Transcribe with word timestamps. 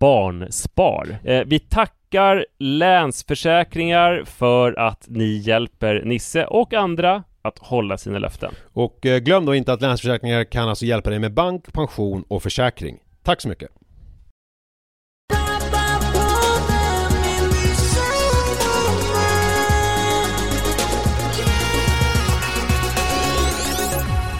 Barnspar. 0.00 1.18
Eh, 1.24 1.42
vi 1.46 1.58
tackar 1.58 2.46
Länsförsäkringar 2.58 4.24
för 4.26 4.78
att 4.78 5.04
ni 5.08 5.36
hjälper 5.36 6.02
Nisse 6.04 6.44
och 6.44 6.74
andra 6.74 7.22
att 7.42 7.58
hålla 7.58 7.98
sina 7.98 8.18
löften. 8.18 8.54
Och 8.72 9.06
eh, 9.06 9.18
glöm 9.18 9.46
då 9.46 9.54
inte 9.54 9.72
att 9.72 9.80
Länsförsäkringar 9.80 10.44
kan 10.44 10.68
alltså 10.68 10.84
hjälpa 10.84 11.10
dig 11.10 11.18
med 11.18 11.32
bank, 11.32 11.72
pension 11.72 12.24
och 12.28 12.42
försäkring. 12.42 12.98
Tack 13.22 13.40
så 13.40 13.48
mycket! 13.48 13.70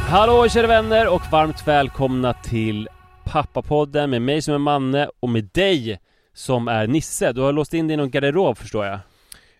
Hallå 0.08 0.48
kära 0.48 0.66
vänner 0.66 1.08
och 1.08 1.22
varmt 1.32 1.66
välkomna 1.66 2.32
till 2.32 2.88
Pappapodden 3.30 4.10
med 4.10 4.22
mig 4.22 4.42
som 4.42 4.54
är 4.54 4.58
Manne 4.58 5.10
och 5.20 5.28
med 5.28 5.44
dig 5.52 6.00
som 6.34 6.68
är 6.68 6.86
Nisse. 6.86 7.32
Du 7.32 7.40
har 7.40 7.52
låst 7.52 7.74
in 7.74 7.86
dig 7.88 7.94
i 7.94 7.96
någon 7.96 8.10
garderob 8.10 8.58
förstår 8.58 8.86
jag. 8.86 8.98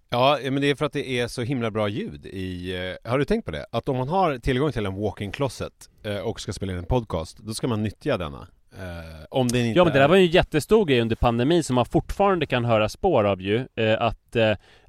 Ja, 0.09 0.39
men 0.43 0.61
det 0.61 0.71
är 0.71 0.75
för 0.75 0.87
att 0.87 0.93
det 0.93 1.09
är 1.21 1.29
så 1.29 1.43
himla 1.43 1.71
bra 1.71 1.89
ljud 1.89 2.27
i... 2.27 2.75
eh, 3.05 3.11
Har 3.11 3.19
du 3.19 3.25
tänkt 3.25 3.45
på 3.45 3.51
det? 3.51 3.67
Att 3.73 3.89
om 3.89 3.97
man 3.97 4.09
har 4.09 4.39
tillgång 4.39 4.73
till 4.73 4.87
en 4.87 4.95
walk-in 4.95 5.33
closet 5.33 5.73
eh, 6.03 6.19
och 6.19 6.41
ska 6.41 6.53
spela 6.53 6.73
in 6.73 6.79
en 6.79 6.85
podcast, 6.85 7.39
då 7.39 7.55
ska 7.55 7.69
man 7.69 7.83
nyttja 7.83 8.19
denna. 8.19 8.47
Eh, 8.79 9.25
Om 9.31 9.49
den 9.49 9.61
inte 9.67 9.79
Ja 9.79 9.85
men 9.85 9.93
det 9.93 9.99
är... 9.99 10.01
där 10.01 10.09
var 10.09 10.17
ju 10.17 10.23
en 10.27 10.31
jättestor 10.31 10.85
grej 10.85 11.01
under 11.01 11.17
pandemin 11.17 11.65
som 11.65 11.75
man 11.75 11.87
fortfarande 11.87 12.47
kan 12.47 12.65
höra 12.65 12.89
spår 12.89 13.25
av 13.25 13.43
ju. 13.43 13.67
Att 13.99 14.37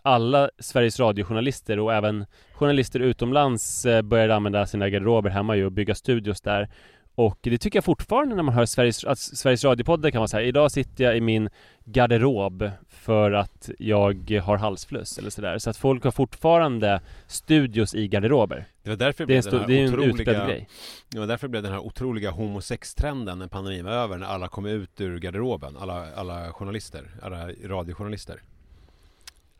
alla 0.02 0.50
Sveriges 0.60 1.00
radiojournalister 1.00 1.80
och 1.80 1.94
även 1.94 2.26
journalister 2.54 3.00
utomlands 3.00 3.86
började 4.04 4.36
använda 4.36 4.66
sina 4.66 4.90
garderober 4.90 5.30
hemma 5.30 5.56
ju 5.56 5.66
och 5.66 5.72
bygga 5.72 5.96
studios 5.96 6.42
där. 6.42 6.70
Och 7.16 7.38
det 7.42 7.58
tycker 7.58 7.78
jag 7.78 7.84
fortfarande 7.84 8.36
när 8.36 8.44
man 8.44 8.54
hör 8.56 8.66
Sveriges, 8.66 9.04
att 9.04 9.20
Sveriges 9.20 9.64
radiopoddar 9.64 10.12
kan 10.12 10.20
man 10.22 10.28
säga 10.28 10.48
Idag 10.48 10.72
sitter 10.72 11.04
jag 11.04 11.18
i 11.18 11.22
min 11.22 11.50
garderob 11.86 12.72
för 12.90 13.32
att 13.32 13.70
jag 13.80 14.40
har 14.44 14.58
halsfluss 14.58 15.18
eller 15.18 15.30
sådär 15.30 15.58
Så 15.58 15.70
att 15.70 15.78
folk 15.78 16.04
har 16.04 16.12
fortfarande 16.12 17.02
studios 17.28 17.96
i 17.96 18.08
garderober 18.08 18.68
Det 18.84 18.90
var 18.90 18.98
därför 18.98 19.26
Det 19.26 19.44
blev 19.44 19.68
den 19.68 19.90
här 19.90 20.00
otroliga... 20.00 20.46
grej 20.46 20.68
Det 21.10 21.20
var 21.20 21.28
därför 21.28 21.48
blev 21.48 21.64
den 21.64 21.72
här 21.72 21.80
otroliga 21.80 22.32
homosex-trenden 22.32 23.40
när 23.40 23.48
pandemin 23.48 23.86
var 23.86 23.92
över, 23.92 24.18
när 24.18 24.28
alla 24.28 24.48
kom 24.48 24.66
ut 24.66 25.02
ur 25.02 25.20
garderoben. 25.20 25.78
Alla, 25.78 26.14
alla 26.16 26.52
journalister, 26.54 27.12
alla 27.22 27.50
radiojournalister. 27.66 28.42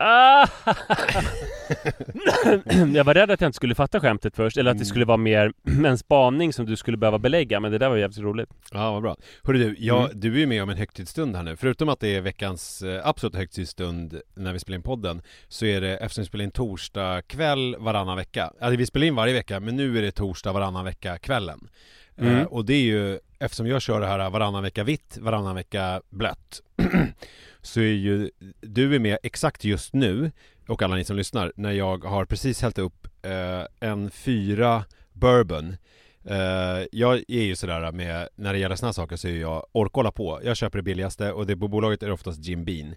Ah! 0.04 0.46
jag 2.94 3.04
var 3.04 3.14
rädd 3.14 3.30
att 3.30 3.40
jag 3.40 3.48
inte 3.48 3.56
skulle 3.56 3.74
fatta 3.74 4.00
skämtet 4.00 4.36
först, 4.36 4.56
eller 4.56 4.70
att 4.70 4.78
det 4.78 4.84
skulle 4.84 5.04
vara 5.04 5.16
mer 5.16 5.52
en 5.86 5.98
spaning 5.98 6.52
som 6.52 6.66
du 6.66 6.76
skulle 6.76 6.96
behöva 6.96 7.18
belägga, 7.18 7.60
men 7.60 7.72
det 7.72 7.78
där 7.78 7.88
var 7.88 7.96
jävligt 7.96 8.18
roligt. 8.18 8.48
Ja, 8.72 8.92
vad 8.92 9.02
bra. 9.02 9.16
Hörru 9.44 9.58
du, 9.58 9.74
jag, 9.78 10.02
Mm. 10.04 10.20
du 10.20 10.34
är 10.34 10.38
ju 10.38 10.46
med 10.46 10.62
om 10.62 10.70
en 10.70 10.76
högtidsstund 10.76 11.36
här 11.36 11.42
nu. 11.42 11.56
Förutom 11.56 11.88
att 11.88 12.00
det 12.00 12.16
är 12.16 12.20
veckans 12.20 12.82
eh, 12.82 13.00
absolut 13.08 13.36
högtidsstund 13.36 14.20
när 14.34 14.52
vi 14.52 14.58
spelar 14.58 14.76
in 14.76 14.82
podden, 14.82 15.22
så 15.48 15.66
är 15.66 15.80
det, 15.80 15.96
eftersom 15.96 16.22
vi 16.22 16.26
spelar 16.28 16.44
in 16.44 16.50
torsdag 16.50 17.22
kväll 17.22 17.76
varannan 17.78 18.16
vecka. 18.16 18.52
Alltså 18.60 18.76
vi 18.76 18.86
spelar 18.86 19.06
in 19.06 19.14
varje 19.14 19.34
vecka, 19.34 19.60
men 19.60 19.76
nu 19.76 19.98
är 19.98 20.02
det 20.02 20.12
torsdag 20.12 20.52
varannan 20.52 20.84
vecka 20.84 21.18
kvällen. 21.18 21.68
Mm. 22.18 22.38
Eh, 22.38 22.44
och 22.44 22.64
det 22.64 22.74
är 22.74 22.82
ju, 22.82 23.18
eftersom 23.38 23.66
jag 23.66 23.82
kör 23.82 24.00
det 24.00 24.06
här 24.06 24.30
varannan 24.30 24.62
vecka 24.62 24.84
vitt, 24.84 25.18
varannan 25.20 25.54
vecka 25.54 26.00
blött, 26.10 26.60
så 27.62 27.80
är 27.80 27.84
ju 27.94 28.30
du 28.60 28.94
är 28.94 28.98
med 28.98 29.18
exakt 29.22 29.64
just 29.64 29.94
nu, 29.94 30.32
och 30.68 30.82
alla 30.82 30.96
ni 30.96 31.04
som 31.04 31.16
lyssnar, 31.16 31.52
när 31.56 31.72
jag 31.72 32.04
har 32.04 32.24
precis 32.24 32.62
hällt 32.62 32.78
upp 32.78 33.06
eh, 33.22 33.88
en 33.88 34.10
fyra 34.10 34.84
bourbon 35.12 35.76
Eh, 36.24 36.86
jag 36.92 37.14
är 37.28 37.42
ju 37.42 37.56
sådär 37.56 37.92
med, 37.92 38.28
när 38.36 38.52
det 38.52 38.58
gäller 38.58 38.84
här 38.86 38.92
saker 38.92 39.16
så 39.16 39.28
är 39.28 39.40
jag, 39.40 39.66
orkar 39.72 39.94
hålla 39.94 40.12
på. 40.12 40.40
Jag 40.44 40.56
köper 40.56 40.78
det 40.78 40.82
billigaste 40.82 41.32
och 41.32 41.46
det 41.46 41.56
på 41.56 41.68
bolaget 41.68 42.02
är 42.02 42.06
det 42.06 42.12
oftast 42.12 42.44
Jim 42.44 42.64
Beam. 42.64 42.94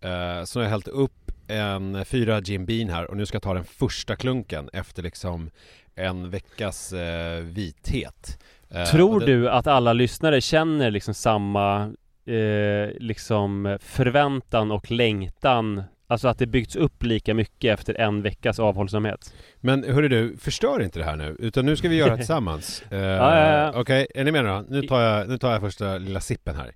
Eh, 0.00 0.44
så 0.44 0.58
jag 0.58 0.64
har 0.64 0.70
hällt 0.70 0.88
upp 0.88 1.30
en 1.48 2.04
fyra 2.04 2.40
Jim 2.40 2.66
Beam 2.66 2.88
här 2.88 3.10
och 3.10 3.16
nu 3.16 3.26
ska 3.26 3.36
jag 3.36 3.42
ta 3.42 3.54
den 3.54 3.64
första 3.64 4.16
klunken 4.16 4.70
efter 4.72 5.02
liksom 5.02 5.50
en 5.94 6.30
veckas 6.30 6.92
eh, 6.92 7.40
vithet. 7.40 8.38
Tror 8.90 9.20
det- 9.20 9.26
du 9.26 9.50
att 9.50 9.66
alla 9.66 9.92
lyssnare 9.92 10.40
känner 10.40 10.90
liksom 10.90 11.14
samma 11.14 11.92
eh, 12.26 12.90
liksom 12.98 13.78
förväntan 13.80 14.70
och 14.70 14.90
längtan 14.90 15.82
Alltså 16.06 16.28
att 16.28 16.38
det 16.38 16.46
byggts 16.46 16.76
upp 16.76 17.02
lika 17.02 17.34
mycket 17.34 17.78
efter 17.78 18.00
en 18.00 18.22
veckas 18.22 18.58
avhållsamhet 18.58 19.34
Men 19.60 19.84
hörru 19.84 20.08
du, 20.08 20.36
förstör 20.36 20.82
inte 20.82 20.98
det 20.98 21.04
här 21.04 21.16
nu, 21.16 21.36
utan 21.38 21.66
nu 21.66 21.76
ska 21.76 21.88
vi 21.88 21.96
göra 21.96 22.10
det 22.10 22.16
tillsammans. 22.16 22.82
Eh, 22.90 22.98
Ja, 22.98 23.36
ja, 23.36 23.58
ja. 23.58 23.80
Okej, 23.80 24.06
är 24.14 24.24
ni 24.24 24.32
med 24.32 24.44
då? 24.44 24.64
Nu 24.68 24.82
tar, 24.82 25.00
jag, 25.00 25.28
nu 25.28 25.38
tar 25.38 25.52
jag 25.52 25.60
första 25.60 25.98
lilla 25.98 26.20
sippen 26.20 26.56
här. 26.56 26.74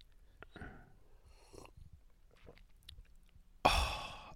Ah, 3.63 3.71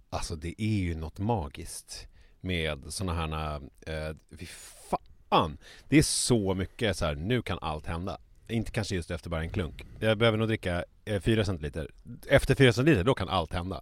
Alltså 0.09 0.35
det 0.35 0.61
är 0.61 0.77
ju 0.79 0.95
något 0.95 1.19
magiskt 1.19 2.07
med 2.41 2.83
såna 2.89 3.13
här, 3.13 3.55
eh, 3.87 4.15
fy 4.39 4.45
fan. 4.89 5.57
Det 5.89 5.97
är 5.97 6.03
så 6.03 6.53
mycket 6.53 6.97
så 6.97 7.05
här, 7.05 7.15
nu 7.15 7.41
kan 7.41 7.59
allt 7.61 7.85
hända. 7.85 8.17
Inte 8.47 8.71
kanske 8.71 8.95
just 8.95 9.11
efter 9.11 9.29
bara 9.29 9.41
en 9.41 9.49
klunk. 9.49 9.85
Jag 9.99 10.17
behöver 10.17 10.37
nog 10.37 10.47
dricka 10.47 10.83
4 11.21 11.45
centiliter. 11.45 11.89
Efter 12.27 12.55
4 12.55 12.73
centiliter, 12.73 13.03
då 13.03 13.13
kan 13.13 13.29
allt 13.29 13.53
hända. 13.53 13.81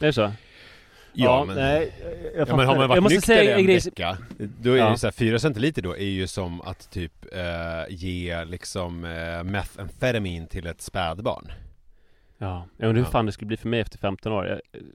Är 0.00 0.06
det 0.06 0.12
så? 0.12 0.32
Ja, 1.18 1.44
men, 1.44 1.56
nej, 1.56 1.92
jag, 2.36 2.48
ja, 2.48 2.56
men 2.56 2.66
har 2.66 2.76
man 2.76 2.88
varit 2.88 3.02
nykter 3.02 3.20
säga 3.20 3.58
en 3.58 3.66
vecka 3.66 4.18
Då 4.38 4.72
är 4.72 4.76
Ja. 4.76 4.90
ju 4.90 4.96
så 4.96 5.06
här, 5.06 5.12
4 5.12 5.38
centiliter 5.38 5.82
då 5.82 5.96
är 5.96 6.04
ju 6.04 6.26
som 6.26 6.60
att 6.60 6.90
typ 6.90 7.12
eh, 7.34 7.94
ge 7.94 8.44
liksom 8.44 9.04
eh, 9.04 9.42
methamfetamin 9.44 10.46
till 10.46 10.66
ett 10.66 10.80
spädbarn 10.80 11.52
Ja, 12.38 12.66
jag 12.76 12.88
undrar 12.88 13.02
hur 13.02 13.08
Ja. 13.08 13.12
fan 13.12 13.26
det 13.26 13.32
skulle 13.32 13.46
bli 13.46 13.56
för 13.56 13.68
mig 13.68 13.80
efter 13.80 13.98
15 13.98 14.32
år 14.32 14.46
Jag 14.46 14.54
eh, 14.54 14.86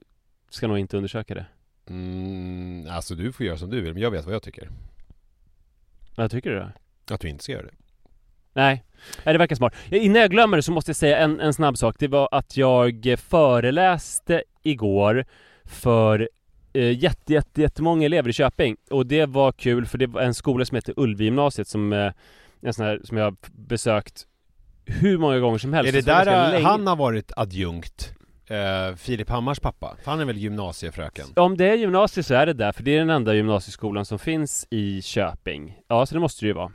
ska 0.50 0.66
nog 0.66 0.78
inte 0.78 0.96
undersöka 0.96 1.34
det 1.34 1.46
mm, 1.88 2.86
Alltså 2.90 3.14
du 3.14 3.32
får 3.32 3.46
göra 3.46 3.58
som 3.58 3.70
du 3.70 3.80
vill, 3.80 3.92
men 3.94 4.02
jag 4.02 4.10
vet 4.10 4.24
vad 4.24 4.34
jag 4.34 4.42
tycker 4.42 4.68
Vad 6.16 6.30
tycker 6.30 6.50
du 6.50 6.58
då? 6.58 6.70
Att 7.14 7.20
du 7.20 7.28
inte 7.28 7.44
ska 7.44 7.52
göra 7.52 7.66
det 7.66 7.74
Nej, 8.52 8.84
nej 9.24 9.32
det 9.32 9.38
verkar 9.38 9.56
smart. 9.56 9.74
Innan 9.90 10.20
jag 10.22 10.30
glömmer 10.30 10.56
det 10.56 10.62
så 10.62 10.72
måste 10.72 10.88
jag 10.88 10.96
säga 10.96 11.18
en, 11.18 11.40
en 11.40 11.54
snabb 11.54 11.78
sak. 11.78 11.96
Det 11.98 12.08
var 12.08 12.28
att 12.32 12.56
jag 12.56 13.16
föreläste 13.28 14.42
igår 14.62 15.24
för 15.64 16.28
eh, 16.72 16.98
jätte, 16.98 17.32
jätte, 17.32 17.60
jättemånga 17.60 18.06
elever 18.06 18.30
i 18.30 18.32
Köping. 18.32 18.76
Och 18.90 19.06
det 19.06 19.26
var 19.26 19.52
kul 19.52 19.86
för 19.86 19.98
det 19.98 20.06
var 20.06 20.20
en 20.20 20.34
skola 20.34 20.64
som 20.64 20.74
heter 20.74 20.94
Ulvigymnasiet 20.96 21.68
som, 21.68 21.92
eh, 21.92 22.12
en 22.62 22.74
sån 22.74 22.84
här, 22.84 23.00
som 23.04 23.16
jag 23.16 23.24
har 23.24 23.36
besökt 23.52 24.26
hur 24.86 25.18
många 25.18 25.38
gånger 25.38 25.58
som 25.58 25.72
helst. 25.72 25.88
Är 25.88 25.92
det 25.92 26.02
där 26.02 26.54
eh, 26.54 26.62
han 26.62 26.86
har 26.86 26.96
varit 26.96 27.32
adjunkt? 27.36 28.14
Eh, 28.46 28.96
Filip 28.96 29.30
Hammars 29.30 29.60
pappa? 29.60 29.96
Han 30.04 30.20
är 30.20 30.24
väl 30.24 30.36
gymnasiefröken? 30.36 31.26
Om 31.36 31.56
det 31.56 31.68
är 31.68 31.74
gymnasiet 31.74 32.26
så 32.26 32.34
är 32.34 32.46
det 32.46 32.52
där, 32.52 32.72
för 32.72 32.82
det 32.82 32.90
är 32.90 32.98
den 32.98 33.10
enda 33.10 33.34
gymnasieskolan 33.34 34.04
som 34.04 34.18
finns 34.18 34.66
i 34.70 35.02
Köping. 35.02 35.78
Ja, 35.88 36.06
så 36.06 36.14
det 36.14 36.20
måste 36.20 36.44
det 36.44 36.48
ju 36.48 36.52
vara. 36.54 36.72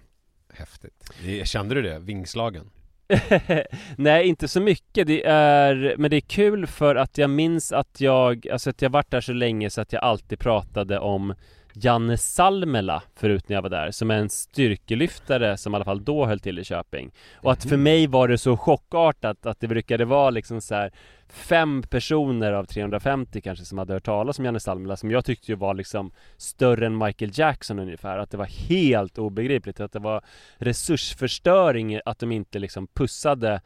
Häftigt 0.58 1.12
Kände 1.48 1.76
du 1.76 1.82
det? 1.82 2.00
Vingslagen? 2.00 2.70
Nej, 3.98 4.28
inte 4.28 4.48
så 4.48 4.62
mycket. 4.62 5.08
Det 5.08 5.26
är, 5.28 5.96
men 5.98 6.12
det 6.12 6.18
är 6.18 6.22
kul 6.22 6.68
för 6.68 6.96
att 6.96 7.18
jag 7.18 7.30
minns 7.30 7.72
att 7.72 8.02
jag, 8.02 8.48
alltså 8.48 8.70
att 8.70 8.82
jag 8.82 8.90
varit 8.90 9.12
där 9.12 9.22
så 9.22 9.34
länge 9.34 9.70
så 9.70 9.82
att 9.82 9.94
jag 9.94 10.04
alltid 10.04 10.40
pratade 10.40 11.00
om 11.00 11.34
Janne 11.82 12.18
Salmela 12.18 13.04
förut 13.16 13.50
när 13.50 13.56
jag 13.56 13.62
var 13.62 13.70
där, 13.70 13.92
som 13.92 14.12
är 14.12 14.16
en 14.16 14.30
styrkelyftare 14.30 15.58
som 15.58 15.74
i 15.74 15.76
alla 15.76 15.86
fall 15.86 16.04
då 16.04 16.26
höll 16.26 16.40
till 16.40 16.60
i 16.60 16.64
Köping. 16.64 17.12
Och 17.36 17.52
att 17.52 17.66
för 17.66 17.78
mig 17.78 18.08
var 18.08 18.28
det 18.28 18.38
så 18.38 18.58
chockartat 18.58 19.46
att 19.46 19.60
det 19.60 19.68
brukade 19.68 20.06
vara 20.06 20.30
liksom 20.30 20.62
så 20.62 20.76
här 20.76 20.92
fem 21.30 21.84
personer 21.90 22.54
av 22.54 22.66
350 22.66 23.42
kanske 23.42 23.66
som 23.66 23.78
hade 23.78 23.94
hört 23.94 24.06
talas 24.06 24.40
om 24.40 24.46
Janne 24.46 24.60
Salmela 24.60 24.98
som 24.98 25.12
jag 25.12 25.26
tyckte 25.26 25.52
ju 25.52 25.56
var 25.56 25.74
liksom 25.74 26.12
större 26.38 26.86
än 26.86 26.98
Michael 26.98 27.32
Jackson 27.34 27.80
ungefär. 27.80 28.18
Att 28.18 28.32
det 28.32 28.38
var 28.38 28.70
helt 28.70 29.18
obegripligt. 29.18 29.80
Att 29.80 29.92
det 29.92 30.00
var 30.00 30.22
resursförstöring 30.58 32.00
att 32.06 32.20
de 32.20 32.32
inte 32.32 32.60
liksom 32.60 32.88
pussade 32.88 33.62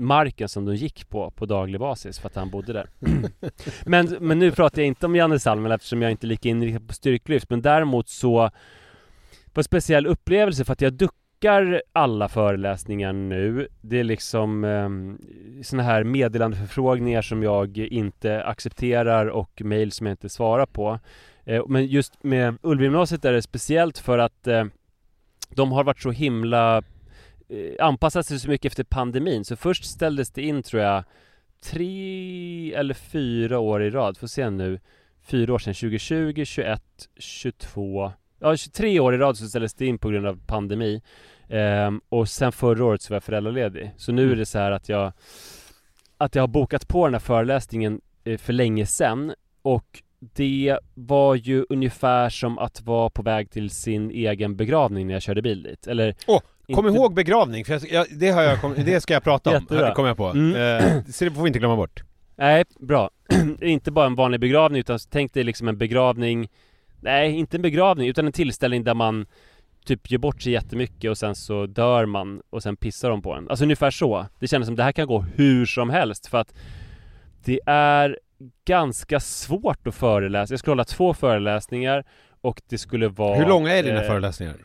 marken 0.00 0.48
som 0.48 0.64
de 0.64 0.74
gick 0.74 1.08
på 1.08 1.30
på 1.30 1.46
daglig 1.46 1.80
basis 1.80 2.18
för 2.18 2.28
att 2.28 2.34
han 2.34 2.50
bodde 2.50 2.72
där. 2.72 2.86
men, 3.86 4.16
men 4.20 4.38
nu 4.38 4.52
pratar 4.52 4.82
jag 4.82 4.86
inte 4.86 5.06
om 5.06 5.16
Janne 5.16 5.38
Salmela 5.38 5.74
eftersom 5.74 6.02
jag 6.02 6.10
inte 6.10 6.26
är 6.26 6.28
lika 6.28 6.48
inriktad 6.48 6.86
på 6.86 6.94
styrkelyft 6.94 7.50
men 7.50 7.62
däremot 7.62 8.08
så 8.08 8.50
var 9.54 9.60
en 9.60 9.64
speciell 9.64 10.06
upplevelse 10.06 10.64
för 10.64 10.72
att 10.72 10.80
jag 10.80 10.92
duckar 10.92 11.82
alla 11.92 12.28
föreläsningar 12.28 13.12
nu. 13.12 13.68
Det 13.80 14.00
är 14.00 14.04
liksom 14.04 14.64
um, 14.64 15.18
såna 15.62 15.82
här 15.82 16.04
meddelandeförfrågningar 16.04 17.22
som 17.22 17.42
jag 17.42 17.78
inte 17.78 18.44
accepterar 18.44 19.26
och 19.26 19.62
mejl 19.64 19.92
som 19.92 20.06
jag 20.06 20.12
inte 20.12 20.28
svarar 20.28 20.66
på. 20.66 20.98
Eh, 21.44 21.66
men 21.68 21.86
just 21.86 22.24
med 22.24 22.58
Ulvgymnasiet 22.62 23.24
är 23.24 23.32
det 23.32 23.42
speciellt 23.42 23.98
för 23.98 24.18
att 24.18 24.46
eh, 24.46 24.64
de 25.48 25.72
har 25.72 25.84
varit 25.84 26.02
så 26.02 26.10
himla 26.10 26.76
eh, 26.76 26.84
anpassat 27.80 28.26
sig 28.26 28.40
så 28.40 28.48
mycket 28.48 28.72
efter 28.72 28.84
pandemin. 28.84 29.44
Så 29.44 29.56
först 29.56 29.84
ställdes 29.84 30.30
det 30.30 30.42
in 30.42 30.62
tror 30.62 30.82
jag 30.82 31.04
tre 31.64 32.74
eller 32.74 32.94
fyra 32.94 33.58
år 33.58 33.82
i 33.82 33.90
rad. 33.90 34.18
Får 34.18 34.26
se 34.26 34.50
nu. 34.50 34.80
Fyra 35.22 35.54
år 35.54 35.58
sedan. 35.58 35.74
2020, 35.74 36.44
21, 36.44 36.82
22. 37.18 38.12
Ja, 38.38 38.56
23 38.56 39.00
år 39.00 39.14
i 39.14 39.18
rad 39.18 39.36
så 39.36 39.48
ställdes 39.48 39.74
det 39.74 39.86
in 39.86 39.98
på 39.98 40.08
grund 40.08 40.26
av 40.26 40.40
pandemi. 40.46 41.02
Ehm, 41.48 42.00
och 42.08 42.28
sen 42.28 42.52
förra 42.52 42.84
året 42.84 43.02
så 43.02 43.12
var 43.12 43.16
jag 43.16 43.24
föräldraledig. 43.24 43.90
Så 43.96 44.12
nu 44.12 44.32
är 44.32 44.36
det 44.36 44.46
så 44.46 44.58
här 44.58 44.70
att 44.70 44.88
jag 44.88 45.12
att 46.16 46.34
jag 46.34 46.42
har 46.42 46.48
bokat 46.48 46.88
på 46.88 47.06
den 47.06 47.14
här 47.14 47.20
föreläsningen 47.20 48.00
eh, 48.24 48.38
för 48.38 48.52
länge 48.52 48.86
sedan. 48.86 49.34
Och 49.62 50.02
det 50.18 50.78
var 50.94 51.34
ju 51.34 51.66
ungefär 51.68 52.28
som 52.28 52.58
att 52.58 52.82
vara 52.82 53.10
på 53.10 53.22
väg 53.22 53.50
till 53.50 53.70
sin 53.70 54.10
egen 54.10 54.56
begravning 54.56 55.06
när 55.06 55.14
jag 55.14 55.22
körde 55.22 55.42
bil 55.42 55.62
dit. 55.62 55.86
Eller 55.86 56.14
Åh, 56.26 56.40
Kom 56.74 56.86
inte- 56.86 56.98
ihåg 56.98 57.14
begravning, 57.14 57.64
för 57.64 57.72
jag, 57.72 57.82
jag, 57.90 58.06
det, 58.10 58.30
har 58.30 58.42
jag, 58.42 58.60
kom, 58.60 58.74
det 58.76 59.00
ska 59.00 59.14
jag 59.14 59.24
prata 59.24 59.50
om, 59.50 59.54
Jättebra. 59.54 59.94
kommer 59.94 60.08
jag 60.08 60.16
på. 60.16 60.26
Mm. 60.26 60.56
Eh, 60.56 61.04
så 61.12 61.24
det 61.24 61.30
får 61.30 61.42
vi 61.42 61.46
inte 61.46 61.58
glömma 61.58 61.76
bort. 61.76 62.02
Nej, 62.36 62.64
bra. 62.80 63.10
inte 63.60 63.90
bara 63.90 64.06
en 64.06 64.14
vanlig 64.14 64.40
begravning 64.40 64.80
utan 64.80 64.98
tänk 65.10 65.34
dig 65.34 65.44
liksom 65.44 65.68
en 65.68 65.78
begravning 65.78 66.48
Nej, 67.02 67.32
inte 67.32 67.56
en 67.56 67.62
begravning 67.62 68.08
utan 68.08 68.26
en 68.26 68.32
tillställning 68.32 68.84
där 68.84 68.94
man 68.94 69.26
Typ 69.84 70.10
gör 70.10 70.18
bort 70.18 70.42
sig 70.42 70.52
jättemycket 70.52 71.10
och 71.10 71.18
sen 71.18 71.34
så 71.34 71.66
dör 71.66 72.06
man 72.06 72.42
och 72.50 72.62
sen 72.62 72.76
pissar 72.76 73.10
de 73.10 73.22
på 73.22 73.34
en. 73.34 73.50
Alltså 73.50 73.64
ungefär 73.64 73.90
så. 73.90 74.26
Det 74.38 74.48
kändes 74.48 74.66
som 74.66 74.76
det 74.76 74.82
här 74.82 74.92
kan 74.92 75.06
gå 75.06 75.20
hur 75.20 75.66
som 75.66 75.90
helst 75.90 76.26
för 76.26 76.38
att 76.38 76.54
Det 77.44 77.60
är 77.66 78.18
ganska 78.64 79.20
svårt 79.20 79.86
att 79.86 79.94
föreläsa. 79.94 80.52
Jag 80.52 80.58
skulle 80.58 80.72
hålla 80.72 80.84
två 80.84 81.14
föreläsningar 81.14 82.04
och 82.40 82.62
det 82.68 82.78
skulle 82.78 83.08
vara 83.08 83.38
Hur 83.38 83.46
långa 83.46 83.76
är 83.76 83.82
dina 83.82 84.02
eh, 84.02 84.08
föreläsningar? 84.08 84.56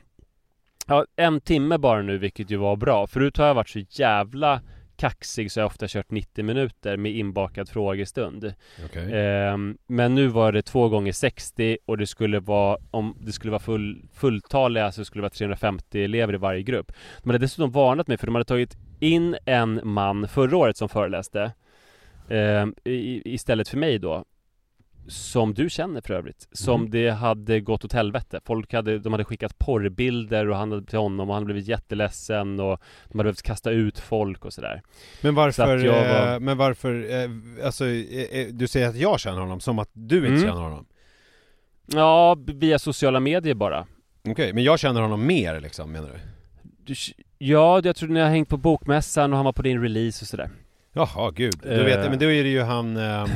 Ja, 0.86 1.06
en 1.16 1.42
timme 1.42 1.78
bara 1.78 2.02
nu 2.02 2.18
vilket 2.18 2.52
ju 2.52 2.58
var 2.58 2.76
bra. 2.76 3.08
Förut 3.08 3.38
har 3.38 3.48
jag 3.48 3.54
varit 3.54 3.70
så 3.70 3.80
jävla 3.90 4.62
kaxig 4.98 5.52
så 5.52 5.60
jag 5.60 5.64
har 5.64 5.70
ofta 5.70 5.88
kört 5.88 6.12
90 6.12 6.46
minuter 6.46 6.98
med 6.98 7.12
inbakad 7.12 7.70
frågestund. 7.70 8.54
Okej. 8.86 9.12
Ehm, 9.14 9.78
men 9.88 10.16
nu 10.16 10.28
var 10.28 10.52
det 10.52 10.62
två 10.62 10.90
gånger 10.90 11.12
60 11.12 11.78
och 11.86 11.98
det 11.98 12.08
skulle 12.08 12.40
vara, 12.40 12.78
om 12.92 13.18
det 13.20 13.32
skulle 13.32 13.52
vara 13.52 13.60
full, 13.60 14.06
fulltaliga 14.14 14.92
så 14.92 15.06
skulle 15.06 15.20
det 15.20 15.24
vara 15.24 15.30
350 15.30 16.04
elever 16.04 16.34
i 16.34 16.38
varje 16.38 16.62
grupp. 16.62 16.92
De 17.24 17.30
hade 17.30 17.40
dessutom 17.40 17.72
varnat 17.72 18.08
mig 18.08 18.18
för 18.18 18.28
de 18.28 18.36
hade 18.36 18.46
tagit 18.46 18.78
in 19.00 19.36
en 19.46 19.80
man 19.84 20.28
förra 20.28 20.58
året 20.58 20.78
som 20.78 20.90
föreläste 20.90 21.52
ehm, 22.30 22.76
i, 22.84 23.34
istället 23.34 23.68
för 23.68 23.78
mig 23.78 24.00
då. 24.00 24.26
Som 25.08 25.54
du 25.54 25.70
känner 25.70 26.02
för 26.02 26.14
övrigt. 26.14 26.48
Som 26.52 26.82
Mhm. 26.82 26.92
det 26.92 27.10
hade 27.10 27.60
gått 27.60 27.86
åt 27.86 27.94
helvete. 27.94 28.40
Folk 28.46 28.74
hade, 28.74 29.00
de 29.00 29.14
hade 29.14 29.24
skickat 29.24 29.58
porrbilder 29.58 30.50
och 30.50 30.58
han 30.58 30.72
hade, 30.72 30.86
till 30.86 31.00
honom 31.00 31.30
och 31.30 31.36
han 31.36 31.44
hade 31.44 31.54
blivit 31.54 31.68
jätteledsen 31.68 32.60
och 32.60 32.80
de 33.10 33.18
hade 33.20 33.24
behövt 33.24 33.42
kasta 33.42 33.72
ut 33.72 34.00
folk 34.00 34.46
och 34.46 34.54
sådär. 34.54 34.82
Men 35.22 35.36
varför, 35.36 35.78
var- 35.88 36.34
eh, 36.34 36.40
men 36.40 36.58
varför, 36.58 36.94
eh, 37.24 37.30
alltså, 37.66 37.86
eh, 37.86 38.40
eh, 38.40 38.48
du 38.52 38.68
säger 38.68 38.90
att 38.90 38.96
jag 38.96 39.20
känner 39.20 39.40
honom, 39.40 39.60
som 39.60 39.80
att 39.80 39.90
du 39.94 40.16
inte 40.18 40.28
Mm. 40.28 40.42
känner 40.42 40.62
honom? 40.62 40.86
Ja, 41.88 42.38
via 42.48 42.80
sociala 42.80 43.20
medier 43.20 43.54
bara. 43.56 43.88
Okej, 44.30 44.54
men 44.54 44.64
jag 44.64 44.80
känner 44.80 45.02
honom 45.02 45.26
mer 45.26 45.60
liksom, 45.60 45.92
menar 45.92 46.08
du? 46.10 46.20
Du, 46.86 46.94
ja, 47.38 47.82
jag 47.84 47.96
tror 47.96 48.10
ni 48.10 48.20
har 48.20 48.30
hängt 48.30 48.50
på 48.50 48.58
bokmässan 48.58 49.32
och 49.34 49.38
han 49.38 49.46
var 49.46 49.54
på 49.54 49.62
din 49.62 49.82
release 49.82 50.24
och 50.24 50.28
sådär. 50.28 50.50
Jaha, 50.94 51.32
gud. 51.32 51.60
Du 51.64 51.70
Eh. 51.70 51.86
vet, 51.86 52.10
men 52.10 52.20
då 52.20 52.32
är 52.32 52.44
det 52.44 52.50
ju 52.50 52.62
han... 52.62 52.98
ehm, 52.98 53.30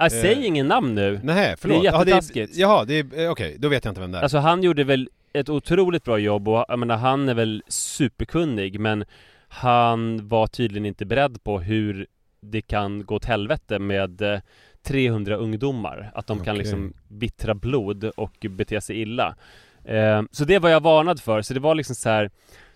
Äh, 0.00 0.08
säg 0.08 0.32
Eh, 0.32 0.46
ingen 0.46 0.68
namn 0.68 0.94
nu. 0.94 1.20
nej, 1.22 1.54
förlåt. 1.58 1.82
Det 1.82 1.88
är 1.88 1.92
Ja, 1.92 1.98
jättetaskigt. 1.98 2.56
Jaha, 2.56 2.84
det 2.84 2.94
är, 2.98 3.20
eh, 3.24 3.30
okej, 3.30 3.56
då 3.58 3.68
vet 3.68 3.84
jag 3.84 3.90
inte 3.92 4.00
vem 4.00 4.12
det 4.12 4.18
är. 4.18 4.22
Alltså 4.22 4.38
han 4.38 4.62
gjorde 4.62 4.84
väl 4.84 5.08
ett 5.32 5.48
otroligt 5.48 6.04
bra 6.04 6.18
jobb 6.18 6.48
och 6.48 6.64
jag 6.68 6.78
menar 6.78 6.96
han 6.96 7.28
är 7.28 7.34
väl 7.34 7.62
superkunnig 7.68 8.80
men 8.80 9.04
han 9.48 10.28
var 10.28 10.46
tydligen 10.46 10.86
inte 10.86 11.06
beredd 11.06 11.44
på 11.44 11.60
hur 11.60 12.06
det 12.40 12.60
kan 12.62 13.04
gå 13.06 13.14
åt 13.14 13.24
helvete 13.24 13.78
med 13.78 14.22
eh, 14.22 14.40
300 14.82 15.36
ungdomar. 15.36 16.10
Att 16.14 16.26
de 16.26 16.38
kan 16.38 16.52
Okej. 16.52 16.58
liksom 16.58 16.94
vittra 17.08 17.54
blod 17.54 18.04
och 18.04 18.46
bete 18.50 18.80
sig 18.80 19.00
illa. 19.00 19.36
Eh, 19.84 20.22
så 20.30 20.44
det 20.44 20.58
var 20.58 20.68
jag 20.70 20.80
varnad 20.82 21.20
för. 21.20 21.42
Så 21.42 21.54
det 21.54 21.60
var 21.60 21.74
liksom 21.74 21.94
så 21.96 22.08
här, 22.08 22.30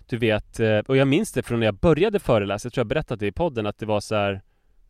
du 0.09 0.17
vet, 0.17 0.59
eh, 0.59 0.77
och 0.77 0.97
jag 0.97 1.07
minns 1.07 1.31
det 1.31 1.43
från 1.43 1.59
när 1.59 1.67
jag 1.67 1.75
började 1.75 2.19
föreläsa, 2.19 2.65
jag 2.65 2.73
tror 2.73 2.79
jag 2.81 2.87
berättat 2.87 3.19
det 3.19 3.27
i 3.27 3.31
podden, 3.31 3.65
att 3.65 3.77
det 3.77 3.85
var 3.85 3.99
så 3.99 4.15
här 4.15 4.41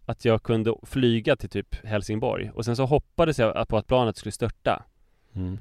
att 0.06 0.26
jag 0.26 0.44
kunde 0.44 0.76
flyga 0.84 1.36
till 1.36 1.50
typ 1.50 1.86
Helsingborg 1.86 2.52
och 2.54 2.66
sen 2.66 2.76
så 2.76 2.86
hoppades 2.86 3.40
jag 3.40 3.68
på 3.68 3.78
att 3.78 3.88
planet 3.88 4.18
skulle 4.18 4.32
störta. 4.32 4.84
Mm. 5.36 5.58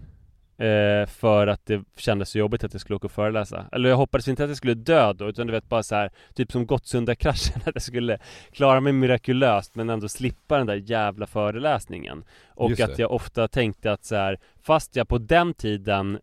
Eh, 0.57 1.07
för 1.07 1.47
att 1.47 1.67
det 1.67 1.85
kändes 1.97 2.31
så 2.31 2.39
jobbigt 2.39 2.65
att 2.65 2.75
jag 2.75 2.81
skulle 2.81 2.97
åka 2.97 3.07
och 3.07 3.13
föreläsa. 3.13 3.67
Eller 3.73 3.89
jag 3.89 3.97
hoppades 3.97 4.29
inte 4.29 4.45
att 4.45 4.51
jag 4.51 4.57
skulle 4.57 4.75
dö 4.75 5.13
då, 5.13 5.29
utan 5.29 5.47
du 5.47 5.53
vet 5.53 5.69
bara 5.69 5.83
så 5.83 5.95
här, 5.95 6.11
typ 6.35 6.53
som 6.53 6.67
Gottsunda-kraschen, 6.67 7.63
att 7.67 7.75
jag 7.75 7.83
skulle 7.83 8.19
klara 8.51 8.81
mig 8.81 8.93
mirakulöst 8.93 9.75
men 9.75 9.91
ändå 9.91 10.09
slippa 10.09 10.59
den 10.59 10.67
där 10.67 10.75
jävla 10.75 11.27
föreläsningen. 11.27 12.25
Och 12.49 12.81
att 12.81 12.99
jag 12.99 13.13
ofta 13.13 13.49
tänkte 13.49 13.93
att 13.93 14.05
så 14.05 14.15
här, 14.17 14.39
fast 14.63 14.97
jag 14.97 15.09
på 15.09 15.19
den 15.19 15.55
tiden 15.55 16.19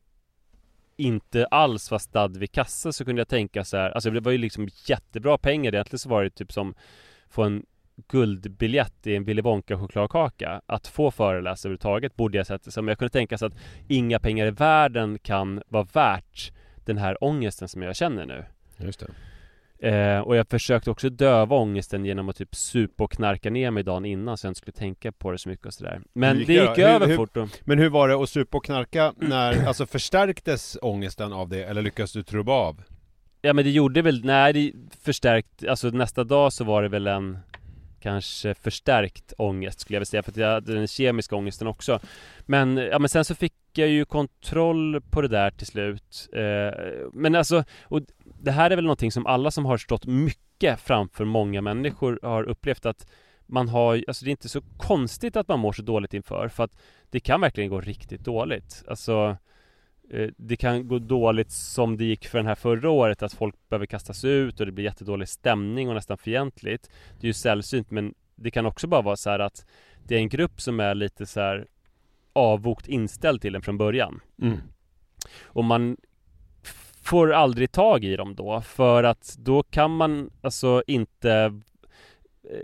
inte 0.97 1.45
alls 1.45 1.91
var 1.91 1.99
stadd 1.99 2.37
vid 2.37 2.51
kassa 2.51 2.91
så 2.91 3.05
kunde 3.05 3.19
jag 3.19 3.27
tänka 3.27 3.63
så 3.63 3.77
här, 3.77 3.91
alltså 3.91 4.09
det 4.09 4.19
var 4.19 4.31
ju 4.31 4.37
liksom 4.37 4.67
jättebra 4.85 5.37
pengar 5.37 5.73
egentligen 5.73 5.99
så 5.99 6.09
var 6.09 6.23
det 6.23 6.29
typ 6.29 6.51
som 6.51 6.75
få 7.29 7.43
en 7.43 7.65
guldbiljett 8.07 9.07
i 9.07 9.15
en 9.15 9.23
Willy 9.23 9.41
Wonka 9.41 9.77
chokladkaka 9.77 10.61
Att 10.65 10.87
få 10.87 11.11
föreläsa 11.11 11.67
överhuvudtaget 11.67 12.15
borde 12.15 12.37
jag 12.37 12.47
sett 12.47 12.63
det 12.63 12.71
som 12.71 12.87
Jag 12.87 12.97
kunde 12.97 13.09
tänka 13.11 13.37
sig 13.37 13.45
att 13.45 13.57
inga 13.87 14.19
pengar 14.19 14.45
i 14.45 14.51
världen 14.51 15.19
kan 15.19 15.61
vara 15.67 15.87
värt 15.93 16.51
den 16.85 16.97
här 16.97 17.23
ångesten 17.23 17.67
som 17.67 17.81
jag 17.81 17.95
känner 17.95 18.25
nu 18.25 18.45
Just 18.77 18.99
det. 18.99 19.11
Eh, 19.81 20.19
och 20.19 20.35
jag 20.35 20.47
försökte 20.47 20.91
också 20.91 21.09
döva 21.09 21.55
ångesten 21.55 22.05
genom 22.05 22.29
att 22.29 22.35
typ 22.35 22.55
supa 22.55 23.03
och 23.03 23.11
knarka 23.11 23.49
ner 23.49 23.71
mig 23.71 23.83
dagen 23.83 24.05
innan 24.05 24.37
så 24.37 24.45
jag 24.47 24.49
inte 24.51 24.57
skulle 24.57 24.73
tänka 24.77 25.11
på 25.11 25.31
det 25.31 25.37
så 25.37 25.49
mycket 25.49 25.65
och 25.65 25.73
sådär 25.73 26.01
Men 26.13 26.37
Hur 26.37 26.39
gick 26.39 26.47
det 26.47 26.53
det 26.53 26.59
gick 26.67 26.75
då? 26.77 26.81
över 26.81 26.99
Hur- 26.99 27.07
hur- 27.07 27.15
fort 27.17 27.33
då. 27.33 27.47
Men 27.63 27.79
hur 27.79 27.89
var 27.89 28.07
det 28.09 28.15
att 28.23 28.29
supa 28.29 28.57
och 28.57 28.65
knarka 28.65 29.13
när, 29.17 29.63
alltså 29.67 29.85
förstärktes 29.85 30.77
ångesten 30.81 31.33
av 31.33 31.49
det 31.49 31.63
eller 31.63 31.81
lyckades 31.81 32.13
du 32.13 32.23
trubba 32.23 32.51
av? 32.53 32.81
Ja 33.41 33.53
men 33.53 33.63
det 33.65 33.71
gjorde 33.71 34.01
väl, 34.01 34.25
nej 34.25 34.53
det 34.53 34.71
förstärkt, 35.03 35.65
alltså 35.69 35.87
nästa 35.89 36.23
dag 36.23 36.53
så 36.53 36.63
var 36.63 36.81
det 36.83 36.89
väl 36.89 37.07
en 37.07 37.37
Kanske 37.99 38.53
förstärkt 38.53 39.33
ångest 39.37 39.79
skulle 39.79 39.95
jag 39.95 39.99
vilja 39.99 40.05
säga 40.05 40.23
för 40.23 40.31
att 40.31 40.37
jag 40.37 40.47
hade 40.47 40.73
den 40.73 40.87
kemiska 40.87 41.35
ångesten 41.35 41.67
också. 41.67 41.99
Men, 42.45 42.77
ja 42.77 42.99
men 42.99 43.09
sen 43.09 43.25
så 43.25 43.35
fick 43.35 43.53
jag 43.73 43.87
ju 43.87 44.05
kontroll 44.05 45.01
på 45.01 45.21
det 45.21 45.27
där 45.27 45.51
till 45.51 45.67
slut. 45.67 46.29
Eh, 46.33 46.79
Men 47.13 47.35
alltså, 47.35 47.63
och 47.83 48.01
det 48.23 48.51
här 48.51 48.71
är 48.71 48.75
väl 48.75 48.85
någonting 48.85 49.11
som 49.11 49.25
alla 49.25 49.51
som 49.51 49.65
har 49.65 49.77
stått 49.77 50.05
mycket 50.05 50.79
framför 50.79 51.25
många 51.25 51.61
människor 51.61 52.19
har 52.21 52.43
upplevt 52.43 52.85
att 52.85 53.07
man 53.45 53.69
har, 53.69 54.03
alltså 54.07 54.25
det 54.25 54.29
är 54.29 54.31
inte 54.31 54.49
så 54.49 54.61
konstigt 54.77 55.35
att 55.35 55.47
man 55.47 55.59
mår 55.59 55.73
så 55.73 55.81
dåligt 55.81 56.13
inför 56.13 56.47
för 56.47 56.63
att 56.63 56.77
det 57.09 57.19
kan 57.19 57.41
verkligen 57.41 57.69
gå 57.69 57.81
riktigt 57.81 58.21
dåligt. 58.21 58.83
Alltså 58.87 59.13
eh, 59.13 59.35
det 60.37 60.55
kan 60.55 60.87
gå 60.87 60.99
dåligt 60.99 61.51
som 61.51 61.97
det 61.97 62.05
gick 62.05 62.27
för 62.27 62.37
den 62.37 62.47
här 62.47 62.55
förra 62.55 62.89
året 62.89 63.23
att 63.23 63.33
folk 63.33 63.55
behöver 63.69 63.85
kastas 63.85 64.25
ut 64.25 64.59
och 64.59 64.65
det 64.65 64.71
blir 64.71 64.85
jättedålig 64.85 65.29
stämning 65.29 65.89
och 65.89 65.95
nästan 65.95 66.17
fientligt 66.17 66.89
Det 67.19 67.25
är 67.25 67.27
ju 67.27 67.33
sällsynt 67.33 67.91
men 67.91 68.13
det 68.35 68.51
kan 68.51 68.65
också 68.65 68.87
bara 68.87 69.01
vara 69.01 69.15
så 69.15 69.29
här 69.29 69.39
att 69.39 69.65
det 70.07 70.15
är 70.15 70.19
en 70.19 70.29
grupp 70.29 70.61
som 70.61 70.79
är 70.79 70.95
lite 70.95 71.25
så 71.25 71.39
här 71.39 71.67
avvokt 72.33 72.87
inställd 72.87 73.41
till 73.41 73.55
en 73.55 73.61
från 73.61 73.77
början 73.77 74.19
Mm. 74.41 74.57
och 75.43 75.63
man 75.63 75.97
får 77.03 77.33
aldrig 77.33 77.71
tag 77.71 78.03
i 78.03 78.15
dem 78.15 78.35
då 78.35 78.61
för 78.61 79.03
att 79.03 79.35
då 79.39 79.63
kan 79.63 79.91
man 79.91 80.29
alltså 80.41 80.83
inte 80.87 81.61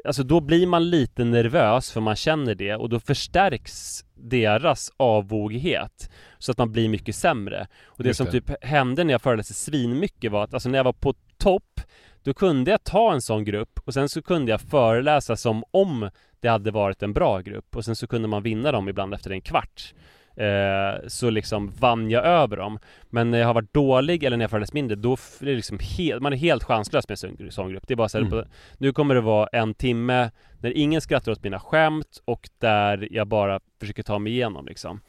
Alltså 0.06 0.24
då 0.24 0.40
blir 0.40 0.68
man 0.68 0.90
lite 0.90 1.24
nervös 1.24 1.92
för 1.92 2.02
man 2.02 2.16
känner 2.16 2.56
det 2.56 2.76
och 2.76 2.90
då 2.90 3.00
förstärks 3.00 4.06
deras 4.14 4.92
avoghet 4.98 6.10
Så 6.40 6.52
att 6.52 6.58
man 6.58 6.72
blir 6.72 6.90
mycket 6.90 7.16
sämre 7.16 7.68
Och 7.86 8.04
det 8.04 8.10
Just 8.10 8.18
som 8.18 8.26
det. 8.26 8.32
typ 8.32 8.64
hände 8.64 9.04
när 9.04 9.14
jag 9.14 9.22
föreläste 9.22 9.54
svinmycket 9.54 10.32
var 10.32 10.44
att 10.44 10.54
alltså 10.54 10.70
när 10.70 10.80
jag 10.80 10.84
var 10.84 10.94
på 10.94 11.14
topp 11.38 11.82
Då 12.24 12.34
kunde 12.34 12.72
jag 12.72 12.84
ta 12.84 13.14
en 13.14 13.22
sån 13.22 13.44
grupp 13.44 13.80
och 13.86 13.94
sen 13.94 14.10
så 14.10 14.22
kunde 14.22 14.52
jag 14.52 14.62
föreläsa 14.62 15.36
som 15.36 15.64
om 15.72 16.10
det 16.40 16.48
hade 16.48 16.72
varit 16.72 17.04
en 17.04 17.14
bra 17.14 17.40
grupp 17.40 17.76
och 17.76 17.86
sen 17.86 17.96
så 17.96 18.08
kunde 18.08 18.28
man 18.28 18.44
vinna 18.44 18.72
dem 18.72 18.90
ibland 18.90 19.14
efter 19.14 19.32
en 19.32 19.42
kvart 19.42 19.94
eh, 20.36 21.08
Så 21.08 21.30
liksom 21.30 21.72
vann 21.80 22.10
jag 22.10 22.26
över 22.26 22.58
dem. 22.58 22.80
Men 23.10 23.32
när 23.32 23.38
jag 23.40 23.48
har 23.48 23.54
varit 23.54 23.74
dålig 23.74 24.24
eller 24.24 24.38
när 24.38 24.44
jag 24.44 24.50
föreläst 24.52 24.74
mindre 24.74 24.96
då 24.96 25.14
är 25.14 25.46
det 25.46 25.56
liksom 25.56 25.80
helt, 25.98 26.22
man 26.22 26.34
är 26.34 26.38
helt 26.38 26.64
chanslös 26.64 27.10
med 27.10 27.18
en 27.40 27.52
sån- 27.52 27.70
grupp. 27.72 27.88
Det 27.88 27.94
är 27.94 27.96
bara 27.96 28.10
så 28.10 28.18
här, 28.18 28.26
Mm. 28.26 28.46
nu 28.78 28.94
kommer 28.94 29.16
det 29.16 29.22
vara 29.22 29.48
en 29.48 29.74
timme 29.74 30.32
när 30.60 30.78
ingen 30.78 31.02
skrattar 31.02 31.32
åt 31.32 31.44
mina 31.44 31.60
skämt 31.60 32.22
och 32.26 32.50
där 32.60 33.08
jag 33.12 33.28
bara 33.28 33.60
försöker 33.80 34.04
ta 34.04 34.20
mig 34.20 34.34
igenom 34.34 34.66
liksom. 34.66 35.02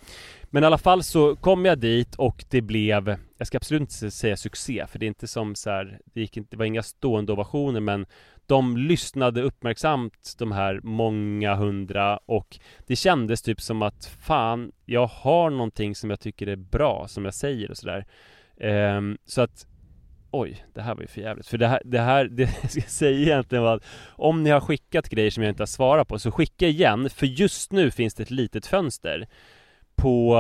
Men 0.50 0.62
i 0.62 0.66
alla 0.66 0.78
fall 0.78 1.02
så 1.02 1.37
kom 1.37 1.64
jag 1.64 1.78
dit 1.78 2.14
och 2.14 2.45
det 2.50 2.61
blev 2.61 3.16
Jag 3.38 3.47
ska 3.47 3.56
absolut 3.59 3.80
inte 3.80 4.11
säga 4.11 4.37
succé 4.37 4.85
för 4.88 4.99
det 4.99 5.06
är 5.06 5.09
inte 5.09 5.26
som 5.26 5.54
så 5.54 5.71
här, 5.71 5.99
Det 6.14 6.21
gick 6.21 6.37
inte, 6.37 6.50
det 6.50 6.56
var 6.56 6.64
inga 6.64 6.83
stående 6.83 7.33
ovationer 7.33 7.80
men 7.80 8.06
de 8.47 8.76
lyssnade 8.76 9.43
uppmärksamt 9.43 10.35
de 10.38 10.53
här 10.53 10.81
många 10.83 11.55
hundra 11.55 12.17
och 12.26 12.59
Det 12.87 12.97
kändes 12.97 13.43
typ 13.43 13.61
som 13.61 13.83
att 13.83 14.17
fan 14.21 14.73
Jag 14.85 15.07
har 15.07 15.50
någonting 15.50 15.95
som 15.95 16.11
jag 16.11 16.21
tycker 16.21 16.47
är 16.47 16.57
bra 16.57 17.09
som 17.09 17.25
jag 17.25 17.35
säger 17.35 17.71
och 17.71 17.76
sådär 17.76 18.07
Um, 18.61 19.19
Så 19.25 19.41
att 19.43 19.67
Oj, 20.31 20.65
det 20.75 20.83
här 20.83 20.95
var 20.95 21.03
ju 21.03 21.09
för 21.09 21.21
jävligt. 21.21 21.47
För 21.47 21.59
det 21.59 21.67
här, 21.67 21.83
det 21.85 22.00
här, 22.00 22.25
det 22.25 22.43
jag 22.62 22.71
ska 22.71 22.81
säga 22.81 23.19
egentligen 23.19 23.65
var 23.65 23.76
att 23.76 23.85
Om 24.09 24.43
ni 24.43 24.50
har 24.50 24.61
skickat 24.61 25.09
grejer 25.09 25.31
som 25.31 25.43
jag 25.43 25.50
inte 25.50 25.62
har 25.62 25.67
svarat 25.67 26.09
på 26.09 26.19
så 26.19 26.31
skicka 26.31 26.67
igen 26.67 27.11
För 27.11 27.26
just 27.26 27.73
nu 27.73 27.91
finns 27.91 28.15
det 28.15 28.23
ett 28.23 28.31
litet 28.31 28.67
fönster 28.67 29.26
på 29.97 30.37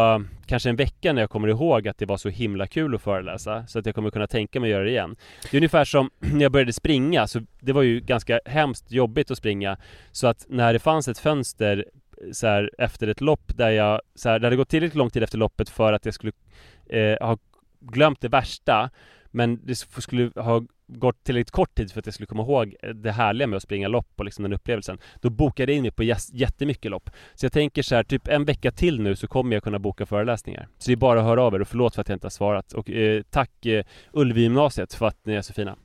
kanske 0.46 0.68
en 0.68 0.76
vecka 0.76 1.12
när 1.12 1.22
jag 1.22 1.30
kommer 1.30 1.48
ihåg 1.48 1.88
att 1.88 1.98
det 1.98 2.06
var 2.06 2.16
så 2.16 2.28
himla 2.28 2.66
kul 2.66 2.94
att 2.94 3.02
föreläsa 3.02 3.66
Så 3.66 3.78
att 3.78 3.86
jag 3.86 3.94
kommer 3.94 4.10
kunna 4.10 4.26
tänka 4.26 4.60
mig 4.60 4.68
att 4.68 4.72
göra 4.72 4.84
det 4.84 4.90
igen. 4.90 5.16
Det 5.42 5.56
är 5.56 5.58
ungefär 5.58 5.84
som 5.84 6.10
när 6.20 6.42
jag 6.42 6.52
började 6.52 6.72
springa 6.72 7.26
så 7.26 7.40
Det 7.60 7.72
var 7.72 7.82
ju 7.82 8.00
ganska 8.00 8.40
hemskt 8.44 8.92
jobbigt 8.92 9.30
att 9.30 9.38
springa 9.38 9.76
Så 10.12 10.26
att 10.26 10.46
när 10.48 10.72
det 10.72 10.78
fanns 10.78 11.08
ett 11.08 11.18
fönster 11.18 11.84
eh, 12.22 12.32
så 12.32 12.46
här, 12.46 12.70
efter 12.78 13.08
ett 13.08 13.20
lopp 13.20 13.56
där 13.56 13.70
jag 13.70 14.00
så 14.14 14.28
här, 14.28 14.38
Det 14.38 14.46
hade 14.46 14.56
gått 14.56 14.68
tillräckligt 14.68 14.98
lång 14.98 15.10
tid 15.10 15.22
efter 15.22 15.38
loppet 15.38 15.68
för 15.68 15.92
att 15.92 16.04
jag 16.04 16.14
skulle 16.14 16.32
eh, 16.90 17.26
ha 17.26 17.38
glömt 17.80 18.20
det 18.20 18.28
värsta 18.28 18.90
Men 19.30 19.60
det 19.66 19.74
skulle 19.74 20.30
ha 20.36 20.62
gått 20.88 21.24
tillräckligt 21.24 21.50
kort 21.50 21.74
tid 21.74 21.92
för 21.92 22.00
att 22.00 22.06
jag 22.06 22.14
skulle 22.14 22.26
komma 22.26 22.42
ihåg 22.42 22.74
det 22.94 23.12
härliga 23.12 23.46
med 23.46 23.56
att 23.56 23.62
springa 23.62 23.88
lopp 23.88 24.12
och 24.16 24.24
liksom 24.24 24.42
den 24.42 24.52
upplevelsen 24.52 24.98
Då 25.20 25.30
bokade 25.30 25.72
jag 25.72 25.76
in 25.76 25.82
mig 25.82 25.90
på 25.90 26.02
jättemycket 26.32 26.90
lopp. 26.90 27.10
Så 27.34 27.44
jag 27.44 27.52
tänker 27.52 27.82
så 27.82 27.94
här, 27.94 28.02
typ 28.02 28.28
en 28.28 28.44
vecka 28.44 28.72
till 28.72 29.00
nu 29.00 29.16
så 29.16 29.26
kommer 29.26 29.56
jag 29.56 29.62
kunna 29.62 29.78
boka 29.78 30.06
föreläsningar. 30.06 30.68
Så 30.78 30.90
det 30.90 30.94
är 30.94 30.96
bara 30.96 31.20
att 31.20 31.26
höra 31.26 31.42
av 31.42 31.54
er 31.54 31.60
och 31.60 31.68
förlåt 31.68 31.94
för 31.94 32.00
att 32.00 32.08
jag 32.08 32.16
inte 32.16 32.24
har 32.24 32.30
svarat. 32.30 32.72
Och 32.72 32.90
eh, 32.90 33.22
tack 33.30 33.66
eh, 33.66 33.84
Ullevi-gymnasiet 34.12 34.94
för 34.94 35.06
att 35.06 35.26
ni 35.26 35.34
är 35.34 35.42
så 35.42 35.52
fina. 35.52 35.76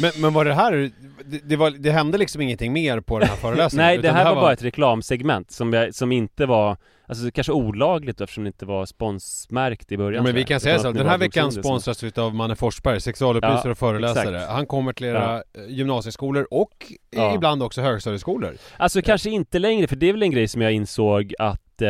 Men, 0.00 0.12
men 0.20 0.32
var 0.32 0.44
det 0.44 0.54
här, 0.54 0.90
det, 1.26 1.40
det, 1.44 1.56
var, 1.56 1.70
det 1.70 1.90
hände 1.90 2.18
liksom 2.18 2.40
ingenting 2.40 2.72
mer 2.72 3.00
på 3.00 3.18
den 3.18 3.28
här 3.28 3.36
föreläsningen? 3.36 3.86
Nej, 3.86 3.96
det 3.98 4.00
utan 4.08 4.16
här, 4.16 4.34
var 4.34 4.42
bara 4.42 4.52
ett 4.52 4.62
reklamsegment 4.62 5.50
som, 5.50 5.72
jag, 5.72 5.94
som 5.94 6.12
inte 6.12 6.46
var 6.46 6.76
Alltså 7.06 7.30
kanske 7.30 7.52
olagligt 7.52 8.20
eftersom 8.20 8.44
det 8.44 8.48
inte 8.48 8.66
var 8.66 8.86
sponsmärkt 8.86 9.92
i 9.92 9.96
början 9.96 10.14
Ja, 10.14 10.22
men 10.22 10.34
vi 10.34 10.44
kan 10.44 10.60
säga 10.60 10.78
så, 10.78 10.92
den 10.92 11.06
här 11.06 11.18
veckan 11.18 11.52
sponsras 11.52 12.02
vi 12.02 12.12
av 12.16 12.34
Manne 12.34 12.56
Forsberg, 12.56 13.00
sexualupplysare 13.00 13.60
Ja, 13.64 13.70
och 13.70 13.78
föreläsare. 13.78 14.36
exakt. 14.36 14.52
Han 14.52 14.66
kommer 14.66 14.92
till 14.92 15.06
era 15.06 15.36
eh, 15.36 15.42
gymnasieskolor 15.68 16.46
och 16.50 16.92
Ja. 17.10 17.34
ibland 17.34 17.62
också 17.62 17.80
högstadieskolor. 17.80 18.54
Alltså 18.76 19.02
kanske 19.02 19.30
inte 19.30 19.58
längre, 19.58 19.86
för 19.86 19.96
det 19.96 20.08
är 20.08 20.12
väl 20.12 20.22
en 20.22 20.30
grej 20.30 20.48
som 20.48 20.62
jag 20.62 20.72
insåg 20.72 21.34
att 21.38 21.82
eh, 21.82 21.88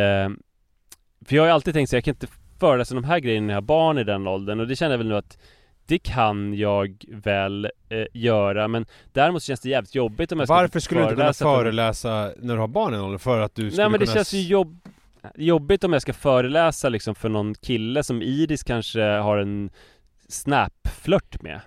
För 1.25 1.35
jag 1.35 1.41
har 1.41 1.47
ju 1.47 1.53
alltid 1.53 1.73
tänkt 1.73 1.89
så 1.89 1.95
jag 1.95 2.03
kan 2.03 2.13
inte 2.13 2.27
föreläsa 2.59 2.95
de 2.95 3.03
här 3.03 3.19
grejerna 3.19 3.47
när 3.47 3.53
jag 3.53 3.61
har 3.61 3.65
barn 3.65 3.97
i 3.97 4.03
den 4.03 4.27
åldern 4.27 4.59
och 4.59 4.67
det 4.67 4.75
känner 4.75 4.91
jag 4.91 4.97
väl 4.97 5.07
nu 5.07 5.15
att 5.17 5.37
Det 5.85 5.99
kan 5.99 6.53
jag 6.53 7.05
väl 7.07 7.69
eh, 7.89 8.05
göra 8.13 8.67
men 8.67 8.85
däremot 9.11 9.43
känns 9.43 9.59
det 9.59 9.69
jävligt 9.69 9.95
jobbigt 9.95 10.31
om 10.31 10.39
jag 10.39 10.47
ska 10.47 10.55
Varför 10.55 10.79
skulle 10.79 10.99
du 11.01 11.03
inte 11.03 11.15
kunna 11.15 11.33
föreläsa 11.33 12.31
för- 12.35 12.45
när 12.45 12.53
du 12.53 12.59
har 12.59 12.67
barn 12.67 12.93
i 12.93 12.95
den 12.95 13.05
åldern? 13.05 13.19
För 13.19 13.39
att 13.41 13.55
du 13.55 13.71
skulle 13.71 13.83
Nej 13.83 13.91
men 13.91 13.99
det 13.99 14.05
kunna... 14.05 14.15
känns 14.15 14.33
ju 14.33 14.41
jobb... 14.41 14.79
jobbigt 15.35 15.83
om 15.83 15.93
jag 15.93 16.01
ska 16.01 16.13
föreläsa 16.13 16.89
liksom 16.89 17.15
för 17.15 17.29
någon 17.29 17.55
kille 17.55 18.03
som 18.03 18.21
Iris 18.21 18.63
kanske 18.63 19.01
har 19.01 19.37
en 19.37 19.69
Snap-flört 20.27 21.41
med 21.41 21.61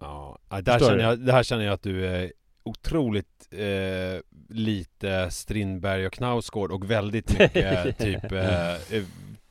Ja, 0.00 0.38
där 0.48 0.72
Förstår 0.72 0.88
känner 0.88 1.04
jag, 1.04 1.18
det 1.18 1.32
här 1.32 1.42
känner 1.42 1.64
jag 1.64 1.72
att 1.74 1.82
du 1.82 2.06
är 2.06 2.32
otroligt 2.62 3.48
eh, 3.50 4.20
lite 4.48 5.30
Strindberg 5.30 6.06
och 6.06 6.12
Knausgård 6.12 6.70
och 6.72 6.90
väldigt 6.90 7.38
mycket 7.38 7.98
typ 7.98 8.32
eh, 8.32 8.74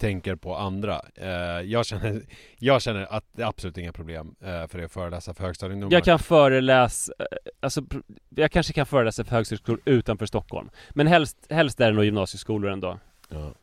tänker 0.02 0.36
på 0.36 0.56
andra. 0.56 1.02
Eh, 1.16 1.30
jag, 1.62 1.86
känner, 1.86 2.22
jag 2.60 2.82
känner 2.82 3.14
att 3.14 3.24
det 3.36 3.42
är 3.42 3.48
absolut 3.48 3.78
inga 3.78 3.94
problem 3.94 4.36
eh, 4.42 4.68
för 4.68 4.78
dig 4.78 4.86
att 4.86 4.92
föreläsa 4.92 5.34
för 5.34 5.44
högstadieungdomar. 5.44 5.94
Jag 5.94 6.04
kan 6.04 6.20
föreläsa, 6.20 7.14
eh, 7.20 7.26
alltså 7.60 7.82
jag 8.30 8.52
kanske 8.52 8.74
kan 8.74 8.86
föreläsa 8.86 9.24
för 9.24 9.32
högskolor 9.36 9.80
utanför 9.86 10.26
Stockholm 10.26 10.70
Men 10.90 11.08
helst, 11.08 11.38
helst 11.50 11.80
är 11.80 11.86
det 11.86 11.92
nog 11.96 12.06
gymnasieskolor 12.06 12.72
ändå 12.72 13.00
Ja. 13.30 13.54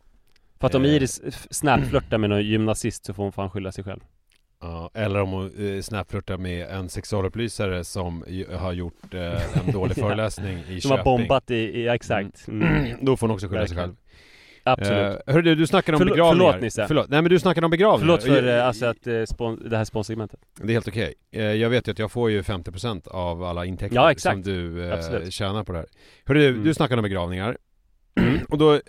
För 0.61 0.66
att 0.66 0.75
om 0.75 0.85
Eh. 0.85 0.90
Iris 0.90 1.23
snapflörtar 1.50 2.18
med 2.18 2.30
någon 2.30 2.42
gymnasist 2.42 3.04
så 3.07 3.14
får 3.14 3.23
hon 3.23 3.33
fan 3.33 3.50
skylla 3.50 3.73
sig 3.73 3.85
själv 3.85 4.00
Ja, 4.61 4.90
eller 4.95 5.21
om 5.21 5.30
hon 5.30 5.83
snapflörtar 5.83 6.37
med 6.37 6.68
en 6.68 6.88
sexualupplysare 6.88 7.85
som 7.85 8.25
har 8.59 8.73
gjort 8.73 9.14
en 9.14 9.73
dålig 9.73 9.95
föreläsning 10.04 10.59
i 10.68 10.80
Som 10.80 10.90
har 10.90 10.99
Köping. 10.99 11.04
bombat 11.04 11.50
i, 11.50 11.54
i 11.54 11.88
exakt 11.88 12.49
mm. 12.49 12.97
Då 13.04 13.16
får 13.16 13.26
hon 13.26 13.35
också 13.35 13.49
skylla 13.49 13.66
sig 13.66 13.76
Verkligen. 13.76 13.88
själv. 13.88 13.97
Absolut 14.72 15.20
Eh, 15.26 15.32
hörru 15.34 15.42
du, 15.42 15.54
du 15.54 15.66
snackade 15.66 15.96
om 15.96 15.98
Förlåt- 15.98 16.14
begravningar. 16.14 16.50
förlåt, 16.52 16.62
Nisse. 16.62 16.84
Förlåt. 16.88 17.08
Nej 17.08 17.22
men 17.22 17.30
du 17.30 17.38
snackade 17.38 17.64
om 17.64 17.70
begravningar. 17.70 18.18
Förlåt 18.20 18.42
för 18.42 18.58
eh, 18.58 18.66
alltså 18.66 18.87
att, 18.87 19.06
eh, 19.06 19.12
spon- 19.12 19.68
det 19.68 19.76
här 19.76 19.84
sponsegmentet 19.84 20.40
Det 20.56 20.68
är 20.68 20.72
helt 20.72 20.88
okej. 20.88 21.14
Eh, 21.32 21.42
Jag 21.44 21.70
vet 21.70 21.88
ju 21.88 21.92
att 21.92 21.98
jag 21.98 22.12
får 22.12 22.30
ju 22.30 22.42
50% 22.42 23.06
av 23.08 23.42
alla 23.44 23.64
intäkter 23.64 23.96
Ja, 23.96 24.10
exakt. 24.10 24.34
som 24.34 24.42
du 24.42 24.92
Absolut. 24.92 25.32
tjänar 25.32 25.64
på 25.64 25.72
det 25.72 25.78
här. 25.78 25.87
Hörru 26.25 26.38
du, 26.40 26.48
Mm. 26.48 26.64
du 26.64 26.75
snackade 26.75 26.98
om 27.00 27.02
begravningar. 27.02 27.56
Och 28.48 28.58
då 28.58 28.80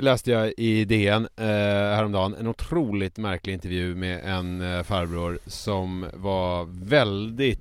läste 0.00 0.30
jag 0.30 0.52
i 0.56 0.84
DN 0.84 1.28
eh, 1.36 1.44
häromdagen 1.46 2.34
en 2.34 2.46
otroligt 2.46 3.18
märklig 3.18 3.52
intervju 3.54 3.94
med 3.94 4.20
en 4.24 4.84
farbror 4.84 5.38
som 5.46 6.06
var 6.14 6.64
väldigt 6.88 7.60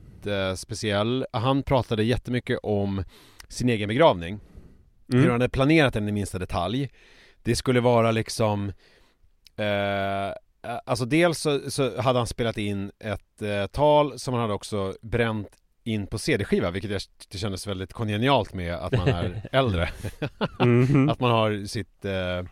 speciell. 0.55 1.25
Han 1.33 1.63
pratade 1.63 2.03
jättemycket 2.03 2.59
om 2.63 3.03
sin 3.47 3.69
egen 3.69 3.87
begravning. 3.87 4.39
Hur 5.11 5.19
han 5.19 5.29
mm. 5.29 5.41
hade 5.41 5.49
planerat 5.49 5.93
den 5.93 6.09
i 6.09 6.11
minsta 6.11 6.39
detalj. 6.39 6.89
Det 7.43 7.55
skulle 7.55 7.79
vara 7.79 8.11
liksom 8.11 8.73
eh, 9.55 10.33
Alltså 10.85 11.05
dels 11.05 11.39
så, 11.39 11.71
så 11.71 12.01
hade 12.01 12.19
han 12.19 12.27
spelat 12.27 12.57
in 12.57 12.91
ett 12.99 13.41
eh, 13.41 13.65
tal 13.65 14.19
som 14.19 14.33
han 14.33 14.41
hade 14.41 14.53
också 14.53 14.93
bränt 15.01 15.47
in 15.83 16.07
på 16.07 16.17
CD-skiva 16.17 16.71
vilket 16.71 16.91
jag 16.91 17.01
tyckte 17.17 17.37
kändes 17.37 17.67
väldigt 17.67 17.93
kongenialt 17.93 18.53
med 18.53 18.73
att 18.73 18.91
man 18.91 19.07
är 19.07 19.41
äldre. 19.51 19.89
Mhm. 20.59 21.09
Att 21.09 21.19
man 21.19 21.31
har 21.31 21.65
sitt 21.65 22.05
eh, 22.05 22.43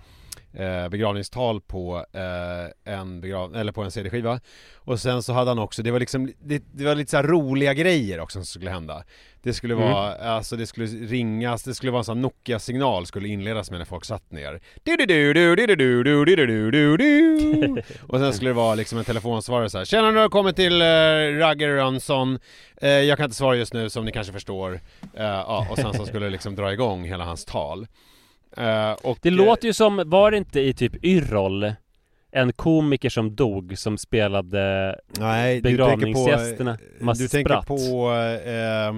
eh, 0.53 0.89
begravningstal 0.89 1.62
på 1.62 2.06
eh, 2.13 2.94
en 2.94 3.22
begrav 3.22 3.56
eller 3.56 3.72
på 3.72 3.82
en 3.84 3.91
CD-skiva 3.91 4.39
Och 4.75 5.00
sen 5.00 5.24
så 5.24 5.34
hade 5.34 5.50
han 5.51 5.60
också, 5.60 5.84
det 5.84 5.91
var 5.91 6.00
liksom, 6.00 6.32
det, 6.39 6.63
det 6.74 6.86
var 6.86 6.96
lite 6.96 7.12
så 7.12 7.22
roliga 7.22 7.74
grejer 7.74 8.20
också 8.20 8.39
som 8.39 8.46
skulle 8.46 8.70
hända 8.72 9.03
Det 9.44 9.53
skulle 9.53 9.74
Mm. 9.74 9.86
vara, 9.91 10.15
alltså 10.15 10.56
det 10.56 10.68
skulle 10.68 10.88
ringas, 10.88 11.63
det 11.63 11.74
skulle 11.75 11.91
vara 11.91 12.00
en 12.00 12.06
sån 12.06 12.22
Nokia-signal 12.22 13.06
skulle 13.06 13.27
inledas 13.27 13.72
med 13.72 13.79
när 13.79 13.86
folk 13.86 14.06
satt 14.06 14.32
ner 14.32 14.60
du 14.84 14.96
du 14.98 15.06
du 15.06 15.34
du 15.34 15.56
du 15.56 15.75
du 15.75 16.03
du 16.03 16.25
du 16.25 16.46
du 16.46 16.72
du 16.72 16.98
du 16.98 17.82
Och 18.08 18.20
sen 18.20 18.34
skulle 18.34 18.50
det 18.50 18.53
vara 18.53 18.75
liksom 18.75 18.98
en 19.00 19.06
telefonsvarare 19.06 19.70
så 19.70 19.77
här. 19.77 19.86
Tjena 19.86 20.12
nu 20.12 20.20
har 20.20 20.29
kommit 20.29 20.56
till 20.56 20.82
eh, 20.82 20.86
Ragger 21.39 21.70
Jönsson 21.77 22.39
eh, 22.82 22.89
Jag 22.89 23.18
kan 23.18 23.24
inte 23.24 23.36
svara 23.38 23.56
just 23.56 23.74
nu 23.74 23.89
som 23.89 24.06
ni 24.06 24.12
kanske 24.12 24.34
förstår 24.34 24.74
eh, 25.13 25.24
ja, 25.25 25.68
Och 25.72 25.77
sen 25.77 25.94
så 25.94 26.06
skulle 26.06 26.25
det 26.25 26.29
liksom 26.32 26.56
dra 26.56 26.74
igång 26.74 27.06
hela 27.06 27.24
hans 27.25 27.46
tal 27.46 27.88
Eh, 28.58 28.91
och, 28.91 29.18
Det 29.22 29.29
eh, 29.29 29.36
låter 29.36 29.68
ju 29.68 29.74
som, 29.74 30.03
var 30.06 30.32
det 30.32 30.38
inte 30.38 30.60
i 30.60 30.74
typ 30.74 31.06
Yrrol 31.06 31.74
en 32.32 32.53
komiker 32.53 33.10
som 33.10 33.36
dog 33.36 33.77
som 33.77 33.98
spelade 33.98 34.96
Nej, 35.20 35.56
du 35.56 35.62
tänker 35.62 35.84
på, 35.84 35.88
begravningsgästerna? 35.88 36.77
Man 37.00 37.15
du 37.15 37.27
tänker 37.27 37.62
på 37.62 38.12
eh, 38.50 38.94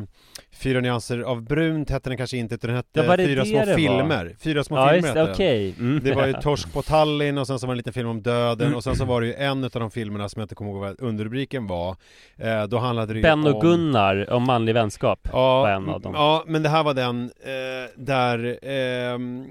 Fyra 0.64 0.82
nyanser 0.82 1.20
av 1.20 1.42
brunt 1.44 1.90
hette 1.90 2.10
den 2.10 2.18
kanske 2.18 2.38
inte 2.38 2.56
utan 2.56 2.68
den 2.68 2.78
hette 2.78 2.90
Ja, 2.94 3.18
Fyra 3.18 3.46
små 3.46 3.60
det 3.60 3.66
var? 3.66 3.76
filmer 3.76 4.36
Fyra 4.40 4.64
små 4.64 4.78
Ja 4.78 4.90
filmer 4.90 5.08
hette 5.08 5.20
det, 5.20 5.26
den. 5.26 5.34
okej. 5.34 5.76
Mm. 5.80 6.00
Det 6.04 6.14
var 6.14 6.28
ju 6.28 6.34
Torsk 6.42 6.74
på 6.74 6.82
Tallinn 6.82 7.38
och 7.38 7.48
sen 7.48 7.60
så 7.60 7.68
var 7.68 7.74
det 7.74 7.76
en 7.76 7.78
liten 7.78 7.94
film 7.94 8.10
om 8.10 8.22
döden 8.22 8.76
och 8.76 8.84
sen 8.84 8.96
så 8.96 9.06
var 9.06 9.22
det 9.22 9.28
ju 9.28 9.34
en 9.34 9.64
av 9.64 9.70
de 9.70 9.92
filmerna 9.92 10.30
som 10.30 10.40
jag 10.40 10.46
inte 10.46 10.56
kommer 10.56 10.72
ihåg 10.72 10.80
vad 10.80 11.00
underrubriken 11.02 11.68
var 11.68 11.96
eh, 12.38 12.64
Då 12.64 12.78
handlade 12.78 13.14
det 13.14 13.18
ju 13.20 13.24
Ben 13.24 13.40
om 13.48 13.56
och 13.56 13.62
Gunnar 13.62 14.30
om 14.34 14.44
manlig 14.44 14.74
vänskap 14.74 15.28
Ja, 15.32 15.62
var 15.62 15.70
en 15.70 15.90
av 15.90 16.02
dem. 16.02 16.14
ja 16.16 16.44
men 16.48 16.64
det 16.64 16.70
här 16.70 16.84
var 16.84 16.94
den 16.94 17.24
eh, 17.24 17.90
där 18.04 18.60
ehm, 18.62 19.46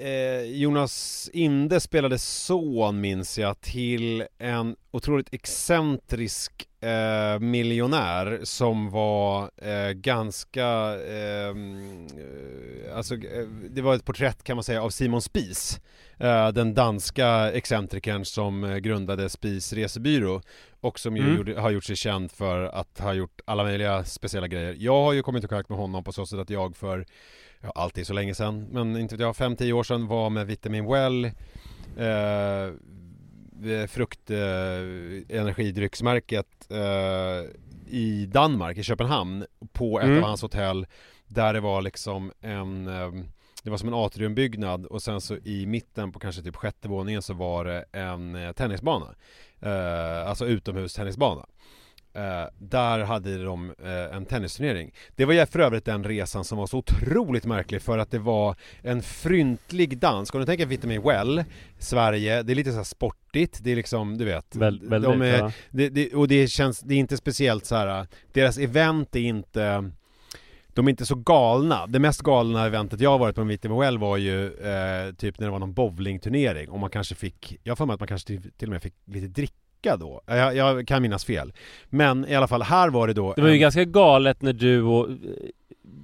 eh, 0.00 0.42
Jonas 0.42 1.30
Inde 1.32 1.80
spelade 1.80 2.18
son 2.18 3.00
minns 3.00 3.38
jag 3.38 3.60
till 3.60 4.24
en 4.38 4.76
otroligt 4.90 5.34
excentrisk 5.34 6.68
eh, 6.80 7.38
miljonär 7.40 8.40
som 8.42 8.90
var 8.90 9.50
eh, 9.56 9.90
ganska, 9.92 10.66
ehm, 11.08 12.06
eh, 12.06 12.96
alltså 12.96 13.14
eh, 13.14 13.46
det 13.70 13.82
var 13.82 13.94
ett 13.94 14.04
porträtt 14.04 14.44
kan 14.44 14.56
man 14.56 14.64
säga 14.64 14.82
av 14.82 14.90
Simon 14.90 15.22
Spies 15.22 15.80
eh, 16.18 16.48
Den 16.48 16.74
danska 16.74 17.52
excentrikern 17.52 18.24
som 18.24 18.64
eh, 18.64 18.76
grundade 18.76 19.28
Spies 19.28 19.72
resebyrå 19.72 20.40
och 20.80 20.98
som 20.98 21.16
Mm. 21.16 21.36
gjorde, 21.36 21.60
har 21.60 21.70
gjort 21.70 21.84
sig 21.84 21.96
känd 21.96 22.30
för 22.32 22.62
att 22.64 22.98
ha 23.00 23.14
gjort 23.14 23.40
alla 23.44 23.64
möjliga 23.64 24.04
speciella 24.04 24.48
grejer. 24.48 24.76
Jag 24.78 25.02
har 25.04 25.12
ju 25.12 25.22
kommit 25.22 25.44
i 25.44 25.48
kontakt 25.48 25.68
med 25.68 25.78
honom 25.78 26.04
på 26.04 26.12
så 26.12 26.26
sätt 26.26 26.38
att 26.38 26.50
jag 26.50 26.76
för, 26.76 27.06
ja 27.60 27.72
alltid 27.74 28.06
så 28.06 28.12
länge 28.12 28.34
sedan, 28.34 28.66
men 28.70 28.96
inte 28.96 29.14
vet 29.16 29.20
jag, 29.20 29.34
5-10 29.34 29.72
år 29.72 29.82
sedan 29.82 30.06
var 30.06 30.30
med 30.30 30.46
Vitamin 30.46 30.86
Well 30.86 31.24
eh, 31.96 32.72
frukt 33.88 34.30
eh, 34.30 34.38
energidrycksmärket 35.38 36.66
eh, 36.70 37.50
i 37.90 38.26
Danmark, 38.26 38.78
i 38.78 38.82
Köpenhamn 38.82 39.44
på 39.72 40.00
ett 40.00 40.06
Mm. 40.06 40.22
av 40.22 40.28
hans 40.28 40.42
hotell 40.42 40.86
där 41.26 41.52
det 41.54 41.60
var 41.60 41.82
liksom 41.82 42.32
en 42.40 42.86
eh, 42.88 43.10
det 43.62 43.70
var 43.70 43.76
som 43.78 43.88
en 43.88 43.94
atriumbyggnad 43.94 44.86
och 44.86 45.02
sen 45.02 45.20
så 45.20 45.36
i 45.36 45.66
mitten 45.66 46.12
på 46.12 46.18
kanske 46.18 46.42
typ 46.42 46.56
sjätte 46.56 46.88
våningen 46.88 47.22
så 47.22 47.34
var 47.34 47.64
det 47.64 47.84
en 47.92 48.34
eh, 48.34 48.52
tennisbana 48.52 49.14
eh, 49.60 50.28
Alltså 50.28 50.46
utomhus 50.46 50.94
tennisbana 50.94 51.46
Eh, 52.18 52.48
där 52.58 52.98
hade 52.98 53.44
de 53.44 53.74
eh, 53.84 54.16
en 54.16 54.24
tennisturnering. 54.24 54.92
Det 55.16 55.24
var 55.24 55.34
ju 55.34 55.46
för 55.46 55.58
övrigt 55.58 55.84
den 55.84 56.04
resan 56.04 56.44
som 56.44 56.58
var 56.58 56.66
så 56.66 56.78
otroligt 56.78 57.44
märklig 57.44 57.82
för 57.82 57.98
att 57.98 58.10
det 58.10 58.18
var 58.18 58.56
en 58.82 59.02
fryntlig 59.02 59.98
dans. 59.98 60.34
Om 60.34 60.40
du 60.40 60.46
tänker 60.46 60.66
Vitamin 60.66 61.02
Well, 61.02 61.44
Sverige, 61.78 62.42
det 62.42 62.52
är 62.52 62.54
lite 62.54 62.72
så 62.72 62.84
sportigt, 62.84 63.58
det 63.62 63.72
är 63.72 63.76
liksom, 63.76 64.18
du 64.18 64.24
vet. 64.24 64.56
Väl, 64.56 64.80
väldigt, 64.88 65.10
de 65.10 65.22
är, 65.22 65.38
ja. 65.38 65.52
det, 65.70 65.88
det, 65.88 66.14
och 66.14 66.28
det 66.28 66.48
känns, 66.48 66.80
det 66.80 66.94
är 66.94 66.98
inte 66.98 67.16
speciellt 67.16 67.64
så 67.64 67.76
här. 67.76 68.06
deras 68.32 68.58
event 68.58 69.16
är 69.16 69.20
inte 69.20 69.90
de 70.68 70.86
är 70.86 70.90
inte 70.90 71.06
så 71.06 71.14
galna. 71.14 71.86
Det 71.86 71.98
mest 71.98 72.22
galna 72.22 72.66
eventet 72.66 73.00
jag 73.00 73.10
har 73.10 73.18
varit 73.18 73.34
på 73.34 73.40
med 73.40 73.48
Vitamin 73.48 73.78
Well 73.78 73.98
var 73.98 74.16
ju 74.16 74.46
eh, 74.46 75.14
typ 75.14 75.38
när 75.38 75.46
det 75.46 75.50
var 75.50 75.58
någon 75.58 75.74
bowlingturnering 75.74 76.68
och 76.68 76.78
man 76.78 76.90
kanske 76.90 77.14
fick, 77.14 77.56
jag 77.62 77.70
har 77.70 77.76
för 77.76 77.86
mig 77.86 77.94
att 77.94 78.00
man 78.00 78.08
kanske 78.08 78.26
till, 78.26 78.52
till 78.52 78.68
och 78.68 78.72
med 78.72 78.82
fick 78.82 78.94
lite 79.04 79.26
dricka 79.82 79.96
då. 79.96 80.20
Jag, 80.26 80.56
jag 80.56 80.86
kan 80.86 81.02
minnas 81.02 81.24
fel. 81.24 81.52
Men 81.88 82.26
i 82.28 82.34
alla 82.34 82.48
fall, 82.48 82.62
här 82.62 82.90
var 82.90 83.06
det 83.06 83.12
då 83.12 83.32
Det 83.34 83.42
var 83.42 83.48
ju 83.48 83.54
en- 83.54 83.60
ganska 83.60 83.84
galet 83.84 84.42
när 84.42 84.52
du 84.52 84.82
och 84.82 85.10
eh, 85.10 85.16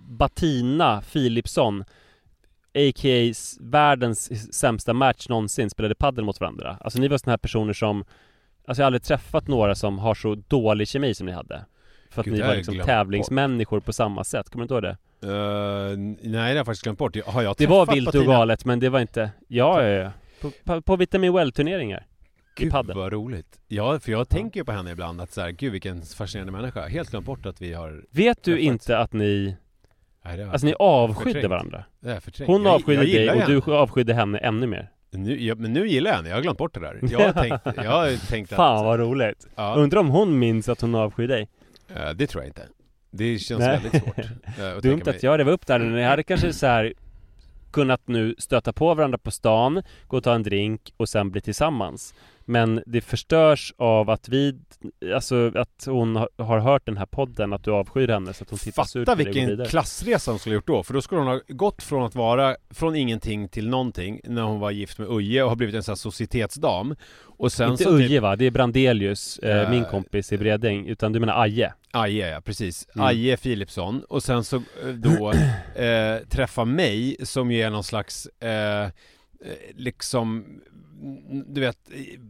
Batina 0.09 1.03
Philipsson 1.13 1.85
A.k.a. 2.77 3.33
världens 3.61 4.53
sämsta 4.55 4.93
match 4.93 5.29
någonsin 5.29 5.71
spelade 5.71 5.95
paddel 5.95 6.25
mot 6.25 6.41
varandra 6.41 6.79
Alltså 6.81 6.99
ni 7.01 7.09
var 7.09 7.19
såna 7.19 7.33
här 7.33 7.39
personer 7.39 7.73
som 7.73 8.05
Alltså 8.67 8.81
jag 8.81 8.85
har 8.85 8.87
aldrig 8.87 9.03
träffat 9.03 9.49
några 9.49 9.75
som 9.75 9.99
har 9.99 10.15
så 10.15 10.35
dålig 10.35 10.89
kemi 10.89 11.15
som 11.15 11.27
ni 11.27 11.33
hade 11.33 11.65
För 12.11 12.21
att 12.21 12.25
Gud, 12.25 12.35
ni 12.35 12.41
var 12.43 12.55
liksom 12.55 12.79
tävlingsmänniskor 12.79 13.81
på 13.81 13.93
samma 13.93 14.25
sätt, 14.25 14.51
kommer 14.51 14.63
du 14.63 14.65
inte 14.65 14.75
ihåg 14.75 14.83
det? 14.83 14.97
Eh, 15.23 15.97
nej, 15.99 16.17
det 16.33 16.39
har 16.39 16.57
jag 16.57 16.67
faktiskt 16.67 16.83
glömt 16.85 16.99
bort. 16.99 17.17
Har 17.27 17.43
jag 17.43 17.55
Det 17.59 17.67
var 17.67 17.87
vilt 17.95 18.15
och 18.15 18.25
galet 18.25 18.65
men 18.65 18.81
det 18.81 18.89
var 18.89 19.01
inte 19.01 19.31
Ja, 19.49 19.83
ja, 19.83 19.89
ja 19.89 20.11
På, 20.41 20.51
på, 20.65 20.83
på 20.83 20.97
Vitamin 20.97 21.33
Well-turneringar 21.33 22.03
i 22.61 22.71
padel 22.71 22.97
vad 22.97 23.13
roligt. 23.13 23.61
Ja, 23.69 24.01
för 24.01 24.13
jag 24.13 24.29
tänker 24.29 24.61
ju 24.61 24.65
på 24.65 24.73
henne 24.73 24.91
ibland 24.93 25.21
att 25.21 25.33
så 25.33 25.41
här, 25.41 25.51
gud 25.51 25.73
vilken 25.73 26.03
fascinerande 26.03 26.53
människa. 26.53 26.87
Helt 26.89 27.11
glömt 27.11 27.27
bort 27.27 27.47
att 27.47 27.63
vi 27.63 27.73
har... 27.73 28.05
Vet 28.11 28.43
du 28.43 28.59
inte 28.59 28.99
att 28.99 29.13
ni 29.13 29.57
Nej, 30.25 30.37
det 30.37 30.51
Alltså 30.51 30.67
ni 30.67 30.71
jag 30.73 30.81
avskydde 30.81 31.25
förträngt. 31.33 31.51
varandra? 31.51 31.85
Det 32.01 32.11
är 32.13 32.21
förträngt. 32.21 32.47
Hon 32.51 32.63
Jag- 32.65 32.75
avskydde 32.75 33.05
jag 33.05 33.37
dig 33.37 33.43
och 33.45 33.51
ju 33.51 33.61
du 33.61 33.73
avskydde 33.75 34.15
henne 34.15 34.39
ännu 34.39 34.67
mer 34.67 34.77
henne. 34.77 35.25
Nu, 35.29 35.43
ja, 35.43 35.55
men 35.55 35.73
nu 35.73 35.89
gillar 35.89 36.11
jag 36.11 36.17
henne, 36.17 36.29
jag 36.29 36.37
har 36.37 36.43
glömt 36.43 36.59
bort 36.59 36.75
det 36.75 36.81
där. 36.81 36.99
Jag 37.03 37.19
har 37.21 37.33
tänkt, 37.43 37.67
jag 37.85 37.91
har 37.91 38.27
tänkt 38.29 38.53
att... 38.53 38.57
Fan 38.57 38.85
vad 38.85 39.01
roligt! 39.01 39.47
Ja, 39.57 39.75
Undrar 39.75 40.01
om 40.01 40.09
hon 40.09 40.39
minns 40.39 40.69
att 40.69 40.81
hon 40.81 40.95
avskyr 40.95 41.29
dig? 41.29 41.49
eh, 41.97 42.11
det 42.11 42.27
tror 42.27 42.43
jag 42.43 42.49
inte. 42.51 42.63
Det 43.11 43.39
känns 43.39 43.61
Nej. 43.61 43.81
väldigt 43.83 44.03
svårt. 44.05 44.19
eh, 44.59 44.77
att 44.77 44.83
Dumt 44.83 45.03
att 45.07 45.23
jag 45.23 45.39
rev 45.39 45.49
upp 45.49 45.67
där, 45.67 45.79
ni 45.79 46.03
hade 46.03 46.23
kanske 46.23 46.53
så 46.53 46.67
här 46.67 46.93
kunnat 47.71 48.09
nu 48.09 48.35
stöta 48.39 48.73
på 48.73 48.95
varandra 48.95 49.19
på 49.19 49.31
stan, 49.31 49.83
gå 50.09 50.17
och 50.17 50.25
ta 50.25 50.35
en 50.35 50.43
drink 50.43 50.93
och 50.97 51.09
sen 51.09 51.31
bli 51.31 51.41
tillsammans. 51.41 52.15
Men 52.45 52.83
det 52.87 53.01
förstörs 53.01 53.75
av 53.79 54.11
att 54.11 54.29
vi, 54.29 54.55
alltså 55.15 55.53
att 55.55 55.85
hon 55.87 56.17
har- 56.17 56.59
hört 56.61 56.87
den 56.87 56.97
här 56.97 57.07
podden, 57.07 57.53
att 57.53 57.65
du 57.65 57.71
avskyr 57.71 58.09
henne 58.09 58.33
så 58.35 58.45
att 58.45 58.51
hon 58.51 58.59
tittar 58.59 58.85
surt 58.85 59.07
Fatta 59.07 59.17
vilken 59.17 59.67
klassresa 59.67 60.31
hon 60.31 60.39
skulle 60.39 60.55
gjort 60.55 60.67
då, 60.67 60.83
för 60.83 60.95
då 60.95 61.01
skulle 61.03 61.21
hon 61.21 61.29
ha 61.29 61.41
gått 61.49 61.83
från 61.83 62.03
att 62.05 62.15
vara 62.15 62.57
från 62.71 62.97
ingenting 62.97 63.49
till 63.49 63.69
någonting 63.69 64.21
när 64.25 64.43
hon 64.43 64.61
var 64.61 64.71
gift 64.71 64.99
med 64.99 65.09
Uje 65.11 65.43
och 65.43 65.49
har 65.49 65.57
blivit 65.57 65.75
en 65.75 65.83
sån 65.83 65.93
här 65.93 65.97
societetsdam 65.97 66.97
och 67.37 67.53
sen 67.53 67.71
Inte 67.71 67.85
så 67.85 67.91
Uje 67.91 68.09
typ, 68.09 68.23
va? 68.23 68.37
Det 68.37 68.45
är 68.45 68.51
Brandelius, 68.51 69.39
Eh, 69.39 69.71
min 69.71 69.85
kompis 69.85 70.33
i 70.33 70.39
Bredäng, 70.39 70.87
utan 70.87 71.13
du 71.13 71.21
menar 71.21 71.43
Aje? 71.43 71.73
Aje 71.93 72.29
ja, 72.29 72.41
precis, 72.41 72.89
Mm. 72.95 73.07
Aje 73.07 73.37
Philipsson 73.37 74.05
och 74.09 74.23
sen 74.23 74.45
så 74.45 74.57
eh, 74.57 74.89
då 74.95 75.33
eh, 75.83 76.17
träffa 76.29 76.65
mig 76.65 77.17
som 77.23 77.51
ju 77.51 77.61
är 77.63 77.71
någon 77.71 77.85
slags 77.85 78.27
eh, 78.27 78.89
liksom 79.75 80.45
du 81.47 81.61
vet, 81.61 81.79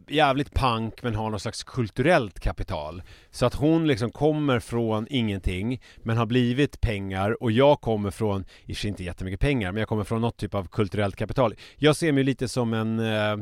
jävligt 0.07 0.53
punk 0.53 1.03
men 1.03 1.15
har 1.15 1.29
någon 1.29 1.39
slags 1.39 1.63
kulturellt 1.63 2.39
kapital. 2.39 3.03
Så 3.31 3.45
att 3.45 3.55
hon 3.55 3.87
liksom 3.87 4.11
kommer 4.11 4.59
från 4.59 5.07
ingenting 5.09 5.81
men 5.97 6.17
har 6.17 6.25
blivit 6.25 6.81
pengar 6.81 7.43
och 7.43 7.51
jag 7.51 7.81
kommer 7.81 8.11
från, 8.11 8.45
i 8.65 8.73
och 8.73 8.85
inte 8.85 9.03
jättemycket 9.03 9.39
pengar, 9.39 9.71
men 9.71 9.79
jag 9.79 9.89
kommer 9.89 10.03
från 10.03 10.21
något 10.21 10.37
typ 10.37 10.55
av 10.55 10.67
kulturellt 10.67 11.15
kapital. 11.15 11.55
Jag 11.77 11.95
ser 11.95 12.11
mig 12.11 12.23
lite 12.23 12.47
som 12.47 12.73
en 12.73 12.99
eh, 12.99 13.37